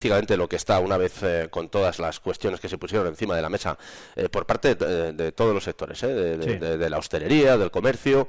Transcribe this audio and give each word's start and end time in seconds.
prácticamente 0.00 0.38
lo 0.38 0.48
que 0.48 0.56
está 0.56 0.80
una 0.80 0.96
vez 0.96 1.22
eh, 1.22 1.48
con 1.50 1.68
todas 1.68 1.98
las 1.98 2.20
cuestiones 2.20 2.58
que 2.58 2.70
se 2.70 2.78
pusieron 2.78 3.06
encima 3.06 3.36
de 3.36 3.42
la 3.42 3.50
mesa 3.50 3.76
eh, 4.16 4.30
por 4.30 4.46
parte 4.46 4.74
de, 4.74 5.32
todos 5.32 5.52
los 5.52 5.62
sectores, 5.62 6.02
eh, 6.04 6.06
de, 6.06 6.90
la 6.90 6.96
hostelería, 6.96 7.58
del 7.58 7.70
comercio, 7.70 8.26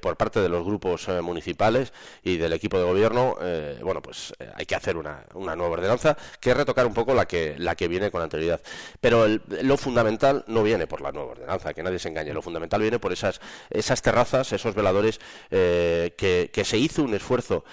por 0.00 0.16
parte 0.16 0.40
de 0.40 0.48
los 0.48 0.64
grupos 0.64 1.08
municipales 1.22 1.92
y 2.22 2.36
del 2.36 2.52
equipo 2.52 2.78
de 2.78 2.84
gobierno, 2.84 3.36
bueno, 3.82 4.00
pues 4.00 4.32
hay 4.54 4.66
que 4.66 4.74
hacer 4.74 4.96
una, 4.96 5.24
nueva 5.34 5.68
ordenanza 5.68 6.16
que 6.38 6.54
retocar 6.54 6.86
un 6.86 6.94
poco 6.94 7.12
la 7.12 7.26
que, 7.26 7.56
la 7.58 7.74
que 7.74 7.88
viene 7.88 8.10
con 8.10 8.22
anterioridad. 8.22 8.60
Pero 9.00 9.26
lo 9.62 9.76
fundamental 9.76 10.44
no 10.46 10.62
viene 10.62 10.86
por 10.86 11.00
la 11.00 11.12
nueva 11.12 11.32
ordenanza, 11.32 11.74
que 11.74 11.82
nadie 11.82 11.98
se 11.98 12.08
engañe, 12.08 12.32
lo 12.32 12.42
fundamental 12.42 12.80
viene 12.80 12.98
por 12.98 13.12
esas, 13.12 13.40
esas 13.70 14.00
terrazas, 14.02 14.52
esos 14.52 14.74
veladores 14.74 15.18
que, 15.50 16.50
que, 16.52 16.64
se 16.64 16.78
hizo 16.78 17.02
un 17.02 17.14
esfuerzo 17.14 17.64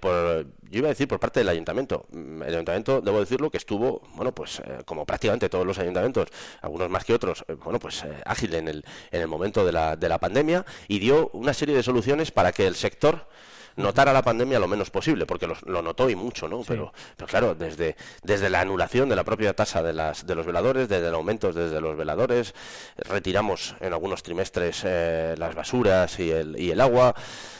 por, 0.00 0.46
yo 0.70 0.78
iba 0.78 0.88
a 0.88 0.90
decir 0.90 1.08
por 1.08 1.20
parte 1.20 1.40
del 1.40 1.48
ayuntamiento. 1.48 2.06
El 2.12 2.54
ayuntamiento 2.54 3.00
debo 3.00 3.20
decirlo, 3.20 3.50
que 3.50 3.58
estuvo, 3.58 4.02
bueno, 4.14 4.34
pues 4.34 4.60
eh, 4.60 4.82
como 4.84 5.04
prácticamente 5.04 5.48
todos 5.48 5.66
los 5.66 5.78
ayuntamientos, 5.78 6.28
algunos 6.62 6.90
más 6.90 7.04
que 7.04 7.14
otros, 7.14 7.44
eh, 7.48 7.54
bueno, 7.54 7.78
pues 7.78 8.04
eh, 8.04 8.12
ágil 8.24 8.54
en 8.54 8.68
el, 8.68 8.84
en 9.10 9.20
el 9.20 9.28
momento 9.28 9.64
de 9.64 9.72
la, 9.72 9.96
de 9.96 10.08
la 10.08 10.18
pandemia 10.18 10.64
y 10.88 10.98
dio 10.98 11.30
una 11.32 11.54
serie 11.54 11.74
de 11.74 11.82
soluciones 11.82 12.30
para 12.30 12.52
que 12.52 12.66
el 12.66 12.74
sector 12.74 13.26
notara 13.76 14.12
la 14.12 14.22
pandemia 14.22 14.58
lo 14.58 14.68
menos 14.68 14.90
posible, 14.90 15.26
porque 15.26 15.46
lo, 15.46 15.82
notó 15.82 16.10
y 16.10 16.16
mucho, 16.16 16.48
¿no? 16.48 16.62
Pero, 16.66 16.92
pero, 17.16 17.28
claro, 17.28 17.54
desde, 17.54 17.96
desde 18.22 18.50
la 18.50 18.60
anulación 18.60 19.08
de 19.08 19.16
la 19.16 19.24
propia 19.24 19.54
tasa 19.54 19.82
de, 19.82 19.92
las, 19.92 20.26
de 20.26 20.34
los 20.34 20.46
veladores, 20.46 20.88
desde 20.88 21.08
el 21.08 21.14
aumento 21.14 21.52
desde 21.52 21.80
los 21.80 21.96
veladores, 21.96 22.54
retiramos 22.96 23.74
en 23.80 23.92
algunos 23.92 24.22
trimestres 24.22 24.84
las 24.84 25.54
basuras 25.54 26.18
y 26.18 26.30
el, 26.30 26.58
y 26.58 26.70
el 26.70 26.80
agua 26.80 27.14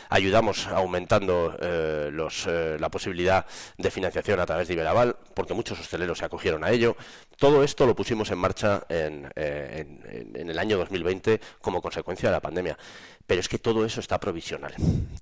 ayudamos 0.08 0.66
aumentando 0.68 1.56
eh, 1.60 2.10
los, 2.12 2.46
eh, 2.46 2.76
la 2.78 2.88
posibilidad 2.88 3.46
de 3.76 3.90
financiación 3.90 4.40
a 4.40 4.46
través 4.46 4.68
de 4.68 4.74
Iberaval, 4.74 5.16
porque 5.34 5.54
muchos 5.54 5.80
hosteleros 5.80 6.18
se 6.18 6.24
acogieron 6.24 6.64
a 6.64 6.70
ello. 6.70 6.96
Todo 7.38 7.62
esto 7.62 7.86
lo 7.86 7.94
pusimos 7.94 8.30
en 8.30 8.38
marcha 8.38 8.84
en, 8.88 9.30
eh, 9.36 9.86
en, 10.34 10.50
el 10.50 10.58
año 10.58 10.78
2020 10.78 11.40
como 11.60 11.82
consecuencia 11.82 12.28
de 12.28 12.32
la 12.34 12.40
pandemia. 12.40 12.78
Pero 13.26 13.40
es 13.40 13.48
que 13.48 13.58
todo 13.58 13.84
eso 13.84 14.00
está 14.00 14.20
provisional. 14.20 14.74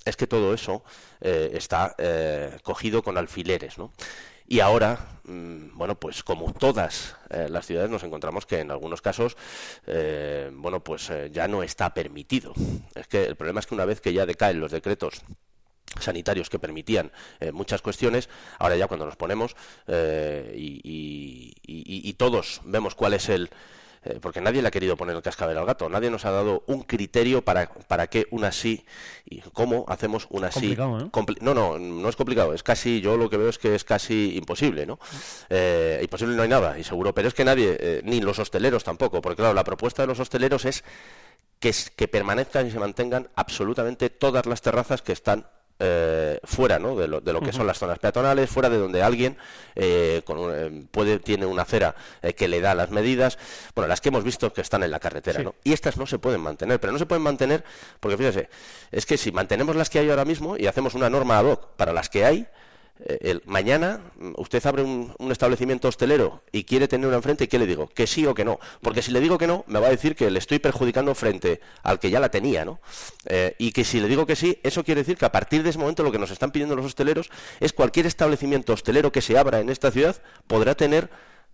Es 0.05 0.17
que 0.17 0.27
todo 0.27 0.53
eso 0.53 0.85
está 1.21 1.97
cogido 2.63 3.03
con 3.03 3.17
alfileres, 3.17 3.79
¿no? 3.79 3.93
Y 4.47 4.61
ahora, 4.61 4.99
mm, 5.25 5.77
bueno, 5.77 5.95
pues 5.95 6.23
como 6.23 6.53
todas 6.53 7.17
eh, 7.31 7.47
las 7.49 7.67
ciudades 7.67 7.91
nos 7.91 8.03
encontramos 8.03 8.45
que 8.45 8.61
en 8.61 8.71
algunos 8.71 9.01
casos, 9.01 9.37
eh, 9.87 10.51
bueno, 10.53 10.81
pues 10.81 11.09
eh, 11.11 11.31
ya 11.33 11.49
no 11.49 11.63
está 11.63 11.95
permitido. 11.95 12.53
Es 12.95 13.07
que 13.07 13.25
el 13.25 13.37
problema 13.37 13.61
es 13.61 13.67
que 13.67 13.75
una 13.75 13.87
vez 13.87 14.01
que 14.01 14.13
ya 14.13 14.27
decaen 14.27 14.61
los 14.61 14.73
decretos 14.73 15.23
sanitarios 16.01 16.51
que 16.51 16.59
permitían 16.59 17.13
muchas 17.53 17.81
cuestiones, 17.81 18.29
ahora 18.59 18.75
ya 18.75 18.89
cuando 18.89 19.07
nos 19.07 19.15
ponemos 19.15 19.55
y, 19.87 21.53
todos 22.19 22.63
vemos 22.65 22.97
cuál 22.97 23.15
es 23.15 23.29
el, 23.29 23.49
eh, 24.05 24.19
porque 24.21 24.41
nadie 24.41 24.61
le 24.61 24.69
ha 24.69 24.71
querido 24.71 24.97
poner 24.97 25.17
el 25.17 25.23
cascabel 25.23 25.57
al 25.57 25.65
gato, 25.65 25.89
nadie 25.89 26.11
nos 26.11 26.25
ha 26.25 26.31
dado 26.31 26.63
un 26.67 26.83
criterio 26.83 27.43
para, 27.43 27.69
para 27.69 28.07
que 28.07 28.27
una 28.31 28.53
sí, 28.53 28.85
y 29.25 29.41
cómo 29.41 29.85
hacemos 29.89 30.27
una 30.31 30.53
sí. 30.53 30.77
¿no? 30.77 31.11
no, 31.41 31.55
no, 31.55 31.79
no 31.79 32.09
es 32.09 32.17
complicado, 32.17 32.53
es 32.53 32.63
casi, 32.63 33.01
yo 33.01 33.17
lo 33.17 33.31
que 33.31 33.37
veo 33.37 33.49
es 33.49 33.59
que 33.59 33.75
es 33.75 33.85
casi 33.85 34.37
imposible, 34.37 34.85
¿no? 34.85 34.99
Eh, 35.49 36.01
imposible 36.03 36.37
no 36.37 36.43
hay 36.43 36.49
nada, 36.49 36.79
y 36.79 36.85
seguro, 36.85 37.15
pero 37.15 37.29
es 37.29 37.35
que 37.35 37.45
nadie, 37.45 37.77
eh, 37.81 38.01
ni 38.05 38.21
los 38.21 38.39
hosteleros 38.39 38.85
tampoco, 38.85 39.23
porque 39.23 39.37
claro, 39.37 39.55
la 39.55 39.65
propuesta 39.65 40.03
de 40.03 40.09
los 40.09 40.21
hosteleros 40.21 40.65
es 40.67 40.85
que, 41.59 41.75
que 41.97 42.09
permanezcan 42.09 42.67
y 42.67 42.71
se 42.71 42.79
mantengan 42.79 43.31
absolutamente 43.35 44.11
todas 44.11 44.45
las 44.47 44.61
terrazas 44.61 45.01
que 45.01 45.13
están 45.13 45.47
eh, 45.85 46.41
fuera 46.45 46.79
¿no? 46.79 46.97
de, 46.97 47.09
lo, 47.09 47.21
de 47.21 47.33
lo 47.33 47.41
que 47.41 47.53
son 47.53 47.67
las 47.67 47.79
zonas 47.79 47.99
peatonales, 47.99 48.51
fuera 48.51 48.69
de 48.69 48.79
donde 48.79 49.03
alguien 49.03 49.37
eh, 49.77 50.23
eh, 50.27 50.85
puede 50.91 51.19
tiene 51.19 51.47
una 51.47 51.63
acera 51.63 51.95
que 52.37 52.49
le 52.49 52.61
da 52.61 52.75
las 52.75 52.91
medidas, 52.91 53.39
bueno, 53.75 53.89
las 53.89 54.01
que 54.01 54.09
hemos 54.09 54.25
visto 54.25 54.53
que 54.53 54.61
están 54.61 54.83
en 54.83 54.91
la 54.91 55.01
carretera, 55.01 55.43
¿no? 55.43 55.55
Y 55.65 55.73
estas 55.73 55.97
no 55.97 56.07
se 56.07 56.19
pueden 56.19 56.41
mantener, 56.41 56.81
pero 56.81 56.93
no 56.93 56.99
se 56.99 57.07
pueden 57.07 57.23
mantener 57.23 57.65
porque 58.01 58.17
fíjese, 58.17 58.49
es 58.91 59.07
que 59.07 59.17
si 59.17 59.33
mantenemos 59.33 59.77
las 59.77 59.91
que 59.91 59.99
hay 59.99 60.11
ahora 60.11 60.25
mismo 60.25 60.57
y 60.57 60.67
hacemos 60.67 60.95
una 60.95 61.11
norma 61.11 61.39
ad 61.39 61.45
hoc 61.45 61.69
para 61.77 61.93
las 61.93 62.09
que 62.09 62.25
hay, 62.25 62.39
eh, 62.41 62.49
el, 63.01 63.43
mañana 63.47 64.01
usted 64.37 64.65
abre 64.67 64.83
un, 64.83 65.15
establecimiento 65.31 65.89
hostelero 65.89 66.43
y 66.53 66.65
quiere 66.65 66.87
tener 66.87 67.09
una 67.09 67.17
enfrente, 67.17 67.45
¿y 67.45 67.49
qué 67.49 67.59
le 67.59 67.67
digo? 67.67 67.89
Que 67.89 68.07
sí 68.07 68.25
o 68.27 68.35
que 68.35 68.45
no. 68.45 68.61
Porque 68.81 69.03
si 69.03 69.11
le 69.11 69.21
digo 69.21 69.37
que 69.37 69.47
no, 69.47 69.65
me 69.67 69.81
va 69.81 69.89
a 69.89 69.91
decir 69.91 70.15
que 70.15 70.31
le 70.31 70.39
estoy 70.39 70.59
perjudicando 70.59 71.15
frente 71.15 71.61
al 71.83 71.99
que 71.99 72.11
ya 72.11 72.21
la 72.21 72.31
tenía, 72.31 72.65
¿no? 72.65 72.81
Eh, 73.27 73.57
y 73.59 73.73
que 73.73 73.85
si 73.85 74.01
le 74.01 74.09
digo 74.09 74.27
que 74.27 74.37
sí, 74.37 74.59
eso 74.63 74.85
quiere 74.85 75.01
decir 75.01 75.17
que 75.17 75.25
a 75.25 75.33
partir 75.33 75.63
de 75.63 75.71
ese 75.71 75.79
momento 75.79 76.03
lo 76.03 76.13
que 76.13 76.19
nos 76.19 76.31
están 76.31 76.53
pidiendo 76.53 76.77
los 76.77 76.87
hosteleros 76.87 77.31
es 77.61 77.73
cualquier 77.73 78.07
establecimiento 78.07 78.73
hostelero 78.73 79.11
que 79.11 79.23
se 79.23 79.37
abra 79.37 79.61
en 79.61 79.71
esta 79.71 79.91
ciudad 79.91 80.17
podrá 80.47 80.75
tener 80.75 81.11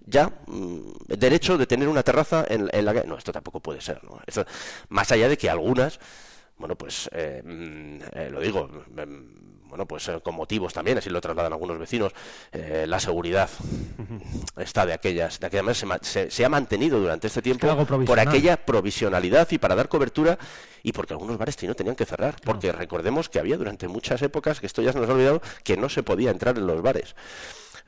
ya 0.07 0.33
mm, 0.47 0.93
derecho 1.09 1.57
de 1.57 1.67
tener 1.67 1.89
una 1.89 2.03
terraza 2.03 2.45
en, 2.49 2.84
la 2.84 2.95
que... 2.95 3.07
No, 3.07 3.17
esto 3.17 3.33
tampoco 3.33 3.61
puede 3.61 3.81
ser, 3.81 4.03
¿no? 4.05 4.21
más 4.89 5.11
allá 5.12 5.28
de 5.28 5.39
que 5.39 5.49
algunas, 5.49 6.01
bueno, 6.59 6.77
pues 6.77 7.09
eh, 7.12 7.43
mm, 7.45 8.33
lo 8.33 8.41
digo 8.41 8.69
mm, 8.69 9.50
bueno, 9.70 9.86
pues 9.86 10.08
eh, 10.08 10.20
con 10.22 10.34
motivos 10.34 10.75
también, 10.75 10.98
así 10.98 11.08
lo 11.08 11.20
trasladan 11.20 11.53
algunos 11.53 11.78
vecinos, 11.78 12.12
eh, 12.53 12.84
la 12.86 13.00
seguridad 13.00 13.48
está 14.56 14.84
de 14.84 14.92
aquellas, 14.92 15.41
de 15.41 15.47
aquella 15.47 15.62
manera 15.62 16.00
se, 16.03 16.44
ha 16.44 16.48
mantenido 16.48 17.00
durante 17.00 17.28
este 17.28 17.41
tiempo 17.41 17.86
por 18.04 18.20
aquella 18.20 18.59
provisionalidad 18.59 19.48
y 19.50 19.59
para 19.59 19.75
dar 19.75 19.88
cobertura 19.88 20.38
y 20.82 20.92
porque 20.92 21.14
algunos 21.14 21.38
bares 21.38 21.56
no 21.62 21.75
tenían 21.75 21.97
que 21.97 22.04
cerrar, 22.04 22.36
porque 22.44 22.72
recordemos 22.72 23.28
que 23.28 23.38
había 23.38 23.56
durante 23.56 23.88
muchas 23.88 24.20
épocas, 24.22 24.60
que 24.60 24.66
esto 24.66 24.82
ya 24.82 24.92
se 24.92 24.98
nos 24.98 25.09
ha 25.09 25.12
olvidado, 25.12 25.42
que 25.64 25.76
no 25.76 25.88
se 25.88 26.03
podía 26.03 26.30
entrar 26.30 26.56
en 26.59 26.66
los 26.66 26.82
bares. 26.82 27.14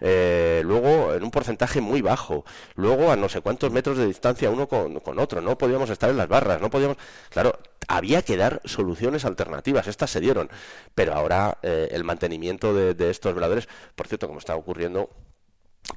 Eh, 0.04 0.62
luego 0.65 1.15
en 1.15 1.22
un 1.22 1.31
porcentaje 1.31 1.81
muy 1.81 2.03
bajo, 2.03 2.44
luego 2.75 3.12
a 3.12 3.16
no 3.16 3.28
sé 3.28 3.41
cuántos 3.41 3.71
metros 3.71 3.97
de 3.97 4.06
distancia 4.06 4.50
uno 4.50 4.66
con, 4.66 5.00
otro, 5.19 5.41
no 5.41 5.56
podíamos 5.56 5.91
estar 5.91 6.10
en 6.10 6.16
las 6.16 6.26
barras, 6.26 6.60
no 6.60 6.71
podíamos, 6.71 6.97
claro, 7.31 7.56
había 7.88 8.22
que 8.22 8.37
dar 8.37 8.60
soluciones 8.65 9.25
alternativas, 9.25 9.87
estas 9.87 10.10
se 10.10 10.20
dieron, 10.20 10.50
pero 10.94 11.15
ahora 11.15 11.59
eh, 11.62 11.88
el 11.93 12.04
mantenimiento 12.04 12.75
de, 12.75 12.94
de 12.94 13.10
estos 13.10 13.34
veladores, 13.34 13.69
por 13.94 14.06
cierto, 14.06 14.26
como 14.26 14.38
está 14.38 14.56
ocurriendo 14.56 15.10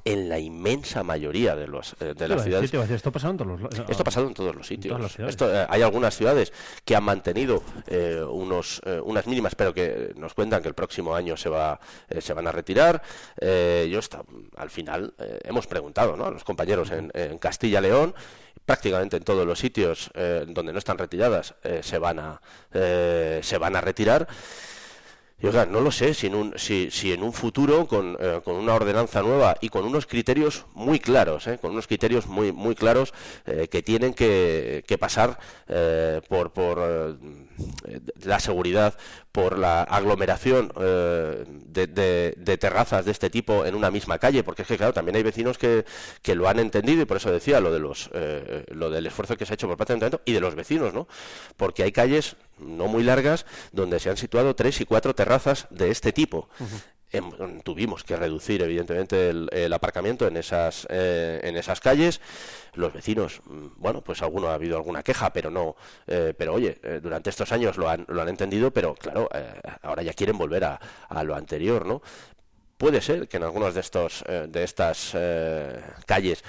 en 0.04 0.28
la 0.28 0.38
inmensa 0.38 1.02
mayoría 1.02 1.54
de, 1.54 1.68
los, 1.68 1.94
eh, 2.00 2.14
de 2.14 2.28
las 2.28 2.42
ciudades. 2.42 2.72
esto 2.90 3.08
ha 3.08 3.12
pasado 3.12 3.32
en 3.32 3.38
todos 3.38 3.60
los, 3.60 3.72
esto 3.88 4.02
ha 4.02 4.04
pasado 4.04 4.26
en 4.26 4.34
todos 4.34 4.54
los 4.54 4.66
sitios. 4.66 5.18
esto, 5.18 5.52
eh, 5.52 5.66
hay 5.68 5.82
algunas 5.82 6.16
ciudades 6.16 6.52
que 6.84 6.96
han 6.96 7.04
mantenido 7.04 7.62
eh, 7.86 8.22
unos, 8.28 8.80
unas 9.04 9.26
mínimas, 9.26 9.54
pero 9.54 9.72
que 9.72 10.12
nos 10.16 10.34
cuentan 10.34 10.62
que 10.62 10.68
el 10.68 10.74
próximo 10.74 11.14
año 11.14 11.36
se, 11.36 11.48
va, 11.48 11.78
se 12.18 12.32
van 12.32 12.46
a 12.46 12.52
retirar. 12.52 13.02
yo 13.40 13.98
está, 13.98 14.22
al 14.56 14.70
final 14.70 15.14
hemos 15.44 15.66
preguntado 15.66 16.16
¿no? 16.16 16.26
a 16.26 16.30
los 16.30 16.44
compañeros 16.44 16.90
en, 16.90 17.10
en 17.14 17.38
Castilla-León 17.38 18.14
prácticamente 18.66 19.16
en 19.16 19.22
todos 19.22 19.46
los 19.46 19.58
sitios 19.58 20.10
donde 20.46 20.72
no 20.72 20.78
están 20.78 20.98
retiradas 20.98 21.54
se 21.80 21.98
van 21.98 22.18
a 22.18 22.40
se 22.72 23.58
van 23.58 23.76
a 23.76 23.80
retirar 23.80 24.26
y 25.38 25.46
oiga, 25.46 25.66
no 25.66 25.82
lo 25.82 25.90
sé, 25.90 26.14
si 26.14 26.28
en 26.28 26.34
un, 26.34 26.54
si, 26.56 26.88
en 27.12 27.22
un 27.22 27.30
futuro, 27.30 27.86
con, 27.86 28.16
eh, 28.18 28.40
con, 28.42 28.54
una 28.54 28.72
ordenanza 28.72 29.20
nueva 29.20 29.58
y 29.60 29.68
con 29.68 29.84
unos 29.84 30.06
criterios 30.06 30.64
muy 30.72 30.98
claros, 30.98 31.46
eh, 31.46 31.58
con 31.60 31.72
unos 31.72 31.86
criterios 31.86 32.26
muy, 32.26 32.74
claros 32.74 33.12
eh, 33.44 33.68
que 33.68 33.82
tienen 33.82 34.14
que, 34.14 34.82
pasar 34.98 35.38
por, 36.28 36.52
por 36.52 37.18
la 38.24 38.40
seguridad, 38.40 38.96
por 39.30 39.58
la 39.58 39.82
aglomeración 39.82 40.72
de, 41.66 42.56
terrazas 42.58 43.04
de 43.04 43.10
este 43.10 43.28
tipo 43.28 43.66
en 43.66 43.74
una 43.74 43.90
misma 43.90 44.18
calle, 44.18 44.42
porque 44.42 44.62
es 44.62 44.68
que, 44.68 44.78
claro, 44.78 44.94
también 44.94 45.16
hay 45.16 45.22
vecinos 45.22 45.58
que, 45.58 45.84
que 46.22 46.34
lo 46.34 46.48
han 46.48 46.58
entendido 46.60 47.02
y 47.02 47.04
por 47.04 47.18
eso 47.18 47.30
decía 47.30 47.60
lo, 47.60 47.70
de 47.72 47.78
los, 47.78 48.10
lo 48.68 48.88
del 48.88 49.06
esfuerzo 49.06 49.36
que 49.36 49.44
se 49.44 49.52
ha 49.52 49.54
hecho 49.54 49.68
por 49.68 49.76
parte 49.76 49.92
del 49.92 50.02
Ayuntamiento 50.02 50.22
y 50.24 50.32
de 50.32 50.40
los 50.40 50.54
vecinos, 50.54 50.94
¿no? 50.94 51.06
Porque 51.58 51.82
hay 51.82 51.92
calles 51.92 52.36
no 52.58 52.86
muy 52.86 53.02
largas, 53.02 53.46
donde 53.72 54.00
se 54.00 54.10
han 54.10 54.16
situado 54.16 54.54
tres 54.54 54.80
y 54.80 54.84
cuatro 54.84 55.14
terrazas 55.14 55.66
de 55.70 55.90
este 55.90 56.12
tipo. 56.12 56.48
Em, 57.12 57.60
tuvimos 57.60 58.02
que 58.02 58.16
reducir, 58.16 58.62
evidentemente, 58.62 59.30
el, 59.30 59.72
aparcamiento 59.72 60.26
en 60.26 60.36
esas, 60.36 60.86
eh, 60.90 61.40
en 61.44 61.56
esas 61.56 61.80
calles. 61.80 62.20
Los 62.74 62.92
vecinos, 62.92 63.40
mm, 63.44 63.66
bueno, 63.76 64.02
pues 64.02 64.22
alguno 64.22 64.48
ha 64.48 64.54
habido 64.54 64.76
alguna 64.76 65.02
queja, 65.02 65.32
pero 65.32 65.50
no. 65.50 65.76
Eh, 66.06 66.34
pero 66.36 66.54
oye, 66.54 66.78
eh, 66.82 67.00
durante 67.00 67.30
estos 67.30 67.52
años 67.52 67.76
lo 67.76 67.88
han, 67.88 68.04
lo 68.08 68.22
han 68.22 68.28
entendido, 68.28 68.72
pero 68.72 68.94
claro, 68.94 69.28
ahora 69.82 70.02
ya 70.02 70.12
quieren 70.14 70.36
volver 70.36 70.64
a, 70.64 70.80
a 71.08 71.22
lo 71.22 71.36
anterior, 71.36 71.86
¿no? 71.86 72.02
Puede 72.76 73.00
ser 73.00 73.28
que 73.28 73.38
en 73.38 73.44
algunas 73.44 73.74
de 73.74 73.80
estos 73.80 74.22
de 74.26 74.62
estas 74.62 75.16
calles 76.04 76.44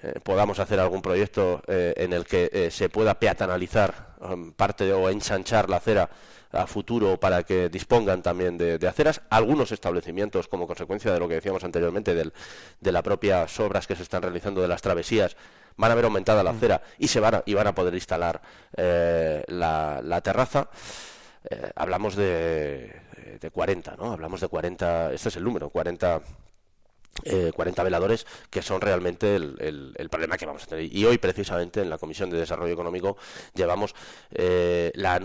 eh, 0.00 0.20
podamos 0.22 0.60
hacer 0.60 0.78
algún 0.78 1.02
proyecto 1.02 1.60
eh, 1.66 1.92
en 1.96 2.12
el 2.12 2.24
que 2.24 2.48
eh, 2.52 2.70
se 2.70 2.88
pueda 2.88 3.18
peatonalizar 3.18 4.14
um, 4.20 4.52
parte 4.52 4.92
o 4.92 5.10
ensanchar 5.10 5.68
la 5.68 5.78
acera 5.78 6.08
a 6.52 6.66
futuro 6.68 7.18
para 7.18 7.42
que 7.42 7.68
dispongan 7.68 8.22
también 8.22 8.56
de, 8.56 8.78
aceras. 8.86 9.20
Algunos 9.28 9.72
establecimientos, 9.72 10.46
como 10.46 10.66
consecuencia 10.66 11.12
de 11.12 11.18
lo 11.18 11.28
que 11.28 11.34
decíamos 11.34 11.64
anteriormente, 11.64 12.14
de 12.14 12.92
las 12.92 13.02
propias 13.02 13.58
obras 13.60 13.86
que 13.86 13.96
se 13.96 14.02
están 14.02 14.22
realizando 14.22 14.62
de 14.62 14.68
las 14.68 14.80
travesías, 14.80 15.36
van 15.76 15.90
a 15.90 15.94
ver 15.94 16.04
aumentada 16.04 16.42
la 16.42 16.52
mm. 16.52 16.56
acera 16.56 16.82
y, 16.98 17.08
se 17.08 17.20
van, 17.20 17.34
a, 17.34 17.42
y 17.44 17.54
van 17.54 17.66
a 17.66 17.74
poder 17.74 17.92
instalar 17.94 18.40
la, 18.76 20.00
la, 20.02 20.20
terraza. 20.22 20.70
hablamos 21.74 22.16
de, 22.16 22.98
de 23.40 23.50
40, 23.50 23.96
¿no? 23.96 24.12
Hablamos 24.12 24.40
de 24.40 24.48
40, 24.48 25.12
este 25.12 25.28
es 25.28 25.36
el 25.36 25.44
número, 25.44 25.68
40 25.68 26.22
40 27.54 27.82
veladores 27.82 28.26
que 28.50 28.62
son 28.62 28.80
realmente 28.80 29.36
el, 29.36 30.08
problema 30.10 30.36
que 30.36 30.46
vamos 30.46 30.64
a 30.64 30.66
tener. 30.66 30.84
Y 30.94 31.04
hoy, 31.04 31.18
precisamente, 31.18 31.80
en 31.80 31.90
la 31.90 31.98
Comisión 31.98 32.30
de 32.30 32.38
Desarrollo 32.38 32.72
Económico 32.72 33.16
llevamos 33.54 33.94
la 34.30 35.18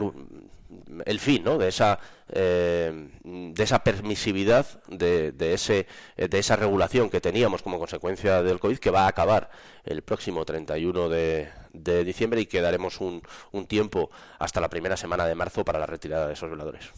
el 1.05 1.19
fin 1.19 1.43
¿no? 1.43 1.57
de 1.57 1.67
esa 1.67 1.99
eh, 2.29 3.09
de 3.23 3.63
esa 3.63 3.83
permisividad 3.83 4.65
de, 4.87 5.31
de, 5.31 5.53
ese 5.53 5.87
de 6.17 6.39
esa 6.39 6.55
regulación 6.55 7.09
que 7.09 7.21
teníamos 7.21 7.61
como 7.61 7.79
consecuencia 7.79 8.41
del 8.41 8.59
covid 8.59 8.77
que 8.77 8.89
va 8.89 9.05
a 9.05 9.07
acabar 9.07 9.49
el 9.83 10.01
próximo 10.01 10.45
31 10.45 11.09
de, 11.09 11.49
de 11.73 12.03
diciembre 12.03 12.41
y 12.41 12.45
que 12.45 12.61
daremos 12.61 13.01
un, 13.01 13.21
un 13.51 13.65
tiempo 13.67 14.09
hasta 14.39 14.61
la 14.61 14.69
primera 14.69 14.97
semana 14.97 15.25
de 15.25 15.35
marzo 15.35 15.63
para 15.65 15.79
la 15.79 15.85
retirada 15.85 16.27
de 16.27 16.33
esos 16.33 16.49
veladores 16.49 16.91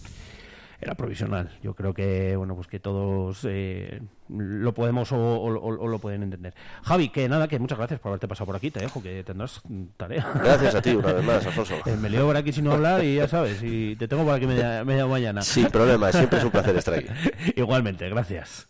era 0.82 0.96
provisional. 0.96 1.50
Yo 1.64 1.74
creo 1.74 1.94
que 1.94 2.36
bueno 2.36 2.56
pues 2.56 2.68
que 2.68 2.80
todos 2.80 3.46
eh, 3.48 4.02
lo 4.30 4.74
podemos 4.74 5.12
o, 5.12 5.50
lo 5.50 6.00
pueden 6.00 6.24
entender. 6.24 6.54
Javi, 6.84 7.10
que 7.10 7.28
nada, 7.30 7.48
que 7.48 7.60
muchas 7.60 7.78
gracias 7.78 8.00
por 8.00 8.10
haberte 8.10 8.28
pasado 8.28 8.48
por 8.48 8.56
aquí. 8.56 8.72
Te 8.72 8.80
dejo 8.80 9.02
que 9.02 9.24
tendrás 9.24 9.62
tarea. 9.98 10.32
Gracias 10.36 10.76
a 10.76 10.82
ti 10.82 10.92
una 10.92 11.14
vez 11.14 11.24
más, 11.24 11.46
Alfonso. 11.46 11.76
Eh, 11.86 11.96
me 11.96 12.10
leo 12.10 12.26
por 12.26 12.38
aquí 12.38 12.52
sin 12.52 12.68
hablar 12.68 13.04
y 13.04 13.16
ya 13.16 13.28
sabes, 13.28 13.62
y 13.64 13.96
te 13.96 14.08
tengo 14.08 14.24
por 14.24 14.34
aquí 14.34 14.48
media, 14.48 14.84
media 14.84 15.06
mañana. 15.06 15.42
Sin 15.42 15.68
problema, 15.68 16.12
siempre 16.12 16.40
es 16.40 16.46
un 16.46 16.52
placer 16.52 16.76
estar 16.76 16.94
aquí. 16.94 17.08
Igualmente, 17.56 18.10
gracias. 18.10 18.68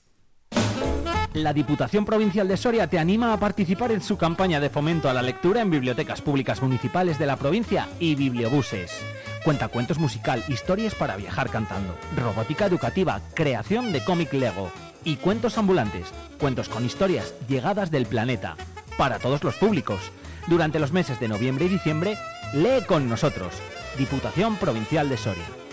La 1.35 1.51
Diputación 1.51 2.05
Provincial 2.05 2.47
de 2.47 2.55
Soria 2.55 2.87
te 2.87 2.97
anima 2.97 3.33
a 3.33 3.37
participar 3.37 3.91
en 3.91 4.01
su 4.01 4.17
campaña 4.17 4.61
de 4.61 4.69
fomento 4.69 5.09
a 5.09 5.13
la 5.13 5.21
lectura 5.21 5.59
en 5.59 5.69
bibliotecas 5.69 6.21
públicas 6.21 6.61
municipales 6.61 7.19
de 7.19 7.25
la 7.25 7.35
provincia 7.35 7.89
y 7.99 8.15
bibliobuses. 8.15 8.93
Cuentacuentos 9.43 9.99
musical, 9.99 10.45
historias 10.47 10.95
para 10.95 11.17
viajar 11.17 11.49
cantando, 11.49 11.97
robótica 12.15 12.67
educativa, 12.67 13.19
creación 13.33 13.91
de 13.91 14.01
cómic 14.01 14.31
Lego 14.31 14.71
y 15.03 15.17
cuentos 15.17 15.57
ambulantes, 15.57 16.07
cuentos 16.39 16.69
con 16.69 16.85
historias 16.85 17.33
llegadas 17.49 17.91
del 17.91 18.05
planeta, 18.05 18.55
para 18.97 19.19
todos 19.19 19.43
los 19.43 19.55
públicos. 19.55 19.99
Durante 20.47 20.79
los 20.79 20.93
meses 20.93 21.19
de 21.19 21.27
noviembre 21.27 21.65
y 21.65 21.69
diciembre, 21.69 22.17
lee 22.53 22.85
con 22.87 23.09
nosotros. 23.09 23.53
Diputación 23.97 24.55
Provincial 24.55 25.09
de 25.09 25.17
Soria. 25.17 25.64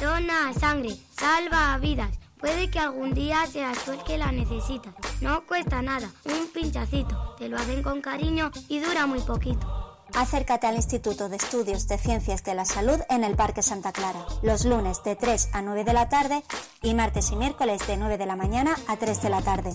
Dona 0.00 0.52
sangre, 0.52 0.90
salva 1.18 1.78
vidas. 1.78 2.10
Puede 2.38 2.70
que 2.70 2.78
algún 2.78 3.14
día 3.14 3.46
seas 3.46 3.78
tú 3.84 3.92
el 3.92 4.02
que 4.04 4.18
la 4.18 4.30
necesitas. 4.30 4.94
No 5.22 5.46
cuesta 5.46 5.80
nada, 5.80 6.10
un 6.24 6.48
pinchacito. 6.52 7.34
Te 7.38 7.48
lo 7.48 7.56
hacen 7.56 7.82
con 7.82 8.02
cariño 8.02 8.50
y 8.68 8.80
dura 8.80 9.06
muy 9.06 9.20
poquito. 9.20 9.66
Acércate 10.14 10.66
al 10.66 10.76
Instituto 10.76 11.30
de 11.30 11.36
Estudios 11.36 11.88
de 11.88 11.96
Ciencias 11.96 12.44
de 12.44 12.54
la 12.54 12.66
Salud 12.66 13.00
en 13.08 13.24
el 13.24 13.36
Parque 13.36 13.62
Santa 13.62 13.92
Clara, 13.92 14.24
los 14.42 14.66
lunes 14.66 15.02
de 15.02 15.16
3 15.16 15.48
a 15.52 15.62
9 15.62 15.84
de 15.84 15.92
la 15.94 16.08
tarde 16.10 16.42
y 16.82 16.94
martes 16.94 17.30
y 17.30 17.36
miércoles 17.36 17.86
de 17.86 17.96
9 17.96 18.18
de 18.18 18.26
la 18.26 18.36
mañana 18.36 18.76
a 18.88 18.96
3 18.98 19.22
de 19.22 19.30
la 19.30 19.42
tarde. 19.42 19.74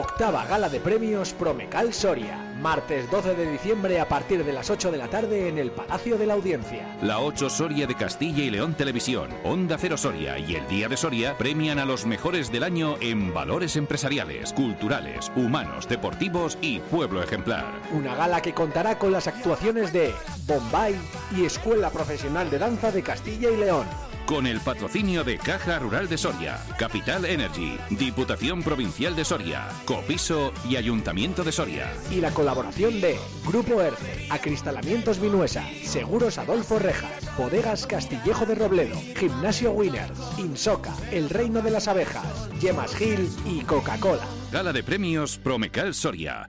Octava 0.00 0.44
gala 0.46 0.68
de 0.68 0.80
premios 0.80 1.32
Promecal 1.32 1.94
Soria. 1.94 2.36
Martes 2.60 3.08
12 3.10 3.36
de 3.36 3.50
diciembre 3.50 4.00
a 4.00 4.08
partir 4.08 4.44
de 4.44 4.52
las 4.52 4.68
8 4.68 4.90
de 4.90 4.98
la 4.98 5.06
tarde 5.06 5.48
en 5.48 5.56
el 5.56 5.70
Palacio 5.70 6.18
de 6.18 6.26
la 6.26 6.34
Audiencia. 6.34 6.96
La 7.00 7.20
8 7.20 7.48
Soria 7.48 7.86
de 7.86 7.94
Castilla 7.94 8.42
y 8.42 8.50
León 8.50 8.74
Televisión, 8.74 9.28
Onda 9.44 9.76
Cero 9.78 9.96
Soria 9.96 10.36
y 10.38 10.56
el 10.56 10.66
Día 10.66 10.88
de 10.88 10.96
Soria 10.96 11.38
premian 11.38 11.78
a 11.78 11.84
los 11.84 12.06
mejores 12.06 12.50
del 12.50 12.64
año 12.64 12.96
en 13.00 13.32
valores 13.32 13.76
empresariales, 13.76 14.52
culturales, 14.52 15.30
humanos, 15.36 15.88
deportivos 15.88 16.58
y 16.60 16.80
pueblo 16.80 17.22
ejemplar. 17.22 17.66
Una 17.92 18.16
gala 18.16 18.42
que 18.42 18.52
contará 18.52 18.98
con 18.98 19.12
las 19.12 19.28
actuaciones 19.28 19.92
de 19.92 20.12
Bombay 20.46 20.96
y 21.36 21.44
Escuela 21.44 21.90
Profesional 21.90 22.50
de 22.50 22.58
Danza 22.58 22.90
de 22.90 23.02
Castilla 23.02 23.50
y 23.50 23.56
León 23.56 23.86
con 24.26 24.46
el 24.46 24.60
patrocinio 24.60 25.24
de 25.24 25.38
Caja 25.38 25.78
Rural 25.78 26.08
de 26.08 26.18
Soria, 26.18 26.60
Capital 26.78 27.24
Energy, 27.24 27.78
Diputación 27.90 28.62
Provincial 28.62 29.14
de 29.14 29.24
Soria, 29.24 29.68
Copiso 29.84 30.52
y 30.68 30.76
Ayuntamiento 30.76 31.44
de 31.44 31.52
Soria. 31.52 31.92
Y 32.10 32.20
la 32.20 32.30
colaboración 32.32 33.00
de 33.00 33.18
Grupo 33.46 33.80
ERCE, 33.80 34.28
Acristalamientos 34.30 35.20
Vinuesa, 35.20 35.64
Seguros 35.84 36.38
Adolfo 36.38 36.78
Rejas, 36.78 37.36
Bodegas 37.36 37.86
Castillejo 37.86 38.46
de 38.46 38.54
Robledo, 38.54 39.00
Gimnasio 39.16 39.72
Winners, 39.72 40.18
Insoca, 40.38 40.94
El 41.10 41.30
Reino 41.30 41.60
de 41.62 41.70
las 41.70 41.88
Abejas, 41.88 42.50
Yemas 42.60 42.94
Gil 42.94 43.28
y 43.44 43.60
Coca-Cola. 43.62 44.26
Gala 44.52 44.72
de 44.72 44.82
premios 44.82 45.38
Promecal 45.38 45.94
Soria. 45.94 46.48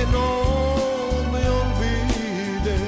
que 0.00 0.06
no 0.06 0.28
me 1.32 1.42
olvide. 1.60 2.78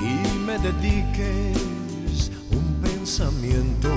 y 0.00 0.38
me 0.46 0.58
dediques 0.58 2.30
un 2.50 2.66
pensamiento. 2.82 3.90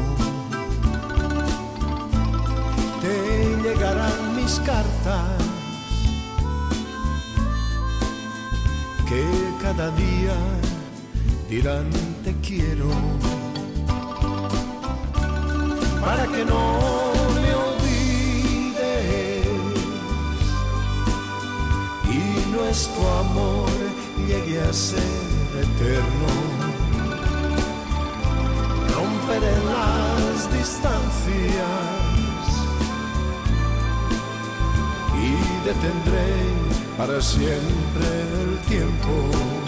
Te 3.02 3.16
llegará 3.64 4.21
cartas 4.66 5.44
que 9.08 9.24
cada 9.62 9.92
día 9.92 10.36
dirán 11.50 11.90
te 12.24 12.34
quiero 12.48 12.90
para 16.02 16.26
que 16.28 16.44
no 16.46 16.80
me 17.36 17.54
olvides. 17.54 18.76
Y 22.10 22.52
nuestro 22.52 23.10
amor 23.20 23.70
llegue 24.28 24.62
a 24.62 24.74
ser 24.74 25.04
eterno. 25.66 26.30
Romperé 28.96 29.56
las 29.72 30.52
distancias. 30.58 32.01
detendré 35.74 36.28
para 36.98 37.22
siempre 37.22 38.06
el 38.44 38.58
tiempo. 38.68 39.61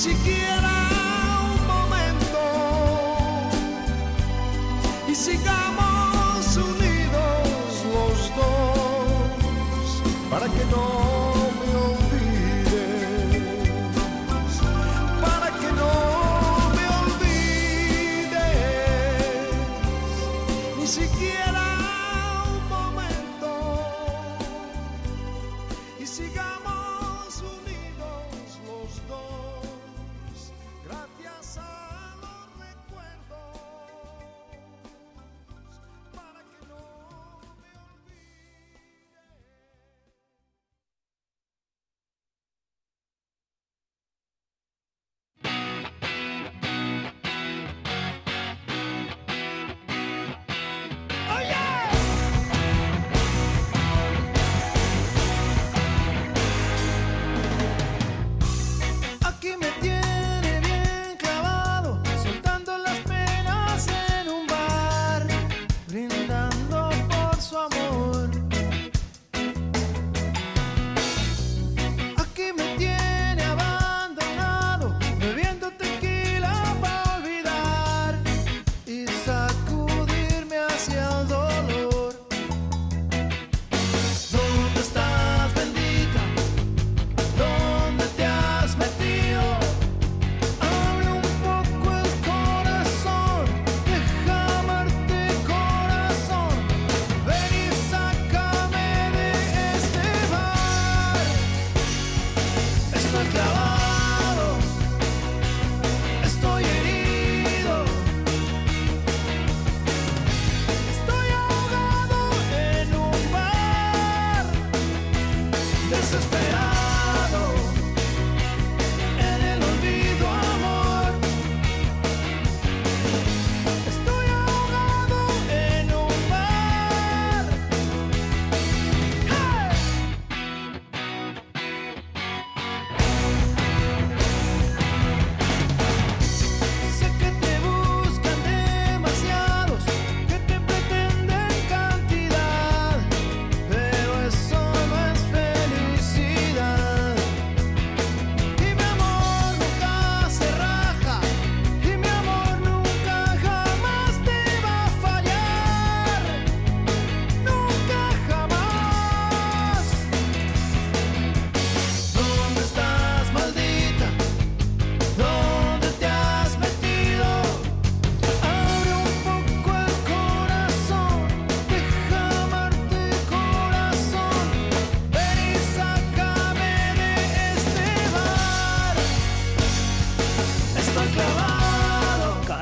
she. 0.00 0.39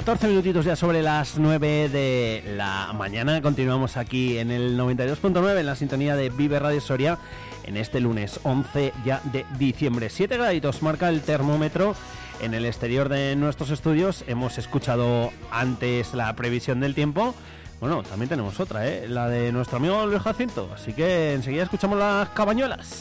14 0.09 0.29
minutitos 0.29 0.65
ya 0.65 0.75
sobre 0.75 1.03
las 1.03 1.37
9 1.37 1.91
de 1.91 2.43
la 2.57 2.95
mañana. 2.95 3.43
Continuamos 3.43 3.99
aquí 3.99 4.39
en 4.39 4.51
el 4.51 4.79
92.9 4.79 5.61
en 5.61 5.67
la 5.67 5.77
sintonía 5.77 6.17
de 6.17 6.31
Vive 6.31 6.59
Radio 6.59 6.81
Soria 6.81 7.19
en 7.65 7.77
este 7.77 8.01
lunes 8.01 8.41
11 8.43 8.95
ya 9.05 9.21
de 9.25 9.45
diciembre. 9.59 10.09
7 10.09 10.39
graditos 10.39 10.81
marca 10.81 11.11
el 11.11 11.21
termómetro 11.21 11.95
en 12.41 12.55
el 12.55 12.65
exterior 12.65 13.11
de 13.11 13.37
nuestros 13.37 13.69
estudios. 13.69 14.25
Hemos 14.29 14.57
escuchado 14.57 15.31
antes 15.51 16.15
la 16.15 16.35
previsión 16.35 16.81
del 16.81 16.95
tiempo. 16.95 17.35
Bueno, 17.79 18.03
también 18.03 18.31
tenemos 18.31 18.59
otra, 18.61 18.89
¿eh? 18.89 19.07
la 19.09 19.29
de 19.29 19.53
nuestro 19.53 19.77
amigo 19.77 20.07
Luis 20.07 20.23
Jacinto. 20.23 20.71
Así 20.75 20.95
que 20.95 21.35
enseguida 21.35 21.65
escuchamos 21.65 21.99
las 21.99 22.31
cabañuelas. 22.31 22.99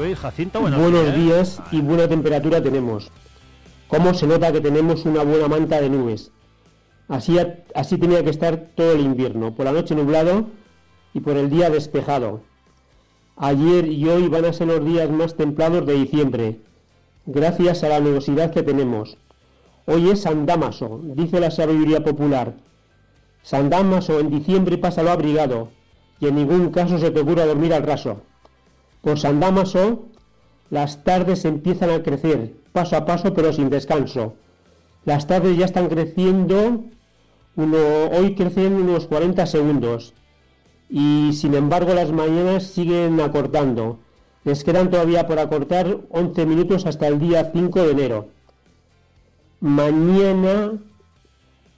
Luis 0.00 0.18
Jacinto, 0.18 0.62
buenos, 0.62 0.80
Buenos 0.80 1.14
días 1.14 1.62
y 1.70 1.82
buena 1.82 2.08
temperatura 2.08 2.62
tenemos. 2.62 3.10
¿Cómo 3.86 4.14
se 4.14 4.26
nota 4.26 4.50
que 4.50 4.62
tenemos 4.62 5.04
una 5.04 5.22
buena 5.24 5.46
manta 5.46 5.78
de 5.78 5.90
nubes? 5.90 6.30
Así, 7.08 7.36
así 7.74 7.98
tenía 7.98 8.24
que 8.24 8.30
estar 8.30 8.68
todo 8.74 8.92
el 8.92 9.00
invierno, 9.00 9.54
por 9.54 9.66
la 9.66 9.72
noche 9.72 9.94
nublado 9.94 10.46
y 11.12 11.20
por 11.20 11.36
el 11.36 11.50
día 11.50 11.68
despejado. 11.68 12.40
Ayer 13.36 13.88
y 13.88 14.08
hoy 14.08 14.28
van 14.28 14.46
a 14.46 14.54
ser 14.54 14.68
los 14.68 14.82
días 14.82 15.10
más 15.10 15.36
templados 15.36 15.84
de 15.84 15.92
diciembre, 15.92 16.60
gracias 17.26 17.84
a 17.84 17.90
la 17.90 18.00
nubosidad 18.00 18.52
que 18.52 18.62
tenemos. 18.62 19.18
Hoy 19.84 20.08
es 20.08 20.22
San 20.22 20.46
Dámaso, 20.46 21.02
dice 21.02 21.40
la 21.40 21.50
sabiduría 21.50 22.02
popular. 22.02 22.54
San 23.42 23.68
Dámaso 23.68 24.18
en 24.18 24.30
diciembre 24.30 24.78
pásalo 24.78 25.10
abrigado 25.10 25.68
y 26.20 26.28
en 26.28 26.36
ningún 26.36 26.70
caso 26.70 26.98
se 26.98 27.10
te 27.10 27.20
ocurra 27.20 27.44
dormir 27.44 27.74
al 27.74 27.82
raso. 27.82 28.22
Por 29.02 29.18
San 29.18 29.40
Dámaso 29.40 30.04
las 30.70 31.02
tardes 31.02 31.44
empiezan 31.44 31.90
a 31.90 32.02
crecer, 32.02 32.54
paso 32.72 32.96
a 32.96 33.04
paso 33.04 33.34
pero 33.34 33.52
sin 33.52 33.70
descanso. 33.70 34.34
Las 35.04 35.26
tardes 35.26 35.56
ya 35.56 35.64
están 35.64 35.88
creciendo, 35.88 36.84
hoy 37.56 38.34
crecen 38.34 38.74
unos 38.74 39.06
40 39.06 39.46
segundos 39.46 40.14
y 40.88 41.32
sin 41.32 41.54
embargo 41.54 41.94
las 41.94 42.12
mañanas 42.12 42.64
siguen 42.64 43.20
acortando. 43.20 43.98
Les 44.44 44.64
quedan 44.64 44.90
todavía 44.90 45.26
por 45.26 45.38
acortar 45.38 45.98
11 46.10 46.46
minutos 46.46 46.86
hasta 46.86 47.06
el 47.06 47.18
día 47.18 47.50
5 47.52 47.82
de 47.82 47.90
enero. 47.90 48.28
Mañana 49.60 50.72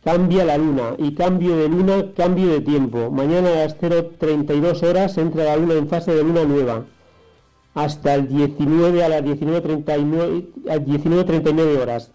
cambia 0.05 0.45
la 0.45 0.59
luna 0.59 0.95
y 0.99 1.14
cambio 1.14 1.57
de 1.57 1.69
luna, 1.69 2.12
cambio 2.17 2.49
de 2.49 2.61
tiempo. 2.61 3.11
Mañana 3.11 3.49
a 3.49 3.57
las 3.64 3.79
0.32 3.81 4.83
horas 4.88 5.19
entra 5.19 5.45
la 5.45 5.57
luna 5.57 5.75
en 5.75 5.88
fase 5.88 6.14
de 6.14 6.23
luna 6.23 6.45
nueva. 6.45 6.85
Hasta 7.75 8.14
el 8.14 8.29
19 8.29 9.02
a 9.02 9.09
las 9.09 9.23
19.39 9.23 10.71
a 10.71 10.76
19.39 10.76 11.81
horas. 11.81 12.11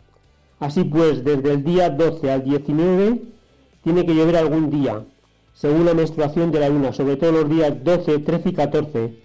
Así 0.59 0.83
pues, 0.83 1.23
desde 1.23 1.53
el 1.53 1.63
día 1.63 1.89
12 1.89 2.31
al 2.31 2.43
19 2.43 3.21
tiene 3.83 4.05
que 4.05 4.15
llover 4.15 4.37
algún 4.37 4.69
día, 4.69 5.05
según 5.53 5.85
la 5.85 5.93
menstruación 5.93 6.51
de 6.51 6.59
la 6.59 6.69
luna, 6.69 6.93
sobre 6.93 7.15
todo 7.15 7.31
los 7.31 7.49
días 7.49 7.83
12, 7.83 8.19
13 8.19 8.49
y 8.49 8.53
14, 8.53 9.19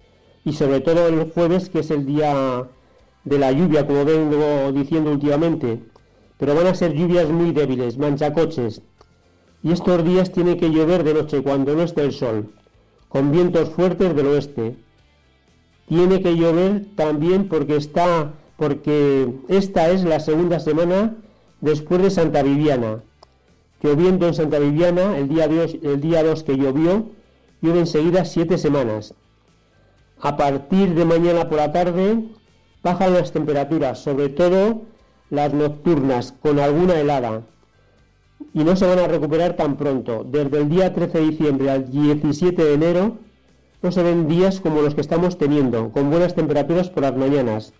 y 0.44 0.52
sobre 0.52 0.80
todo 0.80 1.08
el 1.08 1.30
jueves, 1.30 1.68
que 1.68 1.80
es 1.80 1.90
el 1.90 2.06
día 2.06 2.68
de 3.24 3.38
la 3.38 3.52
lluvia, 3.52 3.86
como 3.86 4.04
vengo 4.04 4.72
diciendo 4.72 5.10
últimamente. 5.10 5.80
Pero 6.38 6.54
van 6.54 6.66
a 6.66 6.74
ser 6.74 6.92
lluvias 6.92 7.28
muy 7.28 7.52
débiles, 7.52 7.98
manchacoches. 7.98 8.82
Y 9.62 9.72
estos 9.72 10.04
días 10.04 10.32
tiene 10.32 10.56
que 10.56 10.70
llover 10.70 11.04
de 11.04 11.14
noche 11.14 11.42
cuando 11.42 11.74
no 11.74 11.82
esté 11.82 12.02
el 12.02 12.12
sol, 12.12 12.52
con 13.08 13.30
vientos 13.30 13.70
fuertes 13.70 14.14
del 14.14 14.26
oeste. 14.26 14.76
Tiene 15.92 16.22
que 16.22 16.36
llover 16.36 16.86
también 16.96 17.48
porque 17.48 17.76
está 17.76 18.32
porque 18.56 19.28
esta 19.48 19.90
es 19.90 20.04
la 20.04 20.20
segunda 20.20 20.58
semana 20.58 21.16
después 21.60 22.00
de 22.00 22.08
Santa 22.10 22.42
Viviana. 22.42 23.02
Lloviendo 23.82 24.26
en 24.26 24.32
Santa 24.32 24.58
Viviana, 24.58 25.18
el 25.18 25.28
día 25.28 25.48
2, 25.48 25.76
el 25.82 26.00
día 26.00 26.24
2 26.24 26.44
que 26.44 26.56
llovió, 26.56 27.10
llueve 27.60 27.80
enseguida 27.80 28.24
siete 28.24 28.56
semanas. 28.56 29.12
A 30.22 30.38
partir 30.38 30.94
de 30.94 31.04
mañana 31.04 31.50
por 31.50 31.58
la 31.58 31.72
tarde 31.72 32.24
bajan 32.82 33.12
las 33.12 33.32
temperaturas, 33.32 33.98
sobre 33.98 34.30
todo 34.30 34.84
las 35.28 35.52
nocturnas, 35.52 36.32
con 36.40 36.58
alguna 36.58 36.98
helada. 36.98 37.42
Y 38.54 38.64
no 38.64 38.76
se 38.76 38.86
van 38.86 38.98
a 38.98 39.08
recuperar 39.08 39.56
tan 39.56 39.76
pronto. 39.76 40.24
Desde 40.24 40.56
el 40.56 40.70
día 40.70 40.94
13 40.94 41.18
de 41.18 41.24
diciembre 41.26 41.70
al 41.70 41.90
17 41.90 42.64
de 42.64 42.72
enero 42.72 43.18
no 43.82 43.92
se 43.92 44.02
ven 44.02 44.28
días 44.28 44.60
como 44.60 44.82
los 44.82 44.94
que 44.94 45.00
estamos 45.00 45.38
teniendo, 45.38 45.90
con 45.90 46.10
buenas 46.10 46.34
temperaturas 46.34 46.88
por 46.88 47.02
las 47.02 47.16
mañanas 47.16 47.72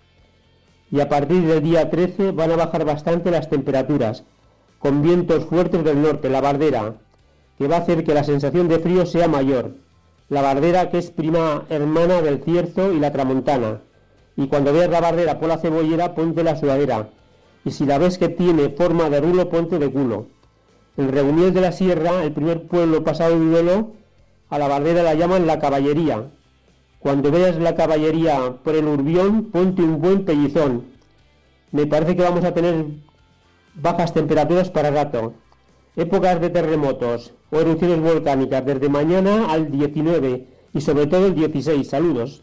y 0.93 1.01
a 1.01 1.09
partir 1.09 1.43
del 1.47 1.63
día 1.63 1.89
13 1.89 2.33
van 2.33 2.53
a 2.53 2.57
bajar 2.57 2.85
bastante 2.85 3.31
las 3.31 3.49
temperaturas, 3.49 4.25
con 4.79 5.01
vientos 5.01 5.47
fuertes 5.47 5.83
del 5.83 6.03
norte, 6.03 6.29
la 6.29 6.43
bardera, 6.43 6.97
que 7.57 7.67
va 7.67 7.77
a 7.77 7.79
hacer 7.81 8.05
que 8.05 8.13
la 8.13 8.25
sensación 8.25 8.69
de 8.69 8.79
frío 8.79 9.07
sea 9.07 9.27
mayor. 9.27 9.73
La 10.29 10.43
bardera 10.43 10.91
que 10.91 10.99
es 10.99 11.11
prima 11.11 11.65
hermana 11.71 12.21
del 12.21 12.43
cierzo 12.43 12.93
y 12.93 13.01
la 13.01 13.11
tramontana. 13.11 13.81
Y 14.37 14.49
cuando 14.49 14.73
veas 14.75 14.91
la 14.91 15.01
bardera 15.01 15.39
por 15.39 15.49
la 15.49 15.59
cebollera, 15.59 16.15
ponte 16.15 16.45
la 16.45 16.57
sudadera. 16.57 17.09
Y 17.65 17.71
si 17.71 17.87
la 17.87 17.97
ves 17.97 18.19
que 18.19 18.29
tiene 18.29 18.69
forma 18.69 19.09
de 19.09 19.21
rulo, 19.21 19.49
ponte 19.49 19.79
de 19.79 19.91
culo. 19.91 20.27
En 20.99 21.11
Reunión 21.11 21.55
de 21.55 21.63
la 21.63 21.73
Sierra, 21.73 22.23
el 22.23 22.33
primer 22.33 22.67
pueblo 22.67 23.03
pasado 23.03 23.39
de 23.39 23.47
duelo, 23.47 23.93
a 24.53 24.59
la 24.59 24.69
bardera 24.69 25.03
la 25.03 25.15
llaman 25.15 25.47
la 25.47 25.59
caballería, 25.59 26.29
cuando 26.99 27.31
veas 27.31 27.57
la 27.57 27.75
caballería 27.75 28.59
por 28.63 28.75
el 28.75 28.87
urbión, 28.87 29.45
ponte 29.47 29.81
un 29.81 29.99
buen 29.99 30.27
pellizón. 30.27 30.85
Me 31.71 31.87
parece 31.87 32.15
que 32.15 32.23
vamos 32.23 32.45
a 32.45 32.53
tener 32.53 32.85
bajas 33.75 34.13
temperaturas 34.13 34.69
para 34.69 34.91
rato. 34.91 35.33
Épocas 35.97 36.39
de 36.43 36.51
terremotos 36.51 37.33
o 37.51 37.61
erupciones 37.61 38.03
volcánicas 38.03 38.63
desde 38.67 38.91
mañana 38.91 39.51
al 39.51 39.71
19 39.71 40.47
y 40.75 40.81
sobre 40.83 41.07
todo 41.07 41.29
el 41.29 41.35
16. 41.35 41.89
Saludos. 41.89 42.43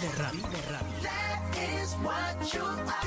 Vive 0.00 0.18
Radio. 0.18 0.48
That 1.02 1.42
is 1.58 1.92
what 1.96 2.54
you 2.54 2.62
are. 2.62 3.00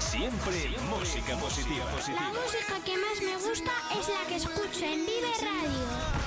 Siempre, 0.00 0.68
Siempre 0.68 0.82
música 0.90 1.36
positiva, 1.36 1.84
positiva. 1.92 2.20
La 2.20 2.28
música 2.30 2.84
que 2.84 2.96
más 2.98 3.20
me 3.22 3.36
gusta 3.36 3.70
es 3.96 4.08
la 4.08 4.26
que 4.28 4.36
escucho 4.36 4.84
en 4.84 5.06
Vive 5.06 5.30
Radio. 5.40 6.23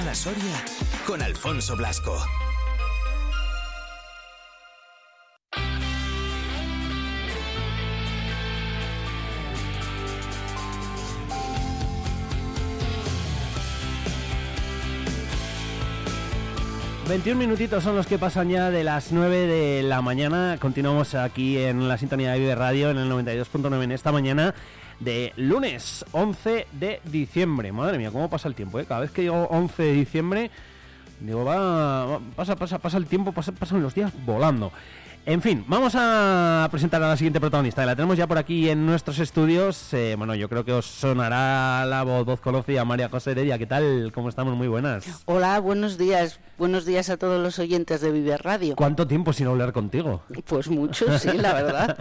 Mañana 0.00 0.14
Soria 0.14 0.64
con 1.06 1.20
Alfonso 1.20 1.76
Blasco. 1.76 2.16
...21 17.06 17.34
minutitos 17.34 17.82
son 17.82 17.96
los 17.96 18.06
que 18.06 18.18
pasan 18.18 18.48
ya 18.50 18.70
de 18.70 18.84
las 18.84 19.10
9 19.10 19.48
de 19.48 19.82
la 19.82 20.00
mañana. 20.00 20.56
Continuamos 20.60 21.16
aquí 21.16 21.58
en 21.58 21.88
la 21.88 21.98
sintonía 21.98 22.32
de 22.32 22.38
Vive 22.38 22.54
Radio 22.54 22.90
en 22.90 22.98
el 22.98 23.10
92.9 23.10 23.82
en 23.82 23.92
esta 23.92 24.12
mañana 24.12 24.54
de 25.00 25.32
lunes 25.36 26.04
11 26.12 26.66
de 26.72 27.00
diciembre. 27.04 27.72
Madre 27.72 27.98
mía, 27.98 28.10
cómo 28.10 28.30
pasa 28.30 28.48
el 28.48 28.54
tiempo, 28.54 28.78
¿eh? 28.78 28.84
Cada 28.86 29.00
vez 29.00 29.10
que 29.10 29.22
digo 29.22 29.44
11 29.50 29.82
de 29.82 29.92
diciembre, 29.92 30.50
digo, 31.20 31.44
va, 31.44 32.20
pasa, 32.36 32.56
pasa, 32.56 32.78
pasa 32.78 32.96
el 32.98 33.06
tiempo, 33.06 33.32
pasa- 33.32 33.52
pasan 33.52 33.82
los 33.82 33.94
días 33.94 34.12
volando. 34.24 34.72
En 35.26 35.42
fin, 35.42 35.64
vamos 35.68 35.92
a 35.96 36.66
presentar 36.70 37.02
a 37.02 37.08
la 37.08 37.16
siguiente 37.16 37.40
protagonista. 37.40 37.84
La 37.84 37.94
tenemos 37.94 38.16
ya 38.16 38.26
por 38.26 38.38
aquí 38.38 38.70
en 38.70 38.86
nuestros 38.86 39.18
estudios. 39.18 39.92
Eh, 39.92 40.14
bueno, 40.16 40.34
yo 40.34 40.48
creo 40.48 40.64
que 40.64 40.72
os 40.72 40.86
sonará 40.86 41.84
la 41.84 42.02
voz, 42.04 42.24
voz 42.24 42.40
conocida, 42.40 42.86
María 42.86 43.10
José 43.10 43.32
Heredia. 43.32 43.58
¿Qué 43.58 43.66
tal? 43.66 44.12
¿Cómo 44.14 44.30
estamos? 44.30 44.56
Muy 44.56 44.66
buenas. 44.66 45.04
Hola, 45.26 45.60
buenos 45.60 45.98
días. 45.98 46.40
Buenos 46.56 46.84
días 46.84 47.08
a 47.10 47.16
todos 47.16 47.42
los 47.42 47.58
oyentes 47.58 48.00
de 48.00 48.10
Vive 48.10 48.36
Radio. 48.36 48.76
¿Cuánto 48.76 49.06
tiempo 49.06 49.32
sin 49.32 49.46
hablar 49.46 49.72
contigo? 49.72 50.22
Pues 50.46 50.68
mucho, 50.68 51.18
sí, 51.18 51.32
la 51.38 51.54
verdad. 51.54 51.96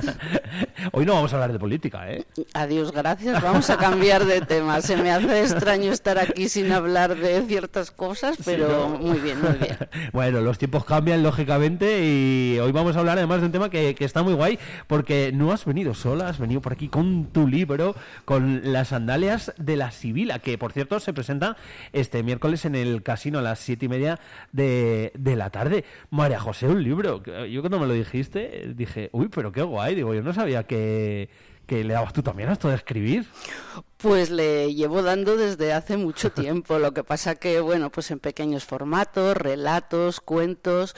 Hoy 0.91 1.05
no 1.05 1.13
vamos 1.13 1.31
a 1.31 1.35
hablar 1.37 1.53
de 1.53 1.59
política, 1.59 2.11
¿eh? 2.11 2.25
Adiós, 2.53 2.91
gracias. 2.91 3.41
Vamos 3.41 3.69
a 3.69 3.77
cambiar 3.77 4.25
de 4.25 4.41
tema. 4.41 4.81
Se 4.81 4.97
me 4.97 5.11
hace 5.11 5.43
extraño 5.43 5.91
estar 5.93 6.17
aquí 6.19 6.49
sin 6.49 6.71
hablar 6.71 7.15
de 7.15 7.41
ciertas 7.43 7.91
cosas, 7.91 8.37
pero 8.43 8.89
¿no? 8.89 8.97
muy 8.97 9.19
bien, 9.19 9.41
muy 9.41 9.53
bien. 9.53 9.77
Bueno, 10.11 10.41
los 10.41 10.57
tiempos 10.57 10.83
cambian 10.83 11.23
lógicamente 11.23 12.03
y 12.03 12.59
hoy 12.59 12.71
vamos 12.71 12.95
a 12.95 12.99
hablar 12.99 13.18
además 13.19 13.41
de 13.41 13.45
un 13.47 13.51
tema 13.51 13.69
que, 13.69 13.95
que 13.95 14.05
está 14.05 14.23
muy 14.23 14.33
guay 14.33 14.59
porque 14.87 15.31
no 15.33 15.51
has 15.51 15.65
venido 15.65 15.93
sola, 15.93 16.27
has 16.27 16.39
venido 16.39 16.61
por 16.61 16.73
aquí 16.73 16.87
con 16.87 17.25
tu 17.27 17.47
libro, 17.47 17.95
con 18.25 18.73
las 18.73 18.89
sandalias 18.89 19.53
de 19.57 19.75
la 19.75 19.91
Sibila, 19.91 20.39
que 20.39 20.57
por 20.57 20.71
cierto 20.71 20.99
se 20.99 21.13
presenta 21.13 21.55
este 21.93 22.23
miércoles 22.23 22.65
en 22.65 22.75
el 22.75 23.03
casino 23.03 23.39
a 23.39 23.41
las 23.41 23.59
siete 23.59 23.85
y 23.85 23.89
media 23.89 24.19
de, 24.51 25.11
de 25.15 25.35
la 25.35 25.49
tarde. 25.49 25.85
María 26.09 26.39
José, 26.39 26.67
un 26.67 26.83
libro. 26.83 27.23
Yo 27.23 27.61
cuando 27.61 27.79
me 27.79 27.87
lo 27.87 27.93
dijiste 27.93 28.73
dije, 28.75 29.09
uy, 29.11 29.29
pero 29.29 29.51
qué 29.51 29.61
guay, 29.61 29.95
digo, 29.95 30.13
yo 30.13 30.21
no 30.21 30.33
sabía 30.33 30.63
que, 30.63 31.29
que 31.69 31.83
le 31.83 31.93
dabas 31.93 32.13
tú 32.13 32.23
también 32.23 32.49
a 32.49 32.53
esto 32.53 32.67
de 32.67 32.75
escribir. 32.75 33.27
Pues 33.97 34.31
le 34.31 34.73
llevo 34.73 35.03
dando 35.03 35.37
desde 35.37 35.71
hace 35.71 35.97
mucho 35.97 36.31
tiempo. 36.43 36.79
Lo 36.79 36.95
que 36.95 37.03
pasa 37.03 37.35
que, 37.35 37.59
bueno, 37.59 37.91
pues 37.91 38.09
en 38.09 38.19
pequeños 38.19 38.65
formatos, 38.65 39.37
relatos, 39.37 40.19
cuentos, 40.19 40.95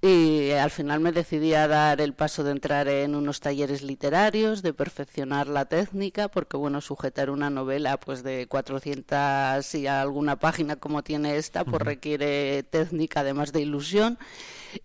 y 0.00 0.52
al 0.52 0.70
final 0.70 1.00
me 1.00 1.10
decidí 1.10 1.54
a 1.54 1.66
dar 1.66 2.00
el 2.00 2.14
paso 2.14 2.44
de 2.44 2.52
entrar 2.52 2.86
en 2.86 3.16
unos 3.16 3.40
talleres 3.40 3.82
literarios, 3.82 4.62
de 4.62 4.72
perfeccionar 4.72 5.48
la 5.48 5.64
técnica, 5.64 6.28
porque, 6.28 6.56
bueno, 6.56 6.80
sujetar 6.80 7.28
una 7.28 7.50
novela 7.50 7.98
pues 7.98 8.22
de 8.22 8.46
400 8.46 9.74
y 9.74 9.88
alguna 9.88 10.36
página 10.38 10.76
como 10.76 11.02
tiene 11.02 11.36
esta, 11.36 11.64
pues 11.64 11.82
requiere 11.82 12.62
técnica 12.62 13.20
además 13.20 13.52
de 13.52 13.62
ilusión. 13.62 14.18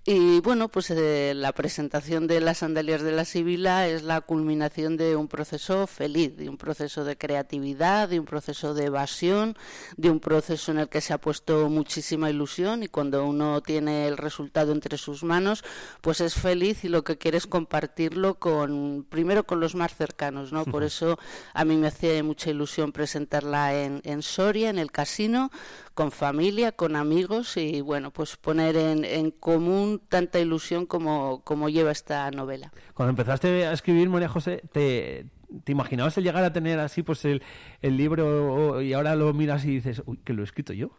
Y 0.06 0.42
bueno, 0.42 0.70
pues 0.70 0.90
eh, 0.92 1.34
la 1.36 1.54
presentación 1.54 2.28
de 2.28 2.42
las 2.42 2.60
sandalias 2.60 3.02
de 3.02 3.12
la 3.12 3.26
Sibila 3.26 3.88
es 3.88 4.04
la 4.04 4.22
culminación 4.22 4.98
de 4.98 5.16
un 5.16 5.28
proceso 5.28 5.88
feliz, 5.88 6.36
de 6.36 6.50
un 6.50 6.58
proceso 6.58 7.06
de 7.06 7.18
creatividad, 7.18 8.10
de 8.10 8.20
un 8.20 8.26
proceso 8.26 8.74
de 8.74 8.86
evasión, 8.86 9.56
de 9.96 10.10
un 10.10 10.20
proceso 10.20 10.72
en 10.72 10.80
el 10.80 10.90
que 10.90 11.02
se 11.02 11.14
ha 11.14 11.18
puesto 11.20 11.70
muchísima 11.70 12.30
ilusión 12.30 12.84
y 12.84 12.88
cuando 12.88 13.26
uno 13.26 13.62
tiene 13.62 14.08
el 14.08 14.18
resultado 14.18 14.74
entre 14.74 14.98
sus 14.98 15.24
manos, 15.24 15.64
pues 16.02 16.22
es 16.22 16.36
feliz 16.36 16.84
y 16.84 16.90
lo 16.90 17.04
que 17.04 17.18
quiere 17.18 17.38
es 17.38 17.48
compartirlo 17.48 18.36
con, 18.36 19.06
primero 19.10 19.46
con 19.46 19.60
los 19.60 19.76
más 19.76 19.96
cercanos, 19.96 20.52
¿no? 20.52 20.66
Por 20.66 20.84
eso 20.84 21.18
a 21.54 21.64
mí 21.64 21.78
me 21.78 21.88
hacía 21.88 22.22
mucha 22.24 22.50
ilusión 22.50 22.92
presentarla 22.92 23.74
en, 23.74 24.02
en 24.04 24.22
Soria, 24.22 24.70
en 24.70 24.80
el 24.80 24.92
casino, 24.92 25.52
con 25.98 26.12
familia, 26.12 26.74
con 26.74 26.96
amigos 26.96 27.58
y 27.58 27.82
bueno, 27.82 28.12
pues 28.12 28.38
poner 28.38 28.76
en, 28.76 29.04
en 29.04 29.32
común 29.32 30.00
tanta 30.08 30.40
ilusión 30.40 30.86
como, 30.86 31.42
como 31.44 31.70
lleva 31.70 31.90
esta 31.90 32.30
novela. 32.30 32.72
Cuando 32.94 33.10
empezaste 33.10 33.66
a 33.66 33.74
escribir, 33.74 34.08
María 34.08 34.30
José, 34.30 34.62
¿te, 34.72 35.26
imaginabas 35.66 36.16
el 36.20 36.24
llegar 36.24 36.44
a 36.44 36.54
tener 36.54 36.80
así 36.80 37.02
pues 37.02 37.26
el, 37.26 37.42
el 37.82 37.98
libro 37.98 38.80
y 38.80 38.94
ahora 38.94 39.16
lo 39.16 39.34
miras 39.34 39.66
y 39.66 39.72
dices, 39.72 40.04
uy, 40.06 40.20
que 40.24 40.34
lo 40.34 40.44
he 40.44 40.46
escrito 40.46 40.72
yo? 40.72 40.92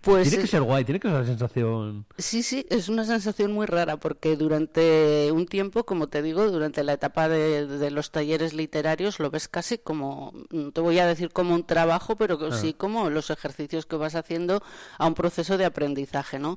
Pues 0.00 0.28
tiene 0.28 0.44
que 0.44 0.48
ser 0.48 0.62
guay, 0.62 0.84
tiene 0.84 1.00
que 1.00 1.08
ser 1.08 1.18
la 1.18 1.26
sensación... 1.26 2.06
Sí, 2.16 2.44
sí, 2.44 2.64
es 2.70 2.88
una 2.88 3.04
sensación 3.04 3.50
muy 3.52 3.66
rara 3.66 3.96
porque 3.96 4.36
durante 4.36 5.30
un 5.32 5.46
tiempo, 5.46 5.84
como 5.84 6.06
te 6.06 6.22
digo, 6.22 6.48
durante 6.48 6.84
la 6.84 6.92
etapa 6.92 7.28
de, 7.28 7.66
de 7.66 7.90
los 7.90 8.12
talleres 8.12 8.54
literarios 8.54 9.18
lo 9.18 9.30
ves 9.30 9.48
casi 9.48 9.78
como, 9.78 10.32
no 10.50 10.70
te 10.70 10.80
voy 10.80 11.00
a 11.00 11.06
decir 11.06 11.30
como 11.32 11.54
un 11.54 11.64
trabajo, 11.66 12.14
pero 12.14 12.38
que 12.38 12.46
Ah. 12.46 12.52
sí 12.52 12.72
como 12.72 13.10
los 13.10 13.30
ejercicios 13.30 13.84
que 13.84 13.96
vas 13.96 14.14
haciendo 14.14 14.62
a 14.98 15.06
un 15.08 15.14
proceso 15.14 15.58
de 15.58 15.64
aprendizaje, 15.64 16.38
¿no? 16.38 16.56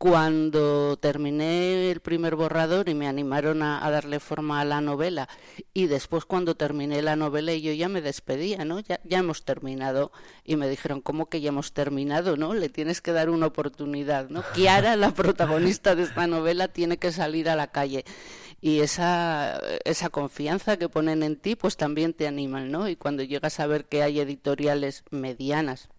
Cuando 0.00 0.96
terminé 0.96 1.90
el 1.90 2.00
primer 2.00 2.34
borrador 2.34 2.88
y 2.88 2.94
me 2.94 3.06
animaron 3.06 3.62
a, 3.62 3.84
a 3.84 3.90
darle 3.90 4.18
forma 4.18 4.58
a 4.58 4.64
la 4.64 4.80
novela 4.80 5.28
y 5.74 5.88
después 5.88 6.24
cuando 6.24 6.54
terminé 6.54 7.02
la 7.02 7.16
novela 7.16 7.52
y 7.52 7.60
yo 7.60 7.74
ya 7.74 7.90
me 7.90 8.00
despedía, 8.00 8.64
¿no? 8.64 8.80
Ya, 8.80 8.98
ya 9.04 9.18
hemos 9.18 9.44
terminado 9.44 10.10
y 10.42 10.56
me 10.56 10.70
dijeron, 10.70 11.02
¿cómo 11.02 11.28
que 11.28 11.42
ya 11.42 11.50
hemos 11.50 11.74
terminado, 11.74 12.38
no? 12.38 12.54
Le 12.54 12.70
tienes 12.70 13.02
que 13.02 13.12
dar 13.12 13.28
una 13.28 13.44
oportunidad, 13.44 14.30
¿no? 14.30 14.42
Kiara, 14.54 14.96
la 14.96 15.12
protagonista 15.12 15.94
de 15.94 16.04
esta 16.04 16.26
novela, 16.26 16.68
tiene 16.68 16.96
que 16.96 17.12
salir 17.12 17.50
a 17.50 17.54
la 17.54 17.66
calle 17.66 18.06
y 18.62 18.80
esa, 18.80 19.60
esa 19.84 20.08
confianza 20.08 20.78
que 20.78 20.88
ponen 20.88 21.22
en 21.22 21.36
ti, 21.36 21.56
pues 21.56 21.76
también 21.76 22.14
te 22.14 22.26
animan, 22.26 22.70
¿no? 22.70 22.88
Y 22.88 22.96
cuando 22.96 23.22
llegas 23.22 23.60
a 23.60 23.66
ver 23.66 23.84
que 23.84 24.02
hay 24.02 24.18
editoriales 24.18 25.04
medianas 25.10 25.90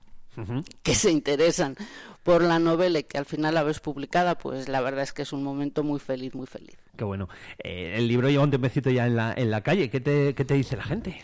que 0.83 0.95
se 0.95 1.11
interesan 1.11 1.75
por 2.23 2.43
la 2.43 2.59
novela 2.59 2.99
y 2.99 3.03
que 3.03 3.17
al 3.17 3.25
final 3.25 3.55
la 3.55 3.63
ves 3.63 3.79
publicada, 3.79 4.37
pues 4.37 4.69
la 4.69 4.81
verdad 4.81 5.03
es 5.03 5.13
que 5.13 5.23
es 5.23 5.33
un 5.33 5.43
momento 5.43 5.83
muy 5.83 5.99
feliz, 5.99 6.33
muy 6.35 6.47
feliz. 6.47 6.77
Qué 6.95 7.03
bueno. 7.03 7.29
Eh, 7.63 7.95
el 7.97 8.07
libro 8.07 8.29
lleva 8.29 8.43
un 8.43 8.51
tiempecito 8.51 8.89
ya 8.89 9.07
en 9.07 9.15
la, 9.15 9.33
en 9.35 9.49
la 9.49 9.61
calle. 9.61 9.89
¿Qué 9.89 9.99
te, 9.99 10.35
qué 10.35 10.45
te 10.45 10.53
dice 10.53 10.77
la 10.77 10.83
gente? 10.83 11.21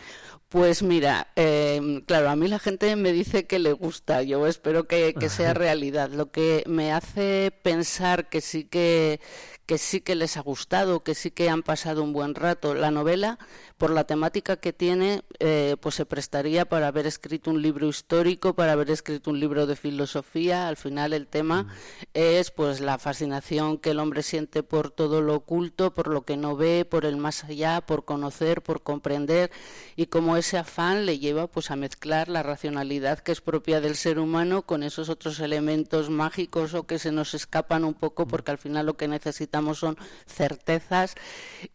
Pues 0.48 0.82
mira, 0.82 1.28
eh, 1.36 2.02
claro, 2.06 2.30
a 2.30 2.36
mí 2.36 2.48
la 2.48 2.58
gente 2.58 2.96
me 2.96 3.12
dice 3.12 3.46
que 3.46 3.58
le 3.58 3.72
gusta, 3.72 4.22
yo 4.22 4.46
espero 4.46 4.84
que, 4.84 5.12
que 5.12 5.28
sea 5.28 5.52
realidad. 5.52 6.08
Lo 6.10 6.30
que 6.30 6.64
me 6.66 6.90
hace 6.90 7.52
pensar 7.62 8.30
que 8.30 8.40
sí 8.40 8.64
que, 8.64 9.20
que 9.68 9.76
sí 9.76 10.00
que 10.00 10.14
les 10.14 10.38
ha 10.38 10.40
gustado, 10.40 11.00
que 11.00 11.14
sí 11.14 11.30
que 11.30 11.50
han 11.50 11.62
pasado 11.62 12.02
un 12.02 12.14
buen 12.14 12.34
rato. 12.34 12.72
La 12.74 12.90
novela, 12.90 13.38
por 13.76 13.90
la 13.90 14.04
temática 14.04 14.56
que 14.56 14.72
tiene, 14.72 15.24
eh, 15.40 15.76
pues 15.78 15.96
se 15.96 16.06
prestaría 16.06 16.64
para 16.64 16.88
haber 16.88 17.06
escrito 17.06 17.50
un 17.50 17.60
libro 17.60 17.86
histórico, 17.86 18.54
para 18.54 18.72
haber 18.72 18.90
escrito 18.90 19.30
un 19.30 19.40
libro 19.40 19.66
de 19.66 19.76
filosofía. 19.76 20.68
Al 20.68 20.78
final 20.78 21.12
el 21.12 21.26
tema 21.26 21.66
es 22.14 22.50
pues 22.50 22.80
la 22.80 22.96
fascinación 22.96 23.76
que 23.76 23.90
el 23.90 24.00
hombre 24.00 24.22
siente 24.22 24.62
por 24.62 24.90
todo 24.90 25.20
lo 25.20 25.34
oculto, 25.34 25.92
por 25.92 26.08
lo 26.08 26.22
que 26.22 26.38
no 26.38 26.56
ve, 26.56 26.86
por 26.86 27.04
el 27.04 27.18
más 27.18 27.44
allá, 27.44 27.82
por 27.82 28.06
conocer, 28.06 28.62
por 28.62 28.82
comprender 28.82 29.50
y 29.96 30.06
cómo 30.06 30.38
ese 30.38 30.56
afán 30.56 31.04
le 31.04 31.18
lleva 31.18 31.46
pues 31.46 31.70
a 31.70 31.76
mezclar 31.76 32.30
la 32.30 32.42
racionalidad 32.42 33.18
que 33.18 33.32
es 33.32 33.42
propia 33.42 33.82
del 33.82 33.96
ser 33.96 34.18
humano 34.18 34.62
con 34.62 34.82
esos 34.82 35.10
otros 35.10 35.40
elementos 35.40 36.08
mágicos 36.08 36.72
o 36.72 36.86
que 36.86 36.98
se 36.98 37.12
nos 37.12 37.34
escapan 37.34 37.84
un 37.84 37.92
poco 37.92 38.26
porque 38.26 38.50
al 38.50 38.56
final 38.56 38.86
lo 38.86 38.96
que 38.96 39.08
necesitamos 39.08 39.57
son 39.74 39.96
certezas 40.26 41.14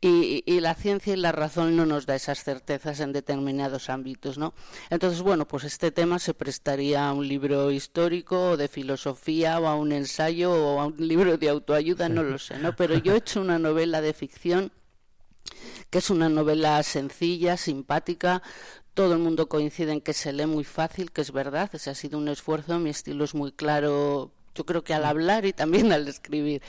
y, 0.02 0.44
la 0.60 0.76
ciencia 0.76 1.14
y 1.14 1.18
la 1.18 1.32
razón 1.32 1.76
no 1.76 1.86
nos 1.86 2.06
da 2.06 2.16
esas 2.16 2.44
certezas 2.44 3.00
en 3.00 3.14
determinados 3.14 3.90
ámbitos, 3.90 4.38
¿no? 4.38 4.54
Entonces, 4.90 5.22
bueno, 5.22 5.48
pues 5.48 5.64
este 5.64 5.92
tema 5.92 6.20
se 6.20 6.34
prestaría 6.34 7.08
a 7.08 7.14
un 7.14 7.28
libro 7.28 7.72
histórico 7.72 8.52
o 8.52 8.58
de 8.58 8.68
filosofía 8.68 9.60
o 9.60 9.68
a 9.68 9.76
un 9.76 9.92
ensayo 9.92 10.52
o 10.52 10.80
a 10.80 10.88
un 10.88 10.96
libro 10.98 11.38
de 11.38 11.50
autoayuda, 11.50 12.10
no 12.10 12.24
lo 12.24 12.38
sé, 12.40 12.58
¿no? 12.60 12.76
Pero 12.76 12.98
yo 12.98 13.14
he 13.14 13.18
hecho 13.18 13.42
una 13.42 13.60
novela 13.60 14.02
de 14.02 14.14
ficción 14.14 14.72
que 15.90 16.00
es 16.00 16.10
una 16.10 16.30
novela 16.30 16.82
sencilla, 16.84 17.58
simpática. 17.58 18.42
Todo 18.94 19.14
el 19.14 19.20
mundo 19.20 19.48
coincide 19.48 19.92
en 19.92 20.02
que 20.02 20.14
se 20.14 20.34
lee 20.34 20.46
muy 20.46 20.64
fácil, 20.64 21.12
que 21.12 21.22
es 21.22 21.32
verdad, 21.32 21.70
ese 21.74 21.90
ha 21.90 21.96
sido 21.96 22.18
un 22.18 22.28
esfuerzo, 22.28 22.80
mi 22.80 22.90
estilo 22.90 23.24
es 23.24 23.34
muy 23.34 23.52
claro, 23.52 24.32
yo 24.56 24.66
creo 24.66 24.84
que 24.84 24.94
al 24.94 25.06
hablar 25.06 25.46
y 25.46 25.54
también 25.54 25.92
al 25.94 26.08
escribir. 26.08 26.62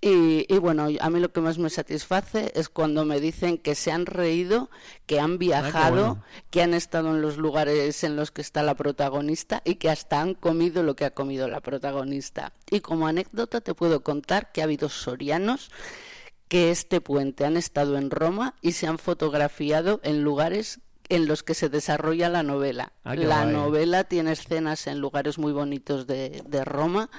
Y, 0.00 0.52
y, 0.52 0.58
bueno, 0.58 0.88
a 1.00 1.10
mí 1.10 1.20
lo 1.20 1.32
que 1.32 1.40
más 1.40 1.58
me 1.58 1.70
satisface 1.70 2.52
es 2.54 2.68
cuando 2.68 3.04
me 3.04 3.20
dicen 3.20 3.58
que 3.58 3.74
se 3.74 3.92
han 3.92 4.06
reído, 4.06 4.70
que 5.06 5.20
han 5.20 5.38
viajado, 5.38 6.06
bueno. 6.06 6.24
que 6.50 6.62
han 6.62 6.74
estado 6.74 7.10
en 7.10 7.22
los 7.22 7.36
lugares 7.36 8.04
en 8.04 8.16
los 8.16 8.30
que 8.30 8.42
está 8.42 8.62
la 8.62 8.74
protagonista 8.74 9.62
y 9.64 9.76
que 9.76 9.90
hasta 9.90 10.20
han 10.20 10.34
comido 10.34 10.82
lo 10.82 10.96
que 10.96 11.04
ha 11.04 11.10
comido 11.10 11.48
la 11.48 11.60
protagonista. 11.60 12.52
Y 12.70 12.80
como 12.80 13.06
anécdota 13.06 13.60
te 13.60 13.74
puedo 13.74 14.02
contar 14.02 14.52
que 14.52 14.60
ha 14.60 14.64
habido 14.64 14.88
sorianos 14.88 15.70
que 16.48 16.72
este 16.72 17.00
puente 17.00 17.44
han 17.44 17.56
estado 17.56 17.96
en 17.96 18.10
Roma 18.10 18.56
y 18.60 18.72
se 18.72 18.88
han 18.88 18.98
fotografiado 18.98 20.00
en 20.02 20.24
lugares 20.24 20.80
en 21.10 21.26
los 21.26 21.42
que 21.42 21.52
se 21.54 21.68
desarrolla 21.68 22.28
la 22.30 22.42
novela. 22.42 22.92
Ah, 23.04 23.14
la 23.14 23.42
guay. 23.42 23.52
novela 23.54 24.04
tiene 24.04 24.32
escenas 24.32 24.86
en 24.86 24.98
lugares 25.00 25.38
muy 25.38 25.52
bonitos 25.52 26.06
de, 26.06 26.42
de 26.46 26.64
Roma 26.64 27.10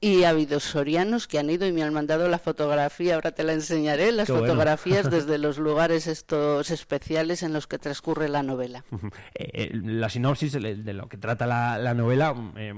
y 0.00 0.24
ha 0.24 0.30
habido 0.30 0.60
sorianos 0.60 1.26
que 1.26 1.38
han 1.38 1.48
ido 1.48 1.66
y 1.66 1.72
me 1.72 1.82
han 1.82 1.94
mandado 1.94 2.28
la 2.28 2.38
fotografía, 2.38 3.14
ahora 3.14 3.32
te 3.32 3.42
la 3.42 3.54
enseñaré, 3.54 4.12
las 4.12 4.26
Qué 4.26 4.32
bueno. 4.32 4.48
fotografías 4.48 5.10
desde 5.10 5.38
los 5.38 5.56
lugares 5.56 6.06
estos 6.06 6.70
especiales 6.70 7.42
en 7.42 7.54
los 7.54 7.66
que 7.66 7.78
transcurre 7.78 8.28
la 8.28 8.42
novela. 8.42 8.84
Eh, 9.36 9.70
la 9.72 10.08
sinopsis 10.10 10.52
de 10.52 10.74
de 10.76 10.92
lo 10.92 11.08
que 11.08 11.16
trata 11.16 11.46
la, 11.46 11.78
la 11.78 11.94
novela 11.94 12.34
eh, 12.56 12.74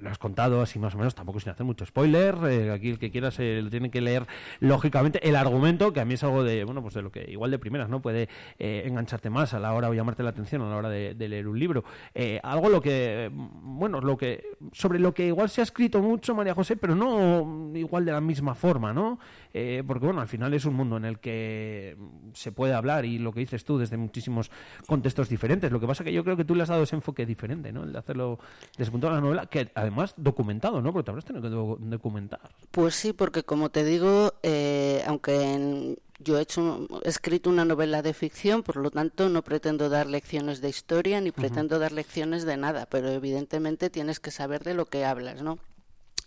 lo 0.00 0.10
has 0.10 0.18
contado 0.18 0.62
así 0.62 0.78
más 0.78 0.94
o 0.94 0.98
menos, 0.98 1.14
tampoco 1.14 1.40
sin 1.40 1.50
hacer 1.50 1.64
mucho 1.64 1.84
spoiler. 1.86 2.36
eh, 2.48 2.70
aquí 2.72 2.90
el 2.90 2.98
que 2.98 3.10
quiera 3.10 3.30
se 3.30 3.62
lo 3.62 3.70
tiene 3.70 3.90
que 3.90 4.00
leer 4.00 4.26
lógicamente. 4.60 5.26
El 5.26 5.36
argumento, 5.36 5.92
que 5.92 6.00
a 6.00 6.04
mí 6.04 6.14
es 6.14 6.24
algo 6.24 6.44
de, 6.44 6.64
bueno, 6.64 6.82
pues 6.82 6.94
de 6.94 7.02
lo 7.02 7.10
que 7.10 7.30
igual 7.30 7.50
de 7.50 7.58
primeras, 7.58 7.88
¿no? 7.88 8.00
Puede 8.00 8.28
eh, 8.58 8.82
engancharte 8.86 9.30
más 9.30 9.54
a 9.54 9.58
la 9.58 9.72
hora 9.72 9.88
o 9.88 9.94
llamarte 9.94 10.22
la 10.22 10.30
atención 10.30 10.62
a 10.62 10.70
la 10.70 10.76
hora 10.76 10.88
de, 10.88 11.14
leer 11.28 11.48
un 11.48 11.58
libro. 11.58 11.84
Eh, 12.14 12.40
algo 12.42 12.68
lo 12.68 12.80
que, 12.80 13.30
bueno, 13.32 14.00
lo 14.00 14.16
que, 14.16 14.44
sobre 14.72 14.98
lo 14.98 15.12
que 15.12 15.26
igual 15.26 15.48
se 15.48 15.60
ha 15.60 15.64
escrito 15.64 16.00
mucho 16.00 16.34
María 16.34 16.54
José, 16.54 16.76
pero 16.76 16.94
no 16.94 17.70
igual 17.74 18.04
de 18.04 18.12
la 18.12 18.20
misma 18.20 18.54
forma, 18.54 18.92
¿no? 18.92 19.18
Eh, 19.54 19.82
porque 19.86 20.04
bueno, 20.06 20.20
al 20.20 20.28
final 20.28 20.52
es 20.54 20.64
un 20.66 20.74
mundo 20.74 20.96
en 20.96 21.04
el 21.04 21.18
que 21.20 21.96
se 22.34 22.52
puede 22.52 22.74
hablar 22.74 23.04
y 23.04 23.18
lo 23.18 23.32
que 23.32 23.40
dices 23.40 23.64
tú 23.64 23.78
desde 23.78 23.96
muchísimos 23.96 24.50
contextos 24.86 25.28
diferentes. 25.28 25.72
Lo 25.72 25.80
que 25.80 25.86
pasa 25.86 26.04
que 26.04 26.12
yo 26.12 26.22
creo 26.24 26.36
que 26.36 26.44
tú 26.44 26.54
le 26.54 26.62
has 26.62 26.68
dado 26.68 26.82
ese 26.82 26.96
enfoque 26.96 27.24
diferente, 27.24 27.72
¿no? 27.72 27.84
El 27.84 27.92
de 27.92 27.98
hacerlo 27.98 28.38
desde 28.72 28.84
el 28.84 28.90
punto 28.92 29.06
de 29.08 29.14
la 29.14 29.20
novela, 29.20 29.46
que 29.46 29.70
además 29.74 30.14
documentado, 30.16 30.82
¿no? 30.82 30.92
Porque 30.92 31.04
te 31.06 31.10
habrás 31.12 31.24
tenido 31.24 31.42
que 31.42 31.48
do- 31.48 31.78
documentar. 31.80 32.40
Pues 32.70 32.94
sí, 32.94 33.12
porque 33.12 33.42
como 33.42 33.70
te 33.70 33.84
digo, 33.84 34.34
eh, 34.42 35.02
aunque 35.06 35.54
en- 35.54 35.96
yo 36.20 36.36
he, 36.38 36.42
hecho, 36.42 36.86
he 37.04 37.08
escrito 37.08 37.48
una 37.48 37.64
novela 37.64 38.02
de 38.02 38.12
ficción, 38.12 38.62
por 38.64 38.76
lo 38.76 38.90
tanto 38.90 39.28
no 39.28 39.42
pretendo 39.42 39.88
dar 39.88 40.08
lecciones 40.08 40.60
de 40.60 40.68
historia 40.68 41.20
ni 41.20 41.30
pretendo 41.30 41.78
dar 41.78 41.92
lecciones 41.92 42.44
de 42.44 42.56
nada, 42.56 42.86
pero 42.90 43.08
evidentemente 43.08 43.88
tienes 43.88 44.18
que 44.18 44.32
saber 44.32 44.64
de 44.64 44.74
lo 44.74 44.86
que 44.86 45.04
hablas, 45.04 45.42
¿no? 45.42 45.58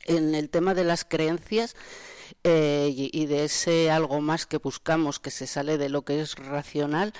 En 0.05 0.33
el 0.33 0.49
tema 0.49 0.73
de 0.73 0.85
las 0.85 1.03
creencias 1.03 1.75
eh, 2.43 2.91
y, 2.95 3.09
y 3.13 3.25
de 3.25 3.45
ese 3.45 3.91
algo 3.91 4.21
más 4.21 4.45
que 4.45 4.57
buscamos 4.57 5.19
que 5.19 5.31
se 5.31 5.47
sale 5.47 5.77
de 5.77 5.89
lo 5.89 6.03
que 6.03 6.21
es 6.21 6.35
racional, 6.35 7.13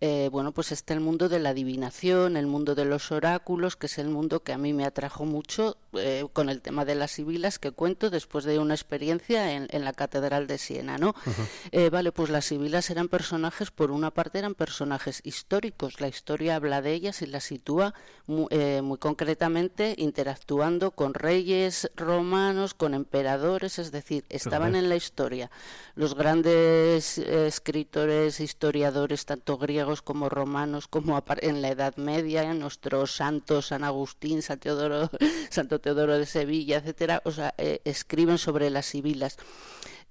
eh, 0.00 0.28
bueno, 0.32 0.52
pues 0.52 0.72
está 0.72 0.94
el 0.94 1.00
mundo 1.00 1.28
de 1.28 1.38
la 1.38 1.50
adivinación, 1.50 2.36
el 2.36 2.46
mundo 2.46 2.74
de 2.74 2.84
los 2.84 3.12
oráculos, 3.12 3.76
que 3.76 3.86
es 3.86 3.98
el 3.98 4.08
mundo 4.08 4.42
que 4.42 4.52
a 4.52 4.58
mí 4.58 4.72
me 4.72 4.84
atrajo 4.84 5.24
mucho 5.24 5.76
eh, 5.94 6.24
con 6.32 6.48
el 6.48 6.60
tema 6.60 6.84
de 6.84 6.94
las 6.94 7.12
sibilas 7.12 7.58
que 7.58 7.70
cuento 7.70 8.10
después 8.10 8.44
de 8.44 8.58
una 8.58 8.74
experiencia 8.74 9.52
en, 9.52 9.66
en 9.70 9.84
la 9.84 9.92
Catedral 9.92 10.46
de 10.46 10.58
Siena, 10.58 10.98
¿no? 10.98 11.14
Eh, 11.72 11.90
vale, 11.90 12.12
pues 12.12 12.30
las 12.30 12.44
sibilas 12.46 12.90
eran 12.90 13.08
personajes, 13.08 13.70
por 13.70 13.90
una 13.90 14.10
parte 14.10 14.38
eran 14.38 14.54
personajes 14.54 15.20
históricos, 15.24 16.00
la 16.00 16.08
historia 16.08 16.56
habla 16.56 16.82
de 16.82 16.92
ellas 16.92 17.22
y 17.22 17.26
las 17.26 17.44
sitúa 17.44 17.94
mu- 18.26 18.48
eh, 18.50 18.80
muy, 18.82 18.98
concretamente 18.98 19.94
interactuando 19.98 20.90
con 20.90 21.14
reyes 21.14 21.90
romanos, 21.96 22.74
con 22.74 22.94
emperadores, 22.94 23.78
es 23.78 23.92
decir, 23.92 24.24
estaban 24.54 24.76
en 24.76 24.88
la 24.88 24.96
historia 24.96 25.50
los 25.96 26.14
grandes 26.14 27.18
eh, 27.18 27.46
escritores, 27.46 28.40
historiadores, 28.40 29.26
tanto 29.26 29.58
griegos 29.58 30.02
como 30.02 30.28
romanos, 30.28 30.88
como 30.88 31.22
en 31.40 31.62
la 31.62 31.68
Edad 31.68 31.96
Media, 31.96 32.52
nuestros 32.54 33.12
santos, 33.12 33.66
San 33.66 33.84
Agustín, 33.84 34.42
San 34.42 34.58
Teodoro, 34.58 35.10
Santo 35.50 35.80
Teodoro 35.80 36.18
de 36.18 36.26
Sevilla, 36.26 36.78
etcétera, 36.78 37.22
o 37.24 37.30
sea, 37.30 37.54
eh, 37.58 37.80
escriben 37.84 38.38
sobre 38.38 38.70
las 38.70 38.86
sibilas. 38.86 39.38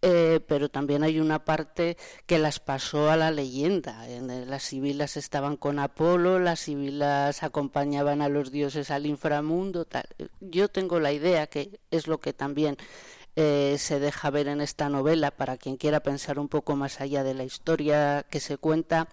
Eh, 0.05 0.41
pero 0.49 0.67
también 0.67 1.01
hay 1.03 1.21
una 1.21 1.45
parte 1.45 1.95
que 2.25 2.37
las 2.37 2.59
pasó 2.59 3.09
a 3.09 3.15
la 3.15 3.31
leyenda. 3.31 4.05
En, 4.09 4.49
las 4.49 4.63
sibilas 4.63 5.15
estaban 5.15 5.55
con 5.55 5.79
Apolo, 5.79 6.39
las 6.39 6.59
sibilas 6.59 7.41
acompañaban 7.41 8.21
a 8.21 8.27
los 8.27 8.51
dioses 8.51 8.91
al 8.91 9.05
inframundo. 9.05 9.85
Tal. 9.85 10.03
Yo 10.41 10.67
tengo 10.67 10.99
la 10.99 11.13
idea 11.13 11.47
que 11.47 11.79
es 11.89 12.07
lo 12.07 12.19
que 12.19 12.33
también 12.33 12.75
eh, 13.35 13.75
se 13.79 13.99
deja 13.99 14.29
ver 14.29 14.47
en 14.47 14.61
esta 14.61 14.89
novela 14.89 15.31
para 15.31 15.57
quien 15.57 15.77
quiera 15.77 16.01
pensar 16.01 16.39
un 16.39 16.49
poco 16.49 16.75
más 16.75 17.01
allá 17.01 17.23
de 17.23 17.33
la 17.33 17.43
historia 17.43 18.25
que 18.29 18.39
se 18.39 18.57
cuenta 18.57 19.07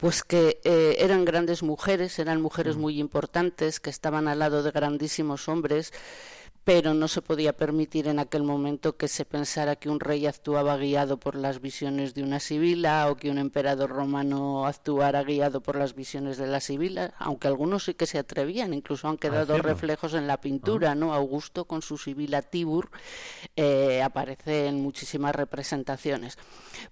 pues 0.00 0.22
que 0.22 0.60
eh, 0.64 0.96
eran 1.00 1.26
grandes 1.26 1.62
mujeres, 1.62 2.18
eran 2.18 2.40
mujeres 2.40 2.78
muy 2.78 2.98
importantes, 2.98 3.80
que 3.80 3.90
estaban 3.90 4.28
al 4.28 4.38
lado 4.38 4.62
de 4.62 4.70
grandísimos 4.70 5.46
hombres, 5.46 5.92
pero 6.72 6.94
no 6.94 7.08
se 7.08 7.20
podía 7.20 7.52
permitir 7.52 8.06
en 8.06 8.20
aquel 8.20 8.44
momento 8.44 8.96
que 8.96 9.08
se 9.08 9.24
pensara 9.24 9.74
que 9.74 9.90
un 9.90 9.98
rey 9.98 10.26
actuaba 10.26 10.76
guiado 10.76 11.18
por 11.18 11.34
las 11.34 11.60
visiones 11.60 12.14
de 12.14 12.22
una 12.22 12.38
sibila 12.38 13.10
o 13.10 13.16
que 13.16 13.28
un 13.28 13.38
emperador 13.38 13.90
romano 13.90 14.64
actuara 14.68 15.24
guiado 15.24 15.60
por 15.62 15.74
las 15.74 15.96
visiones 15.96 16.36
de 16.36 16.46
la 16.46 16.60
sibila, 16.60 17.12
aunque 17.18 17.48
algunos 17.48 17.86
sí 17.86 17.94
que 17.94 18.06
se 18.06 18.20
atrevían, 18.20 18.72
incluso 18.72 19.08
han 19.08 19.18
quedado 19.18 19.58
reflejos 19.58 20.14
en 20.14 20.28
la 20.28 20.40
pintura, 20.40 20.94
¿no? 20.94 21.12
Augusto 21.12 21.64
con 21.64 21.82
su 21.82 21.98
sibila 21.98 22.40
Tibur 22.40 22.88
eh, 23.56 24.00
aparece 24.00 24.68
en 24.68 24.80
muchísimas 24.80 25.34
representaciones. 25.34 26.38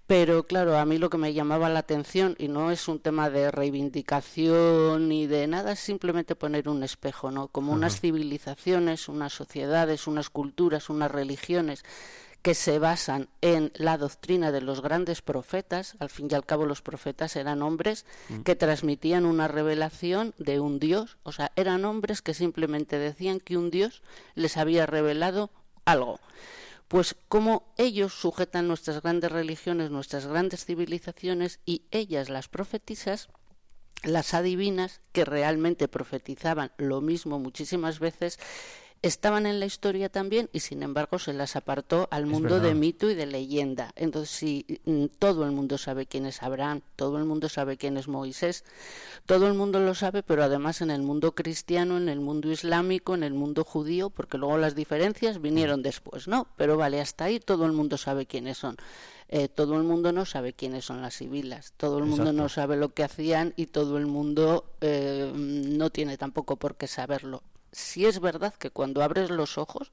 Pero 0.08 0.42
claro, 0.42 0.76
a 0.76 0.84
mí 0.86 0.98
lo 0.98 1.08
que 1.08 1.18
me 1.18 1.34
llamaba 1.34 1.68
la 1.68 1.78
atención, 1.78 2.34
y 2.36 2.48
no 2.48 2.72
es 2.72 2.88
un 2.88 2.98
tema 2.98 3.30
de 3.30 3.52
reivindicación 3.52 5.08
ni 5.08 5.28
de 5.28 5.46
nada, 5.46 5.70
es 5.70 5.78
simplemente 5.78 6.34
poner 6.34 6.68
un 6.68 6.82
espejo, 6.82 7.30
¿no? 7.30 7.46
Como 7.46 7.72
unas 7.72 7.92
Ajá. 7.92 8.00
civilizaciones, 8.00 9.08
unas 9.08 9.34
sociedades, 9.68 10.06
unas 10.06 10.30
culturas, 10.30 10.88
unas 10.88 11.10
religiones 11.10 11.84
que 12.40 12.54
se 12.54 12.78
basan 12.78 13.28
en 13.42 13.70
la 13.74 13.98
doctrina 13.98 14.50
de 14.50 14.62
los 14.62 14.80
grandes 14.80 15.20
profetas, 15.20 15.96
al 15.98 16.08
fin 16.08 16.28
y 16.30 16.34
al 16.34 16.46
cabo 16.46 16.64
los 16.64 16.80
profetas 16.80 17.36
eran 17.36 17.62
hombres 17.62 18.06
Mm. 18.30 18.42
que 18.42 18.56
transmitían 18.56 19.26
una 19.26 19.46
revelación 19.48 20.34
de 20.38 20.58
un 20.60 20.78
Dios, 20.78 21.18
o 21.24 21.32
sea, 21.32 21.52
eran 21.56 21.84
hombres 21.84 22.22
que 22.22 22.32
simplemente 22.32 22.98
decían 22.98 23.40
que 23.40 23.58
un 23.58 23.70
Dios 23.70 24.02
les 24.34 24.56
había 24.56 24.86
revelado 24.86 25.50
algo. 25.84 26.18
Pues 26.86 27.14
como 27.28 27.74
ellos 27.76 28.14
sujetan 28.14 28.68
nuestras 28.68 29.02
grandes 29.02 29.30
religiones, 29.30 29.90
nuestras 29.90 30.26
grandes 30.26 30.64
civilizaciones 30.64 31.60
y 31.66 31.82
ellas 31.90 32.30
las 32.30 32.48
profetisas, 32.48 33.28
las 34.04 34.32
adivinas 34.32 35.00
que 35.12 35.24
realmente 35.24 35.88
profetizaban 35.88 36.70
lo 36.78 37.00
mismo 37.00 37.38
muchísimas 37.40 37.98
veces, 37.98 38.38
estaban 39.02 39.46
en 39.46 39.60
la 39.60 39.66
historia 39.66 40.08
también 40.08 40.48
y 40.52 40.60
sin 40.60 40.82
embargo 40.82 41.18
se 41.18 41.32
las 41.32 41.56
apartó 41.56 42.08
al 42.10 42.26
mundo 42.26 42.60
de 42.60 42.74
mito 42.74 43.10
y 43.10 43.14
de 43.14 43.26
leyenda. 43.26 43.92
Entonces, 43.96 44.30
si 44.30 44.80
mm, 44.84 45.06
todo 45.18 45.44
el 45.44 45.52
mundo 45.52 45.78
sabe 45.78 46.06
quién 46.06 46.26
es 46.26 46.42
Abraham, 46.42 46.80
todo 46.96 47.18
el 47.18 47.24
mundo 47.24 47.48
sabe 47.48 47.76
quién 47.76 47.96
es 47.96 48.08
Moisés, 48.08 48.64
todo 49.26 49.46
el 49.46 49.54
mundo 49.54 49.80
lo 49.80 49.94
sabe, 49.94 50.22
pero 50.22 50.42
además 50.42 50.80
en 50.80 50.90
el 50.90 51.02
mundo 51.02 51.32
cristiano, 51.32 51.96
en 51.96 52.08
el 52.08 52.20
mundo 52.20 52.50
islámico, 52.50 53.14
en 53.14 53.22
el 53.22 53.34
mundo 53.34 53.64
judío, 53.64 54.10
porque 54.10 54.38
luego 54.38 54.58
las 54.58 54.74
diferencias 54.74 55.40
vinieron 55.40 55.82
después, 55.82 56.26
¿no? 56.26 56.48
Pero 56.56 56.76
vale, 56.76 57.00
hasta 57.00 57.24
ahí 57.24 57.38
todo 57.40 57.66
el 57.66 57.72
mundo 57.72 57.98
sabe 57.98 58.26
quiénes 58.26 58.58
son. 58.58 58.76
Eh, 59.30 59.48
todo 59.48 59.76
el 59.76 59.82
mundo 59.82 60.10
no 60.10 60.24
sabe 60.24 60.54
quiénes 60.54 60.86
son 60.86 61.02
las 61.02 61.14
sibilas, 61.14 61.74
todo 61.76 61.98
el 61.98 62.06
mundo 62.06 62.32
no 62.32 62.48
sabe 62.48 62.76
lo 62.76 62.94
que 62.94 63.04
hacían 63.04 63.52
y 63.56 63.66
todo 63.66 63.98
el 63.98 64.06
mundo 64.06 64.64
eh, 64.80 65.30
no 65.34 65.90
tiene 65.90 66.16
tampoco 66.16 66.56
por 66.56 66.76
qué 66.76 66.86
saberlo. 66.86 67.42
Si 67.78 68.06
es 68.06 68.18
verdad 68.18 68.52
que 68.54 68.72
cuando 68.72 69.04
abres 69.04 69.30
los 69.30 69.56
ojos 69.56 69.92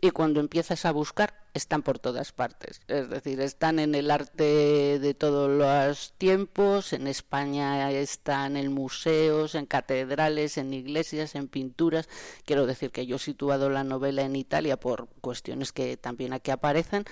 y 0.00 0.10
cuando 0.10 0.40
empiezas 0.40 0.84
a 0.86 0.92
buscar, 0.92 1.42
están 1.54 1.82
por 1.82 1.98
todas 1.98 2.32
partes. 2.32 2.80
Es 2.88 3.10
decir, 3.10 3.40
están 3.40 3.78
en 3.78 3.94
el 3.94 4.10
arte 4.10 4.98
de 4.98 5.14
todos 5.14 5.50
los 5.50 6.14
tiempos, 6.16 6.92
en 6.92 7.06
España 7.06 7.90
están 7.90 8.56
en 8.56 8.72
museos, 8.72 9.54
en 9.54 9.66
catedrales, 9.66 10.56
en 10.56 10.72
iglesias, 10.72 11.34
en 11.34 11.48
pinturas. 11.48 12.08
Quiero 12.44 12.66
decir 12.66 12.90
que 12.90 13.06
yo 13.06 13.16
he 13.16 13.18
situado 13.18 13.68
la 13.68 13.84
novela 13.84 14.22
en 14.22 14.36
Italia 14.36 14.78
por 14.78 15.08
cuestiones 15.20 15.72
que 15.72 15.96
también 15.96 16.32
aquí 16.32 16.50
aparecen, 16.50 17.04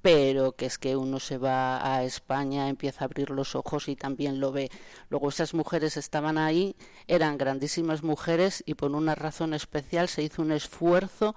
pero 0.00 0.52
que 0.52 0.66
es 0.66 0.78
que 0.78 0.96
uno 0.96 1.18
se 1.18 1.38
va 1.38 1.96
a 1.96 2.04
España, 2.04 2.68
empieza 2.68 3.02
a 3.02 3.06
abrir 3.06 3.30
los 3.30 3.56
ojos 3.56 3.88
y 3.88 3.96
también 3.96 4.38
lo 4.38 4.52
ve. 4.52 4.70
Luego 5.08 5.28
esas 5.28 5.54
mujeres 5.54 5.96
estaban 5.96 6.38
ahí, 6.38 6.76
eran 7.08 7.36
grandísimas 7.36 8.04
mujeres 8.04 8.62
y 8.64 8.74
por 8.74 8.92
una 8.92 9.16
razón 9.16 9.54
especial 9.54 10.08
se 10.08 10.22
hizo 10.22 10.42
un 10.42 10.52
esfuerzo, 10.52 11.34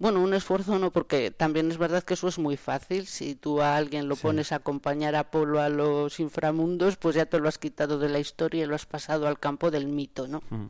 bueno, 0.00 0.22
un 0.22 0.32
esfuerzo 0.32 0.78
no, 0.78 0.90
porque 0.90 1.30
también 1.30 1.70
es 1.70 1.76
verdad 1.76 2.02
que 2.02 2.14
eso 2.14 2.26
es 2.26 2.38
muy 2.38 2.56
fácil, 2.56 3.06
si 3.06 3.34
tú 3.34 3.60
a 3.60 3.76
alguien 3.76 4.08
lo 4.08 4.16
pones 4.16 4.50
a 4.50 4.56
acompañar 4.56 5.14
a 5.14 5.20
Apolo 5.20 5.60
a 5.60 5.68
los 5.68 6.20
inframundos, 6.20 6.96
pues 6.96 7.16
ya 7.16 7.26
te 7.26 7.38
lo 7.38 7.48
has 7.48 7.58
quitado 7.58 7.98
de 7.98 8.08
la 8.08 8.18
historia 8.18 8.64
y 8.64 8.66
lo 8.66 8.74
has 8.74 8.86
pasado 8.86 9.28
al 9.28 9.38
campo 9.38 9.70
del 9.70 9.88
mito, 9.88 10.26
¿no? 10.26 10.42
Mm. 10.48 10.68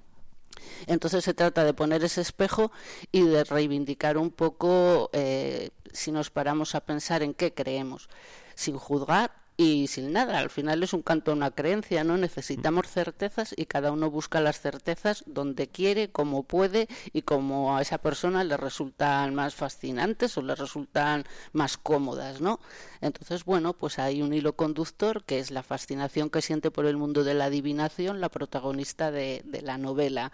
Entonces 0.88 1.23
se 1.23 1.33
trata 1.33 1.62
de 1.62 1.73
poner 1.73 2.03
ese 2.03 2.21
espejo 2.21 2.73
y 3.12 3.23
de 3.23 3.45
reivindicar 3.45 4.19
un 4.19 4.31
poco, 4.31 5.11
eh, 5.12 5.71
si 5.93 6.11
nos 6.11 6.31
paramos 6.31 6.75
a 6.75 6.81
pensar 6.81 7.23
en 7.23 7.33
qué 7.33 7.55
creemos, 7.55 8.09
sin 8.57 8.77
juzgar 8.79 9.39
y 9.61 9.88
sin 9.88 10.14
nada. 10.14 10.38
Al 10.38 10.49
final 10.49 10.83
es 10.83 10.94
un 10.94 11.03
canto 11.03 11.31
a 11.31 11.35
una 11.35 11.51
creencia, 11.51 12.03
¿no? 12.03 12.16
Necesitamos 12.16 12.87
certezas 12.88 13.53
y 13.55 13.66
cada 13.66 13.92
uno 13.92 14.11
busca 14.11 14.40
las 14.40 14.59
certezas 14.59 15.23
donde 15.27 15.68
quiere, 15.68 16.11
como 16.11 16.44
puede 16.44 16.88
y 17.12 17.23
como 17.23 17.77
a 17.77 17.83
esa 17.83 17.99
persona 17.99 18.42
le 18.42 18.57
resultan 18.57 19.35
más 19.35 19.55
fascinantes 19.55 20.38
o 20.38 20.42
le 20.42 20.55
resultan 20.55 21.25
más 21.53 21.77
cómodas, 21.77 22.40
¿no? 22.40 22.59
Entonces, 23.03 23.44
bueno, 23.44 23.75
pues 23.75 23.99
hay 23.99 24.23
un 24.23 24.33
hilo 24.33 24.55
conductor 24.57 25.25
que 25.25 25.38
es 25.38 25.51
la 25.51 25.62
fascinación 25.62 26.31
que 26.31 26.40
siente 26.40 26.70
por 26.70 26.87
el 26.87 26.96
mundo 26.96 27.23
de 27.23 27.35
la 27.35 27.44
adivinación 27.44 28.23
la 28.23 28.31
protagonista 28.31 29.11
de, 29.11 29.42
de 29.44 29.61
la 29.61 29.77
novela. 29.77 30.33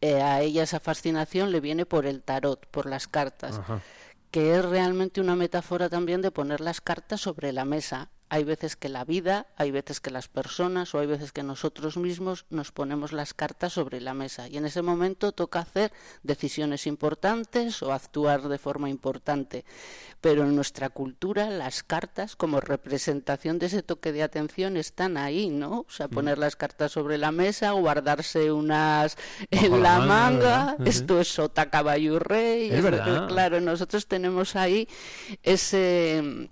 Eh, 0.00 0.22
a 0.22 0.40
ella 0.40 0.64
esa 0.64 0.80
fascinación 0.80 1.52
le 1.52 1.60
viene 1.60 1.86
por 1.86 2.04
el 2.04 2.20
tarot, 2.20 2.66
por 2.66 2.86
las 2.86 3.06
cartas. 3.06 3.60
que 4.32 4.56
es 4.56 4.64
realmente 4.64 5.20
una 5.20 5.36
metáfora 5.36 5.88
también 5.88 6.20
de 6.20 6.32
poner 6.32 6.60
las 6.60 6.80
cartas 6.80 7.20
sobre 7.20 7.52
la 7.52 7.64
mesa. 7.64 8.10
Hay 8.28 8.42
veces 8.42 8.74
que 8.74 8.88
la 8.88 9.04
vida, 9.04 9.46
hay 9.56 9.70
veces 9.70 10.00
que 10.00 10.10
las 10.10 10.26
personas 10.26 10.94
o 10.94 10.98
hay 10.98 11.06
veces 11.06 11.30
que 11.30 11.44
nosotros 11.44 11.96
mismos 11.96 12.44
nos 12.50 12.72
ponemos 12.72 13.12
las 13.12 13.34
cartas 13.34 13.74
sobre 13.74 14.00
la 14.00 14.14
mesa 14.14 14.48
y 14.48 14.56
en 14.56 14.66
ese 14.66 14.82
momento 14.82 15.30
toca 15.30 15.60
hacer 15.60 15.92
decisiones 16.24 16.88
importantes 16.88 17.82
o 17.82 17.92
actuar 17.92 18.48
de 18.48 18.58
forma 18.58 18.90
importante. 18.90 19.64
Pero 20.20 20.42
en 20.42 20.56
nuestra 20.56 20.88
cultura 20.88 21.50
las 21.50 21.84
cartas 21.84 22.34
como 22.34 22.60
representación 22.60 23.60
de 23.60 23.66
ese 23.66 23.82
toque 23.84 24.10
de 24.10 24.24
atención 24.24 24.76
están 24.76 25.16
ahí, 25.18 25.48
¿no? 25.48 25.80
O 25.86 25.90
sea, 25.90 26.08
poner 26.08 26.38
las 26.38 26.56
cartas 26.56 26.90
sobre 26.92 27.18
la 27.18 27.30
mesa, 27.30 27.70
guardarse 27.72 28.50
unas 28.50 29.16
en 29.52 29.70
la 29.82 29.98
la 30.00 30.06
manga, 30.06 30.76
esto 30.84 31.20
es 31.20 31.28
sota, 31.28 31.70
caballo 31.70 32.18
rey. 32.18 32.70
Es 32.70 32.78
es- 32.78 32.82
verdad. 32.82 33.28
Claro, 33.28 33.60
nosotros 33.60 34.06
tenemos 34.08 34.56
ahí 34.56 34.88
ese 35.44 36.50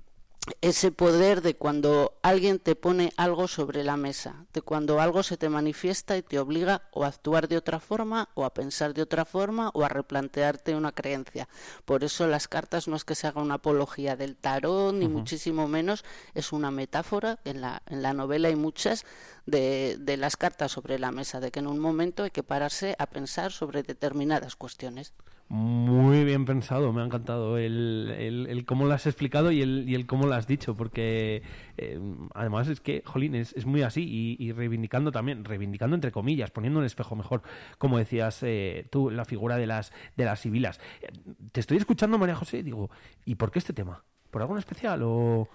ese 0.60 0.92
poder 0.92 1.40
de 1.40 1.54
cuando 1.54 2.18
alguien 2.22 2.58
te 2.58 2.76
pone 2.76 3.12
algo 3.16 3.48
sobre 3.48 3.82
la 3.82 3.96
mesa, 3.96 4.46
de 4.52 4.60
cuando 4.60 5.00
algo 5.00 5.22
se 5.22 5.38
te 5.38 5.48
manifiesta 5.48 6.18
y 6.18 6.22
te 6.22 6.38
obliga 6.38 6.82
o 6.92 7.04
a 7.04 7.08
actuar 7.08 7.48
de 7.48 7.56
otra 7.56 7.80
forma, 7.80 8.28
o 8.34 8.44
a 8.44 8.52
pensar 8.52 8.92
de 8.92 9.02
otra 9.02 9.24
forma, 9.24 9.70
o 9.72 9.84
a 9.84 9.88
replantearte 9.88 10.74
una 10.74 10.92
creencia. 10.92 11.48
Por 11.86 12.04
eso 12.04 12.26
las 12.26 12.46
cartas 12.46 12.88
no 12.88 12.96
es 12.96 13.04
que 13.04 13.14
se 13.14 13.26
haga 13.26 13.40
una 13.40 13.54
apología 13.54 14.16
del 14.16 14.36
tarot, 14.36 14.94
ni 14.94 15.08
muchísimo 15.08 15.66
menos, 15.66 16.04
es 16.34 16.52
una 16.52 16.70
metáfora, 16.70 17.38
en 17.44 17.62
la, 17.62 17.82
en 17.86 18.02
la 18.02 18.12
novela 18.12 18.48
hay 18.48 18.56
muchas, 18.56 19.04
de, 19.46 19.96
de 19.98 20.16
las 20.16 20.36
cartas 20.36 20.72
sobre 20.72 20.98
la 20.98 21.10
mesa, 21.10 21.40
de 21.40 21.50
que 21.50 21.60
en 21.60 21.66
un 21.66 21.78
momento 21.78 22.22
hay 22.22 22.30
que 22.30 22.42
pararse 22.42 22.96
a 22.98 23.06
pensar 23.06 23.50
sobre 23.52 23.82
determinadas 23.82 24.56
cuestiones. 24.56 25.14
Muy 25.56 26.24
bien 26.24 26.46
pensado, 26.46 26.92
me 26.92 27.00
ha 27.00 27.04
encantado 27.04 27.58
el, 27.58 28.12
el, 28.18 28.48
el 28.48 28.64
cómo 28.64 28.86
lo 28.86 28.92
has 28.92 29.06
explicado 29.06 29.52
y 29.52 29.62
el, 29.62 29.88
y 29.88 29.94
el 29.94 30.04
cómo 30.04 30.26
lo 30.26 30.34
has 30.34 30.48
dicho, 30.48 30.76
porque 30.76 31.44
eh, 31.76 32.00
además 32.34 32.66
es 32.66 32.80
que, 32.80 33.04
jolín, 33.06 33.36
es, 33.36 33.52
es 33.52 33.64
muy 33.64 33.82
así 33.82 34.02
y, 34.02 34.44
y 34.44 34.50
reivindicando 34.50 35.12
también, 35.12 35.44
reivindicando 35.44 35.94
entre 35.94 36.10
comillas, 36.10 36.50
poniendo 36.50 36.80
un 36.80 36.84
espejo 36.84 37.14
mejor, 37.14 37.42
como 37.78 37.98
decías 37.98 38.42
eh, 38.42 38.88
tú, 38.90 39.10
la 39.10 39.24
figura 39.24 39.56
de 39.56 39.68
las, 39.68 39.92
de 40.16 40.24
las 40.24 40.40
sibilas. 40.40 40.80
Eh, 41.02 41.12
Te 41.52 41.60
estoy 41.60 41.76
escuchando, 41.76 42.18
María 42.18 42.34
José, 42.34 42.58
y 42.58 42.62
digo, 42.62 42.90
¿y 43.24 43.36
por 43.36 43.52
qué 43.52 43.60
este 43.60 43.72
tema? 43.72 44.02
¿Por 44.32 44.42
algo 44.42 44.54
en 44.54 44.58
especial 44.58 45.02
o, 45.04 45.48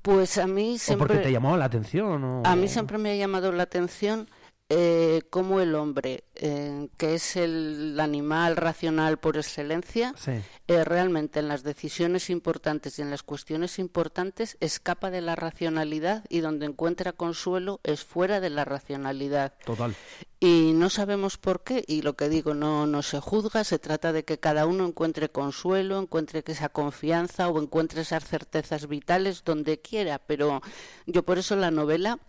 Pues 0.00 0.38
a 0.38 0.46
mí 0.46 0.76
o 0.76 0.78
siempre... 0.78 1.08
porque 1.08 1.22
te 1.24 1.30
llamaba 1.30 1.58
la 1.58 1.66
atención? 1.66 2.24
O... 2.24 2.42
A 2.46 2.56
mí 2.56 2.68
siempre 2.68 2.96
me 2.96 3.10
ha 3.10 3.16
llamado 3.16 3.52
la 3.52 3.64
atención 3.64 4.30
eh, 4.72 5.22
cómo 5.30 5.60
el 5.60 5.74
hombre, 5.74 6.22
eh, 6.36 6.88
que 6.96 7.14
es 7.14 7.34
el 7.34 7.98
animal 7.98 8.56
racional 8.56 9.18
por 9.18 9.36
excelencia, 9.36 10.14
Sí. 10.16 10.30
eh, 10.68 10.84
realmente 10.84 11.40
en 11.40 11.48
las 11.48 11.64
decisiones 11.64 12.30
importantes 12.30 12.96
y 12.98 13.02
en 13.02 13.10
las 13.10 13.24
cuestiones 13.24 13.80
importantes 13.80 14.56
escapa 14.60 15.10
de 15.10 15.22
la 15.22 15.34
racionalidad 15.34 16.24
y 16.28 16.38
donde 16.38 16.66
encuentra 16.66 17.12
consuelo 17.12 17.80
es 17.82 18.04
fuera 18.04 18.38
de 18.40 18.50
la 18.50 18.64
racionalidad. 18.64 19.54
Total. 19.64 19.92
Y 20.38 20.72
no 20.72 20.88
sabemos 20.88 21.36
por 21.36 21.64
qué, 21.64 21.84
y 21.88 22.02
lo 22.02 22.14
que 22.14 22.28
digo, 22.28 22.54
no, 22.54 22.86
no 22.86 23.02
se 23.02 23.18
juzga, 23.18 23.64
se 23.64 23.80
trata 23.80 24.12
de 24.12 24.24
que 24.24 24.38
cada 24.38 24.66
uno 24.66 24.86
encuentre 24.86 25.30
consuelo, 25.30 25.98
encuentre 25.98 26.44
esa 26.46 26.68
confianza 26.68 27.48
o 27.48 27.60
encuentre 27.60 28.02
esas 28.02 28.24
certezas 28.24 28.86
vitales 28.86 29.42
donde 29.44 29.80
quiera, 29.80 30.20
pero 30.20 30.62
yo 31.06 31.24
por 31.24 31.38
eso 31.38 31.56
la 31.56 31.72
novela 31.72 32.20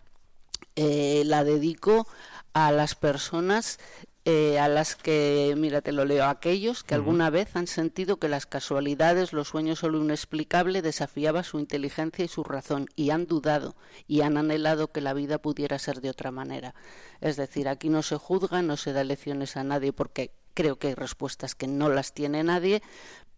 eh, 0.75 1.23
la 1.25 1.43
dedico 1.43 2.07
a 2.53 2.71
las 2.71 2.95
personas 2.95 3.79
eh, 4.23 4.59
a 4.59 4.67
las 4.67 4.95
que, 4.95 5.55
mira, 5.57 5.81
te 5.81 5.91
lo 5.91 6.05
leo, 6.05 6.25
aquellos 6.25 6.83
que 6.83 6.93
alguna 6.93 7.31
vez 7.31 7.55
han 7.55 7.65
sentido 7.65 8.17
que 8.17 8.29
las 8.29 8.45
casualidades, 8.45 9.33
los 9.33 9.47
sueños 9.47 9.83
o 9.83 9.89
lo 9.89 9.99
inexplicable 9.99 10.83
desafiaba 10.83 11.41
su 11.41 11.57
inteligencia 11.57 12.23
y 12.23 12.27
su 12.27 12.43
razón 12.43 12.87
y 12.95 13.09
han 13.09 13.25
dudado 13.25 13.75
y 14.07 14.21
han 14.21 14.37
anhelado 14.37 14.91
que 14.91 15.01
la 15.01 15.15
vida 15.15 15.39
pudiera 15.39 15.79
ser 15.79 16.01
de 16.01 16.11
otra 16.11 16.29
manera. 16.29 16.75
Es 17.19 17.35
decir, 17.35 17.67
aquí 17.67 17.89
no 17.89 18.03
se 18.03 18.15
juzga, 18.17 18.61
no 18.61 18.77
se 18.77 18.93
da 18.93 19.03
lecciones 19.03 19.57
a 19.57 19.63
nadie 19.63 19.91
porque 19.91 20.31
creo 20.53 20.77
que 20.77 20.89
hay 20.89 20.95
respuestas 20.95 21.55
que 21.55 21.65
no 21.65 21.89
las 21.89 22.13
tiene 22.13 22.43
nadie, 22.43 22.83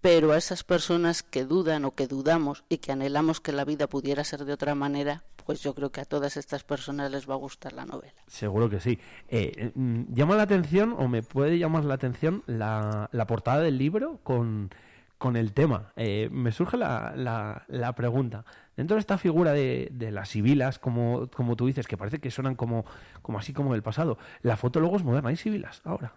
pero 0.03 0.33
a 0.33 0.37
esas 0.37 0.65
personas 0.65 1.23
que 1.23 1.45
dudan 1.45 1.85
o 1.85 1.95
que 1.95 2.07
dudamos 2.07 2.65
y 2.67 2.79
que 2.79 2.91
anhelamos 2.91 3.39
que 3.39 3.53
la 3.53 3.63
vida 3.63 3.87
pudiera 3.87 4.25
ser 4.25 4.43
de 4.43 4.51
otra 4.51 4.75
manera, 4.75 5.23
pues 5.45 5.63
yo 5.63 5.73
creo 5.73 5.93
que 5.93 6.01
a 6.01 6.05
todas 6.05 6.35
estas 6.35 6.65
personas 6.65 7.09
les 7.09 7.27
va 7.27 7.35
a 7.35 7.37
gustar 7.37 7.71
la 7.71 7.85
novela. 7.85 8.13
Seguro 8.27 8.69
que 8.69 8.81
sí. 8.81 8.99
Eh, 9.29 9.71
mm, 9.73 10.13
llama 10.13 10.35
la 10.35 10.43
atención, 10.43 10.93
o 10.99 11.07
me 11.07 11.23
puede 11.23 11.57
llamar 11.57 11.85
la 11.85 11.93
atención, 11.93 12.43
la, 12.47 13.07
la 13.13 13.27
portada 13.27 13.61
del 13.61 13.77
libro 13.77 14.19
con, 14.23 14.71
con 15.17 15.37
el 15.37 15.53
tema. 15.53 15.93
Eh, 15.95 16.27
me 16.33 16.51
surge 16.51 16.75
la, 16.75 17.13
la, 17.15 17.63
la 17.69 17.95
pregunta. 17.95 18.43
Dentro 18.75 18.95
de 18.95 18.99
esta 18.99 19.17
figura 19.17 19.53
de, 19.53 19.87
de 19.93 20.11
las 20.11 20.27
sibilas, 20.27 20.79
como, 20.79 21.29
como 21.29 21.55
tú 21.55 21.65
dices, 21.65 21.87
que 21.87 21.95
parece 21.95 22.19
que 22.19 22.29
suenan 22.29 22.55
como, 22.55 22.83
como 23.21 23.39
así 23.39 23.53
como 23.53 23.71
del 23.71 23.83
pasado, 23.83 24.17
la 24.41 24.57
foto 24.57 24.81
luego 24.81 24.97
es 24.97 25.03
moderna. 25.05 25.29
¿Hay 25.29 25.37
sibilas 25.37 25.79
ahora? 25.85 26.11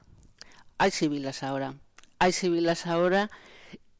Hay 0.76 0.90
sibilas 0.90 1.44
ahora, 1.44 1.74
hay 2.18 2.32
sibilas 2.32 2.88
ahora 2.88 3.30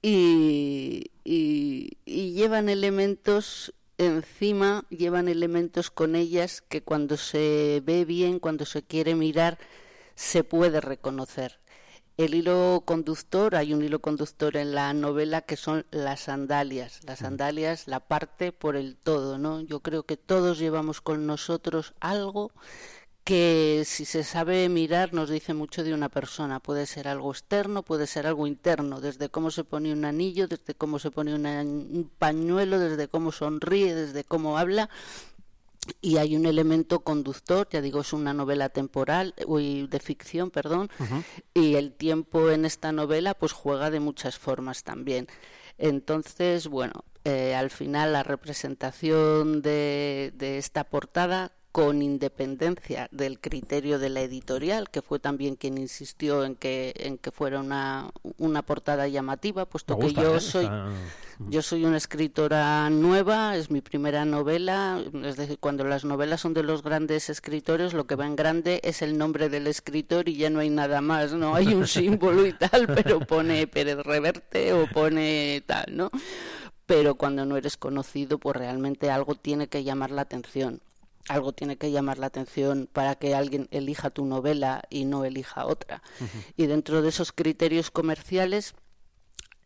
y, 0.03 1.11
y, 1.25 1.99
y 2.05 2.33
llevan 2.33 2.69
elementos 2.69 3.75
encima, 3.99 4.85
llevan 4.91 5.29
elementos 5.29 5.91
con 5.91 6.17
ellas 6.17 6.63
que 6.63 6.83
cuando 6.83 7.17
se 7.17 7.83
ve 7.85 8.05
bien, 8.05 8.39
cuando 8.39 8.65
se 8.67 8.83
quiere 8.83 9.15
mirar, 9.15 9.59
se 10.15 10.45
puede 10.45 10.81
reconocer. 10.81 11.61
El 12.17 12.35
hilo 12.35 12.83
conductor, 12.87 13.55
hay 13.57 13.75
un 13.75 13.85
hilo 13.85 14.01
conductor 14.01 14.57
en 14.57 14.75
la 14.75 14.95
novela 14.95 15.43
que 15.43 15.57
son 15.57 15.85
las 15.91 16.21
sandalias. 16.21 17.01
Las 17.05 17.19
sandalias, 17.19 17.89
la 17.89 18.01
parte 18.01 18.53
por 18.53 18.77
el 18.77 18.97
todo, 18.97 19.37
¿no? 19.37 19.61
Yo 19.61 19.81
creo 19.81 20.05
que 20.05 20.17
todos 20.17 20.59
llevamos 20.59 21.03
con 21.03 21.27
nosotros 21.27 21.95
algo 22.01 22.53
que 23.27 23.83
si 23.85 24.05
se 24.05 24.23
sabe 24.23 24.69
mirar 24.69 25.12
nos 25.12 25.29
dice 25.29 25.53
mucho 25.53 25.83
de 25.83 25.93
una 25.93 26.09
persona. 26.09 26.61
Puede 26.61 26.87
ser 26.87 27.09
algo 27.09 27.33
externo, 27.33 27.83
puede 27.83 28.07
ser 28.07 28.25
algo 28.29 28.47
interno, 28.47 29.01
desde 29.01 29.29
cómo 29.29 29.51
se 29.51 29.65
pone 29.65 29.93
un 29.93 30.05
anillo, 30.05 30.47
desde 30.47 30.75
cómo 30.75 31.01
se 31.01 31.11
pone 31.11 31.35
una- 31.35 31.62
un 31.62 32.09
pañuelo, 32.19 32.79
desde 32.79 33.09
cómo 33.09 33.33
sonríe, 33.33 33.97
desde 33.97 34.23
cómo 34.23 34.59
habla. 34.59 34.89
Y 36.01 36.19
hay 36.19 36.37
un 36.37 36.47
elemento 36.47 37.01
conductor, 37.01 37.69
ya 37.69 37.81
digo, 37.81 38.01
es 38.03 38.12
una 38.12 38.33
novela 38.33 38.69
temporal, 38.69 39.35
uy, 39.47 39.89
de 39.89 39.99
ficción, 39.99 40.51
perdón, 40.53 40.89
y 41.53 41.75
el 41.75 41.93
tiempo 41.95 42.51
en 42.51 42.64
esta 42.64 42.93
novela 42.93 43.35
pues 43.35 43.51
juega 43.51 43.91
de 43.91 43.99
muchas 43.99 44.39
formas 44.39 44.85
también. 44.85 45.27
Entonces, 45.79 46.68
bueno, 46.68 47.05
eh, 47.24 47.57
al 47.57 47.70
final 47.70 48.12
la 48.12 48.22
representación 48.22 49.62
de, 49.62 50.33
de 50.37 50.59
esta 50.59 50.85
portada 50.85 51.51
con 51.77 52.01
independencia 52.01 53.07
del 53.12 53.39
criterio 53.39 53.99
de 53.99 54.09
la 54.09 54.22
editorial, 54.22 54.89
que 54.89 55.03
fue 55.03 55.18
también 55.18 55.57
quien 55.57 55.77
insistió 55.77 56.43
en 56.47 56.55
que, 56.55 56.95
en 56.97 57.18
que 57.18 57.31
fuera 57.31 57.61
una, 57.61 58.09
una 58.39 58.62
portada 58.62 59.07
llamativa, 59.09 59.66
puesto 59.66 59.99
que 59.99 60.14
yo 60.14 60.37
¿eh? 60.37 60.41
soy 60.41 60.64
Está- 60.64 60.89
yo 61.51 61.61
soy 61.61 61.85
una 61.85 61.99
escritora 61.99 62.89
nueva, 62.89 63.57
es 63.59 63.70
mi 63.70 63.83
primera 63.83 64.24
novela, 64.24 65.03
es 65.22 65.37
decir, 65.37 65.59
cuando 65.61 65.85
las 65.85 66.07
novelas 66.07 66.41
son 66.41 66.55
de 66.55 66.62
los 66.62 66.83
grandes 66.83 67.29
escritores, 67.29 67.93
lo 67.93 68.07
que 68.07 68.14
va 68.14 68.24
en 68.27 68.37
grande 68.37 68.81
es 68.83 69.03
el 69.03 69.18
nombre 69.18 69.51
del 69.51 69.66
escritor 69.66 70.31
y 70.31 70.37
ya 70.39 70.49
no 70.49 70.61
hay 70.61 70.70
nada 70.70 71.03
más, 71.03 71.35
¿no? 71.35 71.55
Hay 71.55 71.74
un 71.74 71.87
símbolo 71.87 72.47
y 72.47 72.55
tal, 72.55 72.87
pero 72.87 73.20
pone 73.20 73.66
Pérez 73.66 73.99
Reverte 73.99 74.72
o 74.72 74.87
pone 74.87 75.62
tal, 75.66 75.95
¿no? 75.95 76.11
Pero 76.87 77.16
cuando 77.16 77.45
no 77.45 77.59
eres 77.59 77.77
conocido, 77.77 78.39
pues 78.39 78.57
realmente 78.57 79.11
algo 79.11 79.35
tiene 79.35 79.66
que 79.68 79.85
llamar 79.85 80.12
la 80.12 80.22
atención. 80.22 80.81
Algo 81.29 81.53
tiene 81.53 81.77
que 81.77 81.91
llamar 81.91 82.18
la 82.18 82.27
atención 82.27 82.89
para 82.93 83.16
que 83.16 83.35
alguien 83.35 83.68
elija 83.70 84.11
tu 84.11 84.24
novela 84.27 84.83
y 84.91 85.05
no 85.05 85.24
elija 85.24 85.66
otra. 85.66 86.03
Y 86.57 86.66
dentro 86.66 87.03
de 87.03 87.09
esos 87.09 87.33
criterios 87.33 87.91
comerciales, 87.91 88.74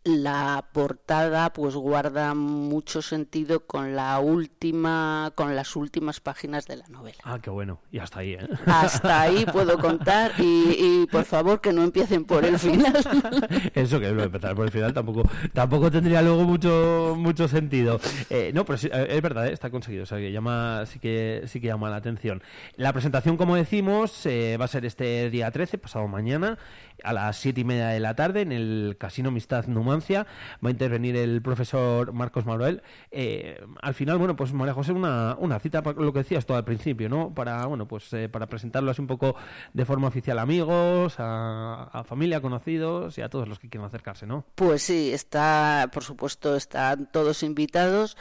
la 0.05 0.67
portada 0.73 1.53
pues 1.53 1.75
guarda 1.75 2.35
mucho 2.35 3.03
sentido 3.03 3.67
con 3.67 3.95
la 3.95 4.19
última 4.19 5.33
con 5.35 5.55
las 5.55 5.77
últimas 5.77 6.21
páginas 6.21 6.67
de 6.67 6.77
la 6.77 6.89
novela 6.89 7.19
Ah, 7.25 7.39
qué 7.41 7.51
bueno. 7.51 7.81
Y 7.93 7.99
hasta 7.99 8.21
ahí, 8.21 8.33
¿eh? 8.33 8.49
hasta 8.67 9.21
ahí 9.21 9.45
puedo 9.53 9.79
contar 9.79 10.33
y, 10.39 11.03
y, 11.03 11.07
por 11.07 11.25
favor 11.25 11.61
que 11.61 11.73
no 11.73 11.83
empiecen 11.83 12.25
por 12.25 12.45
el 12.45 12.59
final 12.59 12.95
Eso 13.75 14.01
que 14.01 14.13
de 14.13 14.23
empezar 14.25 14.55
por 14.55 14.65
el 14.65 14.71
final 14.71 14.93
tampoco 14.93 15.23
tampoco 15.53 15.91
tendría 15.91 16.23
luego 16.23 16.45
mucho 16.45 17.15
mucho 17.17 17.49
sentido. 17.49 18.01
Eh, 18.31 18.53
no, 18.55 18.65
pero 18.65 18.79
sí, 18.79 18.89
eh, 18.93 19.07
es 19.11 19.23
verdad, 19.23 19.47
eh, 19.49 19.53
está 19.53 19.71
conseguido, 19.71 20.05
o 20.05 20.07
sea 20.07 20.19
que 20.19 20.33
llama 20.33 20.85
sí 20.87 20.99
que 20.99 21.43
sí 21.47 21.61
que 21.61 21.69
llama 21.69 21.91
la 21.91 21.97
atención. 21.97 22.43
La 22.77 22.93
presentación, 22.93 23.37
como 23.37 23.57
decimos, 23.57 24.25
eh, 24.27 24.57
va 24.59 24.65
a 24.65 24.69
ser 24.69 24.85
este 24.85 25.31
día 25.31 25.51
13, 25.51 25.79
pasado 25.79 26.09
mañana, 26.09 26.59
a 27.03 27.13
las 27.13 27.37
siete 27.37 27.61
y 27.61 27.65
media 27.65 27.89
de 27.89 28.01
la 28.01 28.15
tarde 28.15 28.43
en 28.43 28.53
el 28.53 28.97
Casino 28.99 29.29
Amistad 29.29 29.67
Numancia. 29.67 30.27
Va 30.65 30.69
a 30.69 30.73
intervenir 30.73 31.17
el 31.17 31.43
profesor 31.43 32.13
Marcos 32.13 32.47
Maruel. 32.47 32.83
Eh, 33.11 33.61
al 33.81 33.95
final, 33.95 34.19
bueno, 34.19 34.37
pues 34.37 34.53
María 34.53 34.75
José, 34.75 34.93
una, 34.93 35.37
una 35.39 35.59
cita, 35.59 35.83
para 35.83 36.01
lo 36.01 36.13
que 36.13 36.21
decías 36.21 36.47
tú 36.47 36.55
al 36.55 36.65
principio, 36.65 37.09
¿no? 37.09 37.35
Para, 37.35 37.67
bueno, 37.67 37.87
pues 37.87 38.13
eh, 38.13 38.29
para 38.29 38.47
presentarlo 38.47 38.91
así 38.91 39.01
un 39.01 39.07
poco 39.07 39.37
de 39.73 39.85
forma 39.85 40.09
oficial 40.09 40.39
a 40.39 40.43
amigos, 40.43 41.17
a, 41.19 41.91
a 41.93 42.05
familia, 42.05 42.41
conocidos 42.41 43.19
y 43.19 43.23
a 43.23 43.29
todos 43.29 43.49
los 43.49 43.59
que 43.59 43.69
quieran 43.69 43.87
acercarse, 43.87 44.27
¿no? 44.27 44.45
Pues 44.55 44.83
sí, 44.83 45.13
está, 45.13 45.89
por 45.93 46.05
supuesto, 46.05 46.57
están 46.57 47.11
todos 47.11 47.43
invitados 47.43 48.17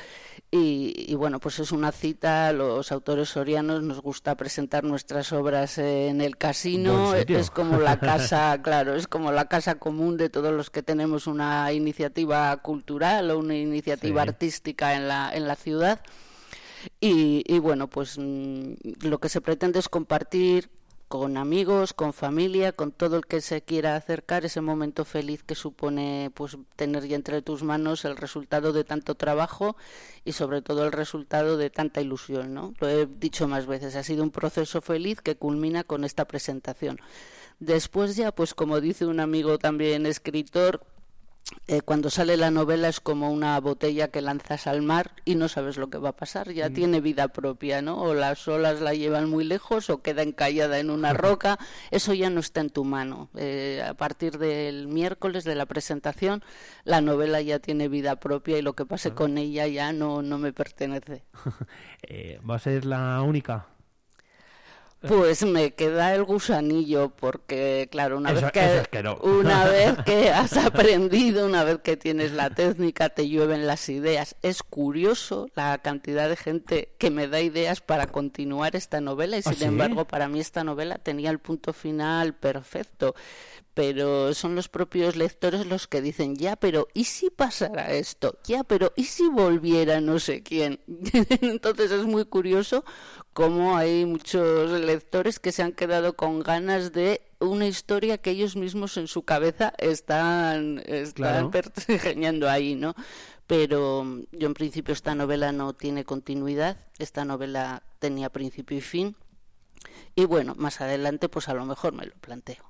y, 0.52 1.06
y, 1.08 1.16
bueno, 1.16 1.40
pues 1.40 1.60
es 1.60 1.72
una 1.72 1.92
cita. 1.92 2.52
Los 2.54 2.92
autores 2.92 3.30
sorianos 3.30 3.84
nos 3.84 4.02
gusta 4.02 4.36
presentar 4.36 4.84
nuestras 4.84 5.32
obras 5.32 5.78
en 5.78 6.22
el 6.22 6.38
casino. 6.38 7.14
Es 7.14 7.52
como 7.52 7.80
la 7.80 8.00
casa, 8.00 8.60
claro, 8.70 8.94
es 8.96 9.08
como 9.08 9.32
la 9.32 9.46
casa 9.46 9.76
común 9.80 10.16
de 10.18 10.30
todos 10.30 10.54
los 10.54 10.70
que 10.70 10.84
tenemos 10.84 11.26
una 11.26 11.74
iniciativa 11.74 12.56
cultural 12.58 13.32
o 13.32 13.40
una 13.40 13.56
iniciativa 13.56 14.22
Sí. 14.24 14.30
artística 14.30 14.94
en 14.96 15.08
la, 15.08 15.32
en 15.34 15.48
la 15.48 15.56
ciudad. 15.56 16.00
Y, 17.02 17.44
y 17.48 17.58
bueno, 17.60 17.88
pues 17.88 18.18
mm, 18.20 18.74
lo 19.02 19.18
que 19.20 19.28
se 19.30 19.42
pretende 19.42 19.80
es 19.80 19.90
compartir 19.90 20.70
con 21.08 21.38
amigos, 21.38 21.94
con 21.94 22.14
familia, 22.14 22.72
con 22.72 22.92
todo 22.92 23.18
el 23.18 23.26
que 23.26 23.42
se 23.42 23.64
quiera 23.64 23.96
acercar 23.96 24.46
ese 24.46 24.62
momento 24.62 25.04
feliz 25.06 25.42
que 25.42 25.56
supone 25.56 26.30
pues 26.36 26.56
tener 26.76 27.08
ya 27.08 27.16
entre 27.16 27.42
tus 27.42 27.64
manos 27.64 28.06
el 28.06 28.16
resultado 28.16 28.72
de 28.74 28.84
tanto 28.84 29.16
trabajo 29.16 29.76
y 30.24 30.34
sobre 30.34 30.62
todo 30.62 30.86
el 30.86 30.92
resultado 30.92 31.58
de 31.58 31.72
tanta 31.72 32.00
ilusión, 32.02 32.54
¿no? 32.54 32.76
Lo 32.80 32.88
he 32.88 33.08
dicho 33.08 33.48
más 33.48 33.66
veces, 33.66 33.96
ha 33.96 34.04
sido 34.04 34.22
un 34.22 34.30
proceso 34.30 34.82
feliz 34.82 35.20
que 35.20 35.36
culmina 35.36 35.84
con 35.84 36.04
esta 36.04 36.26
presentación. 36.26 37.00
Después 37.60 38.16
ya, 38.16 38.32
pues 38.32 38.54
como 38.54 38.80
dice 38.80 39.06
un 39.06 39.20
amigo 39.20 39.58
también 39.60 40.06
escritor, 40.06 40.82
eh, 41.68 41.82
cuando 41.82 42.10
sale 42.10 42.38
la 42.38 42.52
novela 42.52 42.90
es 42.90 43.00
como 43.00 43.32
una 43.32 43.60
botella 43.60 44.10
que 44.10 44.22
lanzas 44.22 44.68
al 44.68 44.82
mar 44.82 45.12
y 45.26 45.36
no 45.36 45.48
sabes 45.48 45.78
lo 45.78 45.90
que 45.90 45.98
va 45.98 46.10
a 46.10 46.16
pasar, 46.16 46.52
ya 46.52 46.70
tiene 46.70 47.02
vida 47.02 47.28
propia, 47.30 47.82
¿no? 47.82 48.02
O 48.02 48.14
las 48.14 48.48
olas 48.48 48.82
la 48.82 48.94
llevan 48.94 49.30
muy 49.30 49.44
lejos 49.44 49.90
o 49.90 50.02
queda 50.02 50.22
encallada 50.22 50.80
en 50.80 50.90
una 50.90 51.14
roca, 51.14 51.58
eso 51.92 52.14
ya 52.14 52.30
no 52.30 52.40
está 52.40 52.62
en 52.62 52.70
tu 52.70 52.84
mano. 52.84 53.30
Eh, 53.36 53.84
a 53.88 53.94
partir 53.96 54.38
del 54.38 54.88
miércoles 54.88 55.44
de 55.44 55.56
la 55.56 55.66
presentación, 55.66 56.44
la 56.84 57.02
novela 57.02 57.42
ya 57.42 57.60
tiene 57.60 57.88
vida 57.88 58.20
propia 58.20 58.58
y 58.58 58.62
lo 58.62 58.74
que 58.74 58.86
pase 58.86 59.12
con 59.12 59.38
ella 59.38 59.68
ya 59.68 59.92
no, 59.92 60.22
no 60.22 60.38
me 60.38 60.54
pertenece. 60.54 61.24
Eh, 62.02 62.40
¿Va 62.50 62.56
a 62.56 62.60
ser 62.60 62.86
la 62.86 63.22
única? 63.22 63.68
Pues 65.08 65.46
me 65.46 65.74
queda 65.76 66.14
el 66.14 66.26
gusanillo 66.26 67.10
porque, 67.16 67.88
claro, 67.90 68.18
una 68.18 68.32
Eso- 68.32 68.42
vez 68.42 68.52
que 68.52 68.66
eso 68.66 68.82
es 68.82 68.88
que 68.90 69.02
no. 69.02 69.16
una 69.24 69.64
vez 69.70 69.96
que 70.06 70.30
has 70.30 70.58
aprendido, 70.58 71.46
una 71.46 71.64
vez 71.64 71.80
que 71.82 71.96
tienes 71.96 72.34
la 72.34 72.50
técnica, 72.50 73.08
te 73.10 73.30
llueven 73.30 73.66
las 73.66 73.88
ideas. 73.88 74.36
Es 74.42 74.62
curioso 74.62 75.48
la 75.56 75.78
cantidad 75.78 76.28
de 76.28 76.36
gente 76.36 76.96
que 76.98 77.12
me 77.12 77.30
da 77.30 77.40
ideas 77.40 77.80
para 77.80 78.08
continuar 78.08 78.76
esta 78.76 79.00
novela 79.00 79.38
y 79.38 79.40
¿Ah, 79.40 79.44
sin 79.54 79.54
sí? 79.56 79.64
embargo 79.66 80.06
para 80.06 80.28
mí 80.28 80.42
esta 80.42 80.66
novela 80.66 80.98
tenía 80.98 81.30
el 81.30 81.40
punto 81.40 81.72
final 81.72 82.34
perfecto. 82.34 83.16
Pero 83.74 84.34
son 84.34 84.56
los 84.56 84.68
propios 84.68 85.16
lectores 85.16 85.66
los 85.66 85.88
que 85.88 86.02
dicen, 86.02 86.36
ya, 86.36 86.56
pero 86.58 86.88
¿y 86.94 87.06
si 87.06 87.30
pasara 87.30 87.92
esto? 87.94 88.38
Ya, 88.44 88.64
pero 88.64 88.92
¿y 88.96 89.06
si 89.06 89.30
volviera 89.30 90.02
no 90.02 90.20
sé 90.20 90.44
quién? 90.44 90.82
Entonces 91.42 91.92
es 91.92 92.06
muy 92.06 92.26
curioso 92.26 92.84
cómo 93.34 93.78
hay 93.78 94.06
muchos 94.06 94.72
lectores 94.82 95.40
que 95.40 95.52
se 95.52 95.64
han 95.64 95.72
quedado 95.72 96.16
con 96.16 96.40
ganas 96.42 96.92
de 96.92 97.22
una 97.40 97.68
historia 97.68 98.18
que 98.18 98.32
ellos 98.32 98.56
mismos 98.58 98.98
en 98.98 99.08
su 99.08 99.24
cabeza 99.24 99.74
están, 99.78 100.82
están 100.86 101.14
Claro. 101.14 101.50
ahí, 102.50 102.76
¿no? 102.76 102.96
Pero 103.48 104.06
yo 104.32 104.48
en 104.48 104.54
principio 104.54 104.94
esta 104.94 105.16
novela 105.16 105.52
no 105.52 105.74
tiene 105.74 106.06
continuidad, 106.06 106.78
esta 107.00 107.26
novela 107.26 107.84
tenía 108.00 108.30
principio 108.30 108.78
y 108.78 108.82
fin. 108.82 109.16
Y 110.16 110.26
bueno, 110.26 110.56
más 110.58 110.82
adelante 110.82 111.30
pues 111.30 111.50
a 111.50 111.54
lo 111.56 111.66
mejor 111.66 111.94
me 111.94 112.06
lo 112.06 112.14
planteo. 112.16 112.69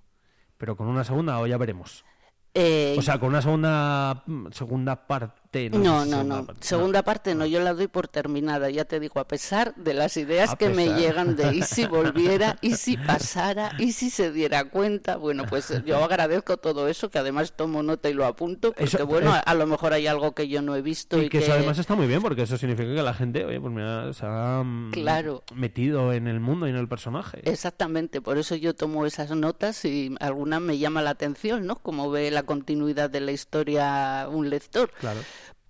Pero 0.60 0.76
con 0.76 0.88
una 0.88 1.04
segunda 1.04 1.40
o 1.40 1.48
ya 1.48 1.58
veremos. 1.58 2.06
Eh, 2.54 2.96
O 2.98 3.02
sea, 3.02 3.20
con 3.20 3.30
una 3.30 3.42
segunda 3.42 4.24
mm, 4.26 4.48
segunda 4.52 5.08
parte. 5.08 5.42
No, 5.52 6.06
no, 6.06 6.24
no. 6.24 6.46
parte, 6.46 6.64
Segunda 6.68 7.02
parte 7.02 7.34
no, 7.34 7.44
yo 7.44 7.60
la 7.60 7.74
doy 7.74 7.88
por 7.88 8.08
terminada, 8.08 8.70
ya 8.70 8.86
te 8.86 9.00
digo, 9.00 9.20
a 9.20 9.28
pesar 9.28 9.74
de 9.76 9.96
las 9.96 10.16
ideas 10.16 10.52
A 10.52 10.56
que 10.58 10.70
me 10.70 10.90
llegan 10.94 11.36
de 11.36 11.56
y 11.56 11.64
si 11.64 11.88
volviera, 11.88 12.58
y 12.62 12.76
si 12.76 12.98
pasara, 12.98 13.72
y 13.80 13.94
si 13.94 14.12
se 14.12 14.32
diera 14.32 14.66
cuenta. 14.66 15.18
Bueno, 15.18 15.46
pues 15.50 15.74
yo 15.86 16.04
agradezco 16.04 16.58
todo 16.58 16.88
eso, 16.88 17.10
que 17.10 17.18
además 17.18 17.54
tomo 17.54 17.82
nota 17.82 18.10
y 18.10 18.14
lo 18.14 18.26
apunto, 18.28 18.74
porque 18.74 18.84
Eso- 18.84 19.08
bueno, 19.08 19.32
es- 19.32 19.38
a, 19.38 19.40
a 19.40 19.56
lo 19.56 19.66
mejor 19.66 19.94
hay 19.94 20.06
algo 20.06 20.36
que 20.36 20.48
yo 20.48 20.62
no 20.62 20.76
he 20.76 20.84
visto 20.84 21.18
y, 21.20 21.26
Y 21.26 21.30
que 21.30 21.40
eso 21.40 21.54
además 21.54 21.80
está 21.80 21.96
muy 21.96 22.06
bien 22.06 22.22
porque 22.22 22.44
eso 22.44 22.56
significa 22.56 22.94
que 22.94 23.02
la 23.02 23.16
gente, 23.16 23.44
oye, 23.44 23.60
pues 23.60 23.74
mira, 23.74 24.14
se 24.14 24.26
ha 24.28 24.62
mm, 24.64 24.92
Claro. 24.92 25.44
metido 25.56 26.14
en 26.14 26.28
el 26.28 26.40
mundo 26.40 26.68
y 26.68 26.70
en 26.70 26.76
el 26.76 26.88
personaje. 26.88 27.42
Exactamente, 27.50 28.22
por 28.22 28.38
eso 28.38 28.56
yo 28.56 28.76
tomo 28.76 29.08
esas 29.08 29.32
notas 29.32 29.84
y 29.84 30.14
alguna 30.20 30.60
me 30.60 30.78
llama 30.78 31.02
la 31.02 31.10
atención, 31.10 31.66
¿no? 31.66 31.78
Como 31.78 32.12
ve 32.12 32.30
la 32.30 32.44
continuidad 32.44 33.10
de 33.10 33.22
la 33.22 33.32
historia 33.32 34.28
un 34.30 34.52
lector. 34.52 34.92
Claro. 35.00 35.20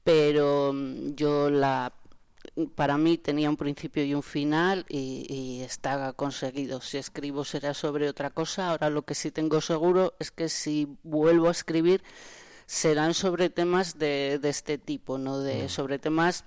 Pero 0.04 0.72
mm, 0.74 1.16
yo 1.16 1.50
la 1.50 1.94
para 2.76 2.98
mí 2.98 3.18
tenía 3.18 3.50
un 3.50 3.58
principio 3.58 4.04
y 4.04 4.14
un 4.14 4.24
final 4.24 4.86
y, 4.90 5.26
y 5.30 5.62
está 5.62 6.14
conseguido. 6.14 6.82
Si 6.82 6.98
escribo 6.98 7.44
será 7.46 7.74
sobre 7.74 8.10
otra 8.10 8.30
cosa. 8.32 8.70
Ahora 8.70 8.90
lo 8.90 9.04
que 9.04 9.16
sí 9.16 9.32
tengo 9.32 9.62
seguro 9.62 10.14
es 10.20 10.32
que 10.32 10.50
si 10.50 10.88
vuelvo 11.04 11.48
a 11.48 11.52
escribir 11.52 12.04
serán 12.66 13.16
sobre 13.16 13.50
temas 13.50 13.98
de, 13.98 14.38
de 14.40 14.50
este 14.50 14.78
tipo, 14.78 15.18
¿no? 15.18 15.40
De, 15.40 15.70
Sobre 15.70 15.98
temas 15.98 16.46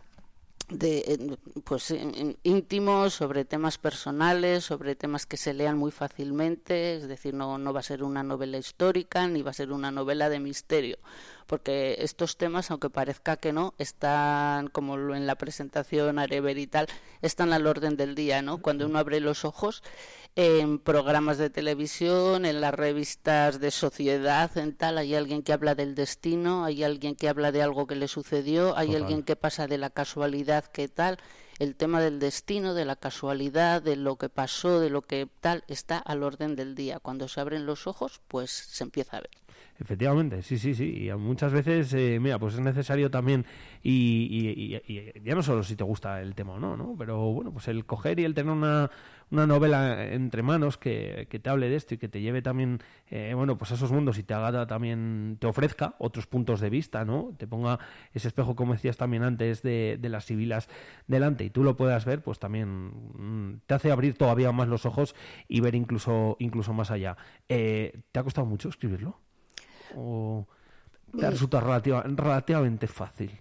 de 0.73 1.37
pues 1.65 1.95
íntimos 2.43 3.15
sobre 3.15 3.45
temas 3.45 3.79
personales 3.79 4.65
sobre 4.65 4.95
temas 4.95 5.27
que 5.27 5.37
se 5.37 5.53
lean 5.53 5.79
muy 5.79 5.91
fácilmente 5.91 6.97
es 6.97 7.09
decir 7.09 7.35
no 7.35 7.59
no 7.59 7.73
va 7.73 7.81
a 7.81 7.85
ser 7.85 8.03
una 8.03 8.23
novela 8.23 8.59
histórica 8.59 9.27
ni 9.27 9.43
va 9.43 9.51
a 9.51 9.55
ser 9.55 9.73
una 9.73 9.91
novela 9.91 10.29
de 10.29 10.41
misterio 10.41 10.99
porque 11.47 11.97
estos 12.01 12.37
temas 12.37 12.71
aunque 12.71 12.91
parezca 12.91 13.37
que 13.37 13.53
no 13.53 13.75
están 13.79 14.69
como 14.69 14.97
en 15.15 15.27
la 15.27 15.37
presentación 15.37 16.19
Arever 16.19 16.59
y 16.59 16.67
tal 16.67 16.87
están 17.21 17.53
al 17.53 17.67
orden 17.67 17.97
del 17.97 18.15
día 18.15 18.43
no 18.43 18.59
cuando 18.59 18.87
uno 18.87 18.99
abre 18.99 19.21
los 19.21 19.45
ojos 19.45 19.83
en 20.35 20.79
programas 20.79 21.37
de 21.37 21.51
televisión, 21.51 22.47
en 22.47 22.61
las 22.61 22.73
revistas 22.73 23.61
de 23.61 23.71
sociedad, 23.71 24.57
en 24.57 24.75
tal, 24.75 24.97
hay 24.99 25.15
alguien 25.15 25.43
que 25.43 25.53
habla 25.53 25.75
del 25.75 25.95
destino, 25.95 26.65
hay 26.65 26.85
alguien 26.85 27.17
que 27.17 27.29
habla 27.29 27.53
de 27.53 27.63
algo 27.63 27.87
que 27.87 27.97
le 27.97 28.09
sucedió, 28.09 28.77
hay 28.77 28.89
Total. 28.89 29.03
alguien 29.03 29.23
que 29.25 29.37
pasa 29.37 29.67
de 29.67 29.79
la 29.79 29.91
casualidad 29.91 30.65
que 30.65 30.89
tal. 30.89 31.19
El 31.59 31.77
tema 31.77 32.01
del 32.01 32.19
destino, 32.19 32.73
de 32.75 32.87
la 32.87 32.97
casualidad, 32.97 33.83
de 33.83 33.97
lo 33.97 34.17
que 34.17 34.31
pasó, 34.31 34.81
de 34.81 34.91
lo 34.91 35.03
que 35.03 35.29
tal, 35.41 35.65
está 35.69 35.99
al 35.99 36.23
orden 36.23 36.57
del 36.57 36.75
día. 36.75 36.99
Cuando 36.99 37.29
se 37.29 37.41
abren 37.41 37.67
los 37.67 37.87
ojos, 37.87 38.21
pues 38.27 38.51
se 38.51 38.85
empieza 38.85 39.19
a 39.19 39.21
ver. 39.21 39.42
Efectivamente, 39.79 40.43
sí, 40.43 40.59
sí, 40.59 40.75
sí. 40.75 41.09
Y 41.09 41.13
muchas 41.15 41.53
veces, 41.53 41.93
eh, 41.95 42.19
mira, 42.21 42.39
pues 42.39 42.55
es 42.55 42.61
necesario 42.61 43.11
también, 43.11 43.47
y, 43.83 44.29
y- 44.31 44.77
y- 44.87 44.99
y 45.17 45.23
ya 45.25 45.35
no 45.35 45.43
solo 45.43 45.63
si 45.65 45.75
te 45.77 45.83
gusta 45.83 46.21
el 46.21 46.35
tema 46.37 46.53
o 46.53 46.61
no, 46.61 46.77
¿no? 46.77 46.95
Pero 46.97 47.19
bueno, 47.33 47.53
pues 47.53 47.67
el 47.69 47.85
coger 47.85 48.21
y 48.21 48.25
el 48.25 48.35
tener 48.35 48.53
una, 48.53 48.91
una 49.31 49.47
novela 49.47 50.05
entre 50.13 50.43
manos 50.43 50.77
que, 50.79 51.27
que 51.31 51.39
te 51.41 51.51
hable 51.51 51.69
de 51.69 51.77
esto 51.77 51.95
y 51.95 51.99
que 51.99 52.09
te 52.09 52.21
lleve 52.21 52.43
también, 52.43 52.79
eh, 53.11 53.33
bueno, 53.35 53.59
pues 53.59 53.73
a 53.73 53.75
esos 53.75 53.91
mundos 53.91 54.19
y 54.19 54.23
te 54.23 54.35
haga 54.35 54.67
también, 54.69 55.37
te 55.41 55.47
ofrezca 55.49 55.97
otros 55.99 56.27
puntos 56.29 56.61
de 56.61 56.71
vista, 56.71 57.05
¿no? 57.05 57.35
Te 57.39 57.47
ponga 57.49 57.81
ese 58.13 58.29
espejo, 58.29 58.55
como 58.55 58.75
decías 58.75 58.99
también 58.99 59.25
antes, 59.25 59.63
de, 59.63 59.99
de 60.01 60.09
las 60.11 60.27
sibilas 60.27 60.69
delante 61.09 61.45
y 61.45 61.51
tú 61.51 61.65
lo 61.65 61.77
puedas 61.77 62.05
ver, 62.05 62.23
pues 62.23 62.39
también 62.39 62.93
mm, 63.15 63.61
te 63.67 63.75
hace 63.75 63.91
abrir 63.91 64.15
todavía 64.17 64.53
más 64.53 64.69
los 64.69 64.87
ojos 64.87 65.17
y 65.49 65.61
ver 65.61 65.75
incluso, 65.75 66.37
incluso 66.39 66.73
más 66.73 66.91
allá. 66.93 67.17
Eh, 67.49 68.01
¿Te 68.13 68.21
ha 68.21 68.23
costado 68.23 68.47
mucho 68.47 68.69
escribirlo? 68.69 69.19
¿O 69.97 70.47
te 71.19 71.61
relativa- 71.61 72.03
relativamente 72.03 72.87
fácil? 72.87 73.41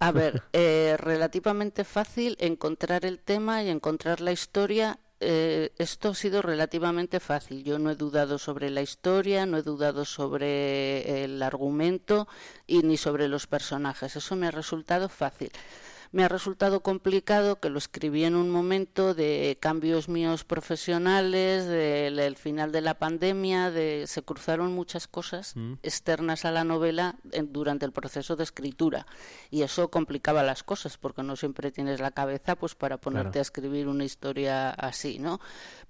A 0.00 0.12
ver, 0.12 0.42
eh, 0.52 0.96
relativamente 0.98 1.84
fácil 1.84 2.36
encontrar 2.38 3.04
el 3.04 3.18
tema 3.18 3.62
y 3.62 3.68
encontrar 3.68 4.20
la 4.20 4.32
historia 4.32 4.98
eh, 5.20 5.72
esto 5.78 6.10
ha 6.10 6.14
sido 6.14 6.42
relativamente 6.42 7.18
fácil. 7.18 7.64
Yo 7.64 7.80
no 7.80 7.90
he 7.90 7.96
dudado 7.96 8.38
sobre 8.38 8.70
la 8.70 8.82
historia, 8.82 9.46
no 9.46 9.56
he 9.58 9.62
dudado 9.62 10.04
sobre 10.04 11.24
el 11.24 11.42
argumento 11.42 12.28
y 12.68 12.82
ni 12.82 12.96
sobre 12.96 13.26
los 13.26 13.48
personajes. 13.48 14.14
Eso 14.14 14.36
me 14.36 14.46
ha 14.46 14.52
resultado 14.52 15.08
fácil 15.08 15.50
me 16.12 16.24
ha 16.24 16.28
resultado 16.28 16.80
complicado 16.82 17.60
que 17.60 17.70
lo 17.70 17.78
escribí 17.78 18.24
en 18.24 18.34
un 18.34 18.50
momento 18.50 19.14
de 19.14 19.58
cambios 19.60 20.08
míos 20.08 20.44
profesionales, 20.44 21.66
del 21.66 22.36
final 22.36 22.72
de 22.72 22.80
la 22.80 22.94
pandemia, 22.98 23.70
de 23.70 24.06
se 24.06 24.22
cruzaron 24.22 24.72
muchas 24.74 25.06
cosas 25.06 25.54
Mm. 25.56 25.74
externas 25.82 26.44
a 26.44 26.50
la 26.50 26.64
novela 26.64 27.16
en- 27.32 27.52
durante 27.52 27.84
el 27.84 27.92
proceso 27.92 28.36
de 28.36 28.44
escritura 28.44 29.06
y 29.50 29.62
eso 29.62 29.90
complicaba 29.90 30.42
las 30.42 30.62
cosas 30.62 30.96
porque 30.96 31.22
no 31.22 31.36
siempre 31.36 31.70
tienes 31.70 32.00
la 32.00 32.10
cabeza 32.10 32.56
pues 32.56 32.74
para 32.74 32.96
ponerte 32.98 33.30
Claro. 33.32 33.40
a 33.40 33.42
escribir 33.42 33.88
una 33.88 34.04
historia 34.04 34.70
así, 34.70 35.18
¿no? 35.18 35.40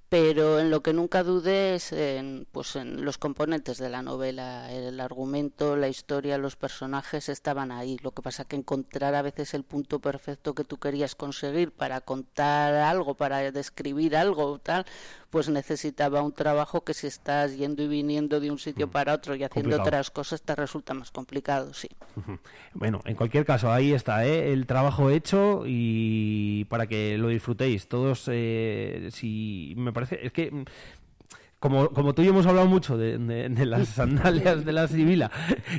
Pero 0.08 0.58
en 0.58 0.70
lo 0.70 0.82
que 0.82 0.94
nunca 0.94 1.22
dudé 1.22 1.74
es 1.74 1.92
en, 1.92 2.46
pues 2.50 2.76
en 2.76 3.04
los 3.04 3.18
componentes 3.18 3.76
de 3.76 3.90
la 3.90 4.00
novela, 4.00 4.72
el 4.72 5.00
argumento, 5.00 5.76
la 5.76 5.88
historia, 5.88 6.38
los 6.38 6.56
personajes 6.56 7.28
estaban 7.28 7.70
ahí. 7.70 7.98
Lo 8.02 8.12
que 8.12 8.22
pasa 8.22 8.46
que 8.46 8.56
encontrar 8.56 9.14
a 9.14 9.20
veces 9.20 9.52
el 9.52 9.64
punto 9.64 9.98
perfecto 9.98 10.54
que 10.54 10.64
tú 10.64 10.78
querías 10.78 11.14
conseguir 11.14 11.72
para 11.72 12.00
contar 12.00 12.74
algo, 12.74 13.16
para 13.16 13.52
describir 13.52 14.16
algo, 14.16 14.58
tal, 14.58 14.86
pues 15.28 15.50
necesitaba 15.50 16.22
un 16.22 16.32
trabajo 16.32 16.84
que 16.84 16.94
si 16.94 17.06
estás 17.06 17.56
yendo 17.56 17.82
y 17.82 17.88
viniendo 17.88 18.40
de 18.40 18.50
un 18.50 18.58
sitio 18.58 18.90
para 18.90 19.12
otro 19.12 19.34
y 19.34 19.44
haciendo 19.44 19.76
Complicado. 19.76 19.88
otras 19.88 20.10
cosas 20.10 20.40
te 20.40 20.54
resulta 20.54 20.94
más 20.94 21.10
complicado, 21.10 21.74
sí. 21.74 21.88
Bueno, 22.72 23.02
en 23.04 23.14
cualquier 23.14 23.44
caso, 23.44 23.70
ahí 23.70 23.92
está, 23.92 24.24
¿eh? 24.26 24.52
el 24.52 24.66
trabajo 24.66 25.10
hecho 25.10 25.64
y 25.66 26.64
para 26.70 26.86
que 26.86 27.18
lo 27.18 27.28
disfrutéis. 27.28 27.88
Todos, 27.88 28.24
eh, 28.28 29.10
si 29.12 29.74
me 29.76 29.92
parece, 29.98 30.26
es 30.26 30.32
que 30.32 30.50
mm, 30.50 30.64
como, 31.60 31.88
como 31.90 32.14
tú 32.14 32.22
y 32.22 32.26
yo 32.26 32.30
hemos 32.30 32.46
hablado 32.46 32.68
mucho 32.68 32.96
de, 32.96 33.18
de- 33.18 33.48
de 33.48 33.66
las 33.66 33.88
sandalias 33.96 34.64
de 34.64 34.72
la 34.72 34.86
Sibila, 34.86 35.28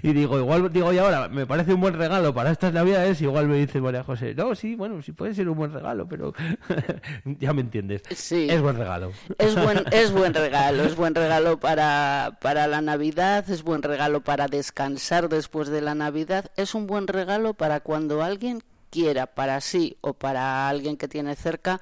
y 0.04 0.12
digo, 0.12 0.38
igual 0.38 0.70
digo, 0.74 0.92
y 0.92 0.98
ahora, 0.98 1.30
me 1.30 1.46
parece 1.48 1.74
un 1.74 1.80
buen 1.80 1.94
regalo 1.94 2.34
para 2.34 2.52
estas 2.52 2.74
navidades, 2.74 3.22
igual 3.22 3.48
me 3.48 3.56
dice 3.58 3.80
María 3.80 4.04
José, 4.04 4.36
no, 4.36 4.54
sí, 4.56 4.76
bueno, 4.76 5.02
sí 5.02 5.14
puede 5.14 5.34
ser 5.34 5.48
un 5.48 5.58
buen 5.58 5.72
regalo, 5.72 6.06
pero 6.06 6.34
ya 7.24 7.54
me 7.54 7.62
entiendes. 7.62 8.02
Sí. 8.14 8.48
Es 8.50 8.62
buen 8.62 8.76
regalo. 8.78 9.14
Es 9.38 9.56
buen, 9.56 9.84
es 9.94 10.12
buen 10.12 10.34
regalo, 10.34 10.84
es 10.84 10.98
buen 10.98 11.16
regalo 11.16 11.62
para, 11.62 12.38
para 12.42 12.68
la 12.68 12.82
Navidad, 12.82 13.50
es 13.50 13.64
buen 13.64 13.82
regalo 13.82 14.20
para 14.22 14.48
descansar 14.48 15.30
después 15.30 15.70
de 15.70 15.80
la 15.80 15.96
Navidad, 15.96 16.52
es 16.58 16.76
un 16.76 16.88
buen 16.88 17.08
regalo 17.08 17.54
para 17.54 17.80
cuando 17.80 18.22
alguien 18.22 18.62
quiera, 18.90 19.28
para 19.28 19.62
sí 19.62 19.96
o 20.02 20.14
para 20.14 20.68
alguien 20.68 20.98
que 20.98 21.08
tiene 21.08 21.36
cerca, 21.38 21.80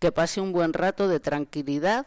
que 0.00 0.10
pase 0.10 0.40
un 0.40 0.52
buen 0.52 0.72
rato 0.72 1.06
de 1.06 1.20
tranquilidad, 1.20 2.06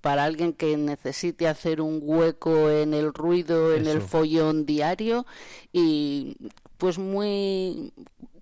para 0.00 0.24
alguien 0.24 0.52
que 0.52 0.76
necesite 0.76 1.48
hacer 1.48 1.80
un 1.80 2.00
hueco 2.02 2.70
en 2.70 2.92
el 2.94 3.14
ruido, 3.14 3.74
en 3.74 3.86
el 3.86 4.02
follón 4.02 4.66
diario 4.66 5.26
y 5.72 6.36
pues 6.76 6.98
muy 6.98 7.92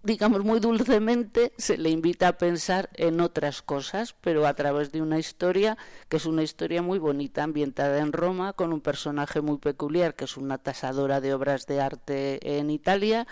digamos 0.02 0.44
muy 0.44 0.60
dulcemente 0.60 1.52
se 1.58 1.76
le 1.76 1.90
invita 1.90 2.28
a 2.28 2.38
pensar 2.38 2.90
en 2.94 3.20
otras 3.20 3.62
cosas, 3.62 4.14
pero 4.20 4.46
a 4.46 4.54
través 4.54 4.92
de 4.92 5.02
una 5.02 5.18
historia 5.18 5.76
que 6.08 6.18
es 6.18 6.26
una 6.26 6.42
historia 6.42 6.82
muy 6.82 6.98
bonita, 6.98 7.42
ambientada 7.42 7.98
en 7.98 8.12
Roma, 8.12 8.52
con 8.52 8.72
un 8.72 8.80
personaje 8.80 9.40
muy 9.40 9.58
peculiar, 9.58 10.14
que 10.14 10.24
es 10.24 10.36
una 10.36 10.58
tasadora 10.58 11.20
de 11.20 11.34
obras 11.34 11.66
de 11.66 11.80
arte 11.80 12.58
en 12.58 12.70
Italia, 12.70 13.26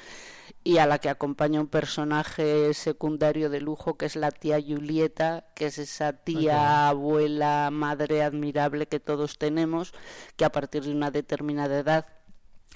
y 0.65 0.79
a 0.79 0.87
la 0.87 0.99
que 0.99 1.09
acompaña 1.09 1.61
un 1.61 1.69
personaje 1.69 2.75
secundario 2.75 3.51
de 3.51 3.61
lujo, 3.61 3.97
que 3.97 4.07
es 4.07 4.17
la 4.17 4.31
tía 4.31 4.61
Julieta, 4.61 5.45
que 5.55 5.67
es 5.67 5.79
esa 5.79 6.13
tía, 6.13 6.89
abuela, 6.89 7.71
madre 7.73 8.23
admirable 8.23 8.87
que 8.87 9.01
todos 9.01 9.39
tenemos, 9.39 9.93
que 10.37 10.45
a 10.45 10.51
partir 10.51 10.85
de 10.85 10.91
una 10.91 11.11
determinada 11.11 11.79
edad 11.79 12.07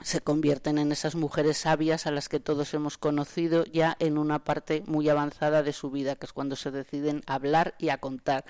se 0.03 0.21
convierten 0.21 0.79
en 0.79 0.93
esas 0.93 1.15
mujeres 1.15 1.59
sabias 1.59 2.07
a 2.07 2.11
las 2.11 2.29
que 2.29 2.41
todos 2.41 2.73
hemos 2.75 2.99
conocido 2.99 3.65
ya 3.65 3.97
en 3.99 4.19
una 4.19 4.45
parte 4.45 4.83
muy 4.87 5.09
avanzada 5.09 5.63
de 5.63 5.73
su 5.73 5.91
vida, 5.91 6.17
que 6.17 6.27
es 6.27 6.33
cuando 6.33 6.57
se 6.57 6.71
deciden 6.71 7.23
a 7.27 7.35
hablar 7.35 7.75
y 7.79 7.91
a 7.91 7.99
contar. 7.99 8.45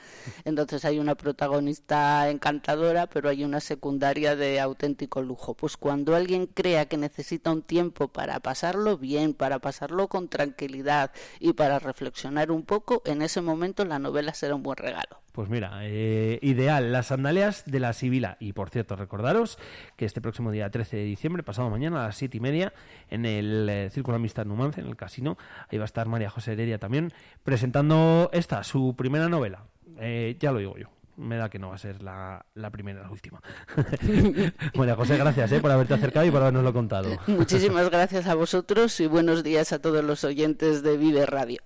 Entonces 0.45 0.85
hay 0.85 0.99
una 0.99 1.15
protagonista 1.15 2.29
encantadora, 2.29 3.07
pero 3.09 3.29
hay 3.29 3.45
una 3.45 3.61
secundaria 3.61 4.37
de 4.37 4.61
auténtico 4.61 5.23
lujo. 5.23 5.55
Pues 5.55 5.77
cuando 5.77 6.15
alguien 6.15 6.47
crea 6.47 6.87
que 6.87 6.97
necesita 6.97 7.51
un 7.51 7.63
tiempo 7.63 8.09
para 8.09 8.41
pasarlo 8.41 8.99
bien, 8.99 9.35
para 9.35 9.59
pasarlo 9.59 10.09
con 10.09 10.29
tranquilidad 10.29 11.13
y 11.39 11.53
para 11.53 11.79
reflexionar 11.79 12.51
un 12.51 12.65
poco, 12.65 13.03
en 13.05 13.23
ese 13.23 13.41
momento 13.41 13.85
la 13.85 13.99
novela 13.99 14.35
será 14.35 14.55
un 14.55 14.63
buen 14.63 14.77
regalo. 14.77 15.21
Pues 15.33 15.49
mira, 15.49 15.81
eh, 15.83 16.39
ideal, 16.43 16.93
las 16.93 17.07
sandalias 17.07 17.65
de 17.65 17.81
la 17.81 17.93
Sibila. 17.93 18.37
Y 18.41 18.53
por 18.53 18.71
cierto, 18.71 18.97
recordaros 18.97 19.59
que 19.97 20.05
este 20.05 20.21
próximo 20.21 20.51
día 20.51 20.71
13 20.71 20.97
de 20.97 21.05
diciembre, 21.05 21.43
pasado 21.43 21.71
mañana 21.71 22.03
a 22.03 22.07
las 22.09 22.17
7 22.17 22.37
y 22.37 22.41
media, 22.41 22.73
en 23.09 23.25
el 23.27 23.69
eh, 23.69 23.91
Círculo 23.91 24.17
Amistad 24.17 24.45
Numance, 24.45 24.81
en 24.81 24.89
el 24.89 24.97
casino, 24.97 25.39
ahí 25.71 25.79
va 25.79 25.85
a 25.85 25.87
estar 25.87 26.09
María 26.09 26.31
José 26.31 26.53
Heredia 26.53 26.79
también, 26.79 27.13
presentando 27.45 28.29
esta, 28.33 28.65
su 28.65 28.95
primera 28.97 29.29
novela. 29.29 29.65
Eh, 30.01 30.37
ya 30.41 30.51
lo 30.51 30.59
digo 30.59 30.77
yo. 30.77 30.89
Me 31.17 31.37
da 31.37 31.51
que 31.51 31.59
no 31.59 31.69
va 31.69 31.75
a 31.75 31.79
ser 31.79 32.03
la, 32.03 32.47
la 32.55 32.71
primera 32.71 33.03
la 33.03 33.11
última. 33.11 33.43
María 34.75 34.97
José, 34.97 35.19
gracias 35.19 35.53
eh, 35.53 35.61
por 35.61 35.71
haberte 35.71 35.95
acercado 35.95 36.25
y 36.25 36.31
por 36.31 36.41
habernoslo 36.41 36.73
contado. 36.73 37.11
Muchísimas 37.27 37.91
gracias 37.91 38.27
a 38.27 38.35
vosotros 38.35 38.99
y 39.01 39.07
buenos 39.07 39.45
días 39.45 39.73
a 39.73 39.81
todos 39.81 40.03
los 40.03 40.25
oyentes 40.25 40.83
de 40.83 40.97
Vive 40.97 41.27
Radio. 41.27 41.61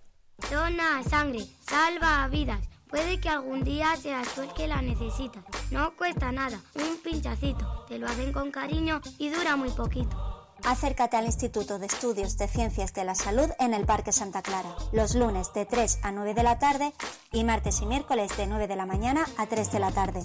Dona 0.50 1.02
sangre, 1.04 1.40
salva 1.60 2.26
vidas. 2.28 2.73
Puede 2.94 3.18
que 3.18 3.28
algún 3.28 3.64
día 3.64 3.96
seas 3.96 4.28
tú 4.36 4.42
el 4.42 4.52
que 4.52 4.68
la 4.68 4.80
necesitas. 4.80 5.42
No 5.72 5.96
cuesta 5.96 6.30
nada, 6.30 6.60
un 6.76 6.96
pinchacito. 7.02 7.84
Te 7.88 7.98
lo 7.98 8.06
hacen 8.06 8.32
con 8.32 8.52
cariño 8.52 9.00
y 9.18 9.30
dura 9.30 9.56
muy 9.56 9.70
poquito. 9.70 10.16
Acércate 10.62 11.16
al 11.16 11.24
Instituto 11.24 11.80
de 11.80 11.86
Estudios 11.86 12.38
de 12.38 12.46
Ciencias 12.46 12.94
de 12.94 13.02
la 13.02 13.16
Salud 13.16 13.50
en 13.58 13.74
el 13.74 13.84
Parque 13.84 14.12
Santa 14.12 14.42
Clara, 14.42 14.76
los 14.92 15.16
lunes 15.16 15.52
de 15.54 15.66
3 15.66 15.98
a 16.04 16.12
9 16.12 16.34
de 16.34 16.42
la 16.44 16.60
tarde 16.60 16.92
y 17.32 17.42
martes 17.42 17.80
y 17.80 17.86
miércoles 17.86 18.36
de 18.36 18.46
9 18.46 18.68
de 18.68 18.76
la 18.76 18.86
mañana 18.86 19.26
a 19.38 19.46
3 19.46 19.72
de 19.72 19.80
la 19.80 19.90
tarde. 19.90 20.22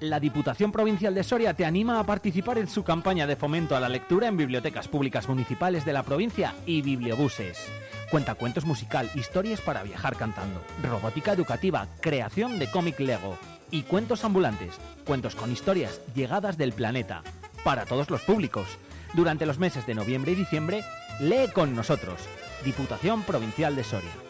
La 0.00 0.20
Diputación 0.20 0.70
Provincial 0.70 1.12
de 1.12 1.24
Soria 1.24 1.54
te 1.54 1.64
anima 1.64 1.98
a 1.98 2.04
participar 2.04 2.56
en 2.58 2.68
su 2.68 2.84
campaña 2.84 3.26
de 3.26 3.34
fomento 3.34 3.74
a 3.74 3.80
la 3.80 3.88
lectura 3.88 4.28
en 4.28 4.36
bibliotecas 4.36 4.86
públicas 4.86 5.28
municipales 5.28 5.84
de 5.84 5.92
la 5.92 6.04
provincia 6.04 6.54
y 6.66 6.82
bibliobuses. 6.82 7.66
Cuentacuentos 8.08 8.64
musical, 8.64 9.10
historias 9.16 9.60
para 9.60 9.82
viajar 9.82 10.14
cantando, 10.14 10.62
robótica 10.84 11.32
educativa, 11.32 11.88
creación 12.00 12.60
de 12.60 12.70
cómic 12.70 13.00
Lego 13.00 13.36
y 13.72 13.82
cuentos 13.82 14.22
ambulantes, 14.22 14.78
cuentos 15.04 15.34
con 15.34 15.50
historias 15.50 16.00
llegadas 16.14 16.56
del 16.56 16.72
planeta, 16.72 17.24
para 17.64 17.84
todos 17.84 18.08
los 18.08 18.22
públicos. 18.22 18.68
Durante 19.14 19.46
los 19.46 19.58
meses 19.58 19.84
de 19.84 19.96
noviembre 19.96 20.30
y 20.30 20.36
diciembre, 20.36 20.84
lee 21.18 21.48
con 21.52 21.74
nosotros. 21.74 22.20
Diputación 22.64 23.24
Provincial 23.24 23.74
de 23.74 23.82
Soria. 23.82 24.27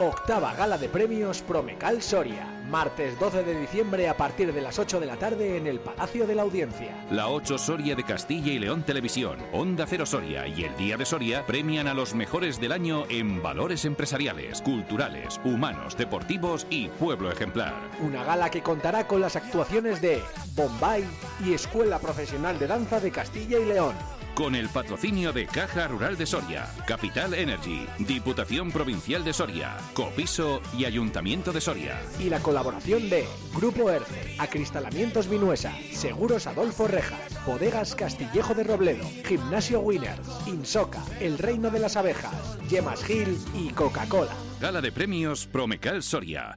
Octava 0.00 0.54
gala 0.54 0.78
de 0.78 0.88
premios 0.88 1.42
Promecal 1.42 2.00
Soria. 2.02 2.46
Martes 2.70 3.18
12 3.18 3.42
de 3.42 3.58
diciembre 3.58 4.08
a 4.08 4.16
partir 4.16 4.52
de 4.52 4.60
las 4.60 4.78
8 4.78 5.00
de 5.00 5.06
la 5.06 5.16
tarde 5.16 5.56
en 5.56 5.66
el 5.66 5.80
Palacio 5.80 6.24
de 6.24 6.36
la 6.36 6.42
Audiencia. 6.42 7.04
La 7.10 7.28
8 7.28 7.58
Soria 7.58 7.96
de 7.96 8.04
Castilla 8.04 8.52
y 8.52 8.60
León 8.60 8.84
Televisión, 8.84 9.40
Onda 9.52 9.86
Cero 9.88 10.06
Soria 10.06 10.46
y 10.46 10.62
el 10.62 10.76
Día 10.76 10.96
de 10.96 11.04
Soria 11.04 11.44
premian 11.46 11.88
a 11.88 11.94
los 11.94 12.14
mejores 12.14 12.60
del 12.60 12.70
año 12.70 13.06
en 13.08 13.42
valores 13.42 13.84
empresariales, 13.84 14.62
culturales, 14.62 15.40
humanos, 15.44 15.96
deportivos 15.96 16.68
y 16.70 16.86
pueblo 16.90 17.32
ejemplar. 17.32 17.74
Una 18.00 18.22
gala 18.22 18.50
que 18.50 18.62
contará 18.62 19.08
con 19.08 19.20
las 19.20 19.34
actuaciones 19.34 20.00
de 20.00 20.22
Bombay 20.54 21.04
y 21.44 21.54
Escuela 21.54 21.98
Profesional 21.98 22.56
de 22.60 22.68
Danza 22.68 23.00
de 23.00 23.10
Castilla 23.10 23.58
y 23.58 23.64
León. 23.64 23.96
Con 24.38 24.54
el 24.54 24.68
patrocinio 24.68 25.32
de 25.32 25.46
Caja 25.46 25.88
Rural 25.88 26.16
de 26.16 26.24
Soria, 26.24 26.72
Capital 26.86 27.34
Energy, 27.34 27.88
Diputación 27.98 28.70
Provincial 28.70 29.24
de 29.24 29.32
Soria, 29.32 29.76
Copiso 29.94 30.62
y 30.78 30.84
Ayuntamiento 30.84 31.52
de 31.52 31.60
Soria. 31.60 32.00
Y 32.20 32.30
la 32.30 32.38
colaboración 32.38 33.10
de 33.10 33.26
Grupo 33.52 33.90
ERCE, 33.90 34.36
Acristalamientos 34.38 35.28
Vinuesa, 35.28 35.74
Seguros 35.92 36.46
Adolfo 36.46 36.86
Rejas, 36.86 37.18
Bodegas 37.44 37.96
Castillejo 37.96 38.54
de 38.54 38.62
Robledo, 38.62 39.10
Gimnasio 39.26 39.80
Winners, 39.80 40.20
Insoca, 40.46 41.02
El 41.18 41.36
Reino 41.36 41.70
de 41.70 41.80
las 41.80 41.96
Abejas, 41.96 42.56
Yemas 42.68 43.02
Gil 43.02 43.36
y 43.56 43.70
Coca-Cola. 43.70 44.36
Gala 44.60 44.80
de 44.80 44.92
Premios 44.92 45.48
Promecal 45.48 46.00
Soria. 46.04 46.56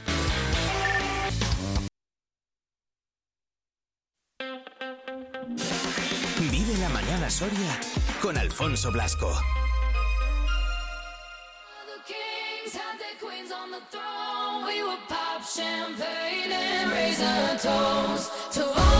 Soria 7.41 7.79
con 8.21 8.37
Alfonso 8.37 8.91
Blasco. 8.91 9.35
We 14.67 14.83
pop 15.09 15.43
champagne 15.43 16.51
and 16.51 16.91
raisin 16.91 17.57
toast 17.57 18.31
to 18.51 18.63
all 18.63 18.90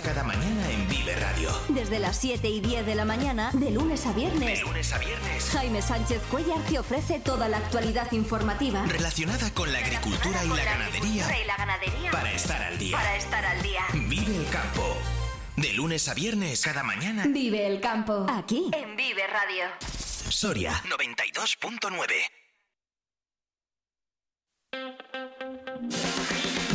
cada 0.00 0.24
mañana 0.24 0.70
en 0.70 0.88
Vive 0.88 1.14
Radio. 1.16 1.50
Desde 1.68 1.98
las 1.98 2.16
7 2.16 2.48
y 2.48 2.60
10 2.60 2.86
de 2.86 2.94
la 2.94 3.04
mañana, 3.04 3.50
de 3.52 3.70
lunes 3.70 4.04
a 4.06 4.12
viernes. 4.12 4.62
Jaime 5.52 5.82
Sánchez 5.82 6.22
Cuellar 6.30 6.60
te 6.62 6.78
ofrece 6.78 7.20
toda 7.20 7.48
la 7.48 7.58
actualidad 7.58 8.10
informativa 8.12 8.84
relacionada 8.86 9.50
con 9.52 9.72
la 9.72 9.78
agricultura 9.78 10.44
y 10.44 10.48
la, 10.48 10.64
ganadería. 10.64 11.40
Y 11.40 11.46
la 11.46 11.56
ganadería. 11.56 12.10
Para 12.10 12.32
estar 12.32 12.62
al 12.62 12.78
día. 12.78 12.96
Para 12.96 13.16
estar 13.16 13.44
al 13.44 13.62
día. 13.62 13.82
Vive 13.94 14.36
el 14.36 14.48
campo. 14.48 14.96
De 15.56 15.72
lunes 15.72 16.08
a 16.08 16.14
viernes, 16.14 16.60
cada 16.62 16.82
mañana. 16.82 17.24
Vive 17.26 17.66
el 17.66 17.80
campo. 17.80 18.26
Aquí. 18.28 18.70
En 18.72 18.96
Vive 18.96 19.26
Radio. 19.26 19.64
Soria 20.28 20.72
92.9. 20.88 22.12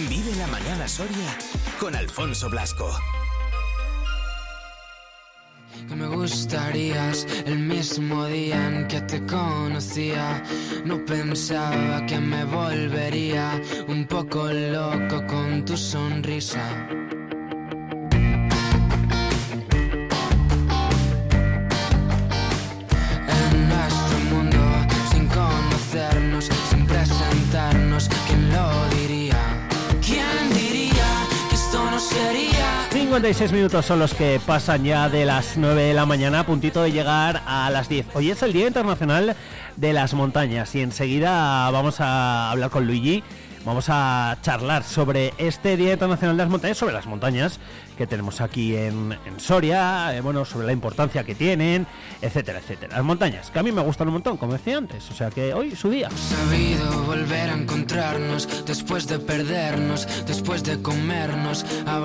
Vive 0.10 0.36
la 0.38 0.48
mañana 0.48 0.88
Soria 0.88 1.38
con 1.82 1.96
Alfonso 1.96 2.48
Blasco. 2.48 2.88
Que 5.90 5.96
me 5.96 6.06
gustarías 6.06 7.26
el 7.48 7.58
mismo 7.58 8.28
día 8.28 8.68
en 8.68 8.88
que 8.88 9.02
te 9.02 9.26
conocía. 9.26 10.44
No 10.86 11.04
pensaba 11.04 12.06
que 12.06 12.20
me 12.20 12.46
volvería 12.46 13.60
un 13.88 14.06
poco 14.06 14.48
loco 14.54 15.26
con 15.26 15.66
tu 15.66 15.76
sonrisa. 15.76 16.62
56 33.22 33.52
minutos 33.52 33.86
son 33.86 34.00
los 34.00 34.16
que 34.16 34.42
pasan 34.44 34.84
ya 34.84 35.08
de 35.08 35.26
las 35.26 35.56
9 35.56 35.84
de 35.84 35.94
la 35.94 36.08
mañana, 36.08 36.40
a 36.40 36.46
puntito 36.48 36.82
de 36.82 36.92
llegar 36.92 37.44
a 37.46 37.70
las 37.70 37.88
10. 37.88 38.08
Hoy 38.16 38.32
es 38.32 38.42
el 38.42 38.52
Día 38.52 38.66
Internacional 38.66 39.36
de 39.78 39.94
las 39.94 40.16
Montañas 40.16 40.74
y 40.74 40.82
enseguida 40.82 41.70
vamos 41.70 42.00
a 42.00 42.50
hablar 42.50 42.72
con 42.72 42.88
Luigi 42.88 43.24
charlar 44.42 44.84
sobre 44.84 45.34
este 45.38 45.78
Día 45.78 45.94
Internacional 45.94 46.36
de 46.36 46.44
las 46.44 46.50
Montañas, 46.52 46.78
sobre 46.78 46.94
las 46.94 47.06
montañas 47.06 47.60
que 47.98 48.08
tenemos 48.08 48.42
aquí 48.42 48.76
en, 48.76 49.16
Soria, 49.38 50.16
eh, 50.16 50.22
bueno, 50.22 50.46
sobre 50.46 50.66
la 50.66 50.74
importancia 50.74 51.24
que 51.24 51.36
tienen, 51.36 51.86
etcétera, 52.22 52.60
etcétera. 52.60 52.96
Las 52.96 53.06
montañas, 53.06 53.52
que 53.52 53.60
a 53.60 53.64
mí 53.64 53.72
me 53.72 53.82
gustan 53.82 54.08
un 54.08 54.14
montón, 54.16 54.38
como 54.38 54.54
decía 54.54 54.78
antes, 54.78 55.10
o 55.12 55.14
sea 55.14 55.30
que 55.30 55.54
hoy 55.54 55.76
su 55.76 55.90
día. 55.90 56.10
a 61.86 61.96
a 61.96 62.00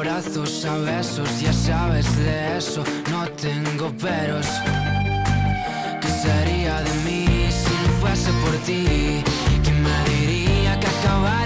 besos, 0.78 1.40
ya 1.40 1.52
sabes 1.52 2.18
de 2.18 2.58
eso, 2.58 2.84
no 3.10 3.26
tengo 3.30 3.90
peros. 3.96 4.46
¿Qué 6.00 6.08
sería 6.08 6.82
de 6.82 6.94
mí 7.04 7.48
si 7.50 7.72
no 7.72 7.88
fuese 8.00 8.30
por 8.44 8.54
ti? 8.66 9.22
¿Quién 9.62 9.82
me 9.82 10.10
diría 10.10 10.78
que 10.78 10.86
acabaría 10.86 11.45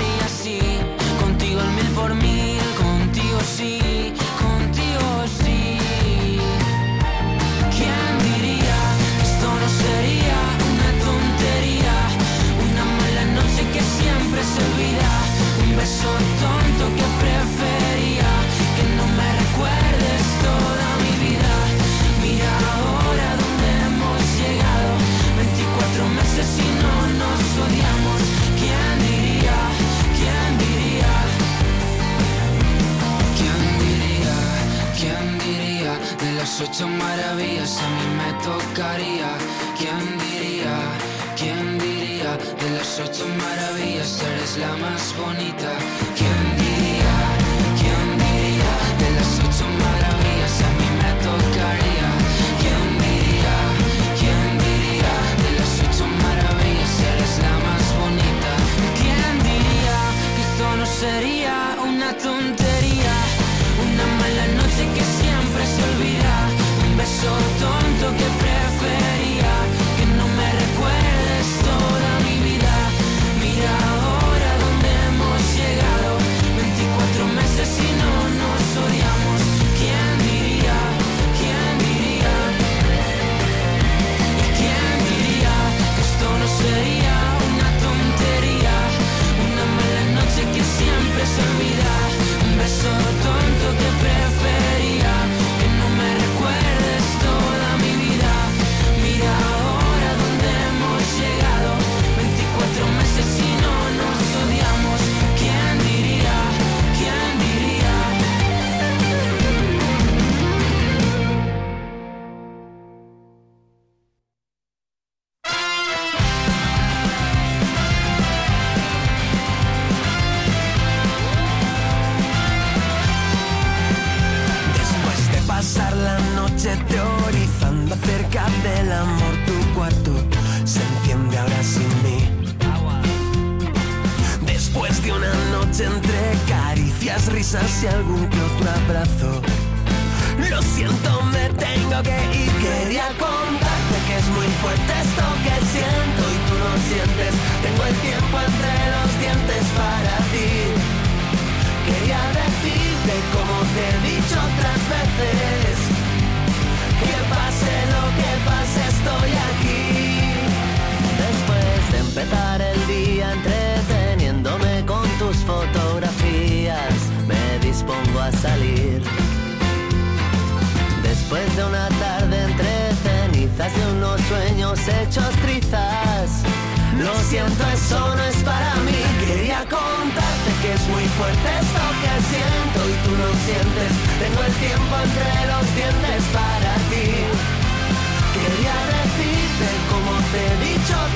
Un 14.41 15.76
beso 15.76 16.09
tonto 16.41 16.84
que 16.97 17.07
prefería 17.20 18.30
que 18.74 18.84
no 18.97 19.05
me 19.18 19.28
recuerdes 19.43 20.22
toda 20.49 20.88
mi 21.05 21.12
vida. 21.28 21.55
Mira 22.24 22.51
ahora 22.72 23.28
dónde 23.43 23.68
hemos 23.84 24.20
llegado. 24.41 24.93
24 25.36 26.09
meses 26.18 26.49
y 26.57 26.68
no 26.80 26.95
nos 27.20 27.43
odiamos. 27.64 28.20
¿Quién 28.61 28.93
diría? 29.09 29.59
¿Quién 30.18 30.51
diría? 30.64 31.14
¿Quién 33.38 33.61
diría? 33.84 34.36
¿Quién 35.01 35.24
diría? 35.45 35.93
De 36.24 36.32
las 36.38 36.61
ocho 36.62 36.88
maravillas 36.88 37.76
a 37.76 37.88
mí 37.97 38.07
me 38.20 38.30
tocaría. 38.49 39.30
¿Quién 39.76 40.03
diría? 40.24 40.76
¿Quién 41.36 41.78
diría? 41.78 42.38
Las 42.91 43.09
ocho 43.09 43.24
maravillas 43.38 44.20
eres 44.20 44.57
la 44.57 44.74
más 44.82 45.14
bonita. 45.16 45.70
¿Quién 46.18 46.43
diría? 46.59 47.14
¿Quién 47.78 48.07
diría? 48.18 48.72
De 48.99 49.11
las 49.14 49.32
ocho 49.47 49.66
maravillas 49.78 50.55
a 50.66 50.70
mí 50.78 50.88
me 50.99 51.12
tocaría. 51.22 52.09
¿Quién 52.59 52.86
diría? 53.05 53.57
¿Quién 54.18 54.49
diría? 54.66 55.12
De 55.45 55.51
las 55.61 55.72
ocho 55.86 56.05
maravillas 56.26 56.95
eres 57.14 57.34
la 57.47 57.55
más 57.62 57.86
bonita. 58.03 58.53
¿Quién 58.99 59.32
diría 59.38 59.99
que 60.34 60.43
esto 60.51 60.66
no 60.80 60.86
sería 60.86 61.57
una 61.86 62.11
tontería? 62.18 63.14
Una 63.86 64.07
mala 64.18 64.47
noche 64.59 64.82
que 64.97 65.05
siempre 65.22 65.62
se 65.62 65.80
olvida. 65.91 66.34
Un 66.82 66.97
beso 66.99 67.30
tonto 67.62 68.07
que 68.18 68.28
prefería 68.43 69.20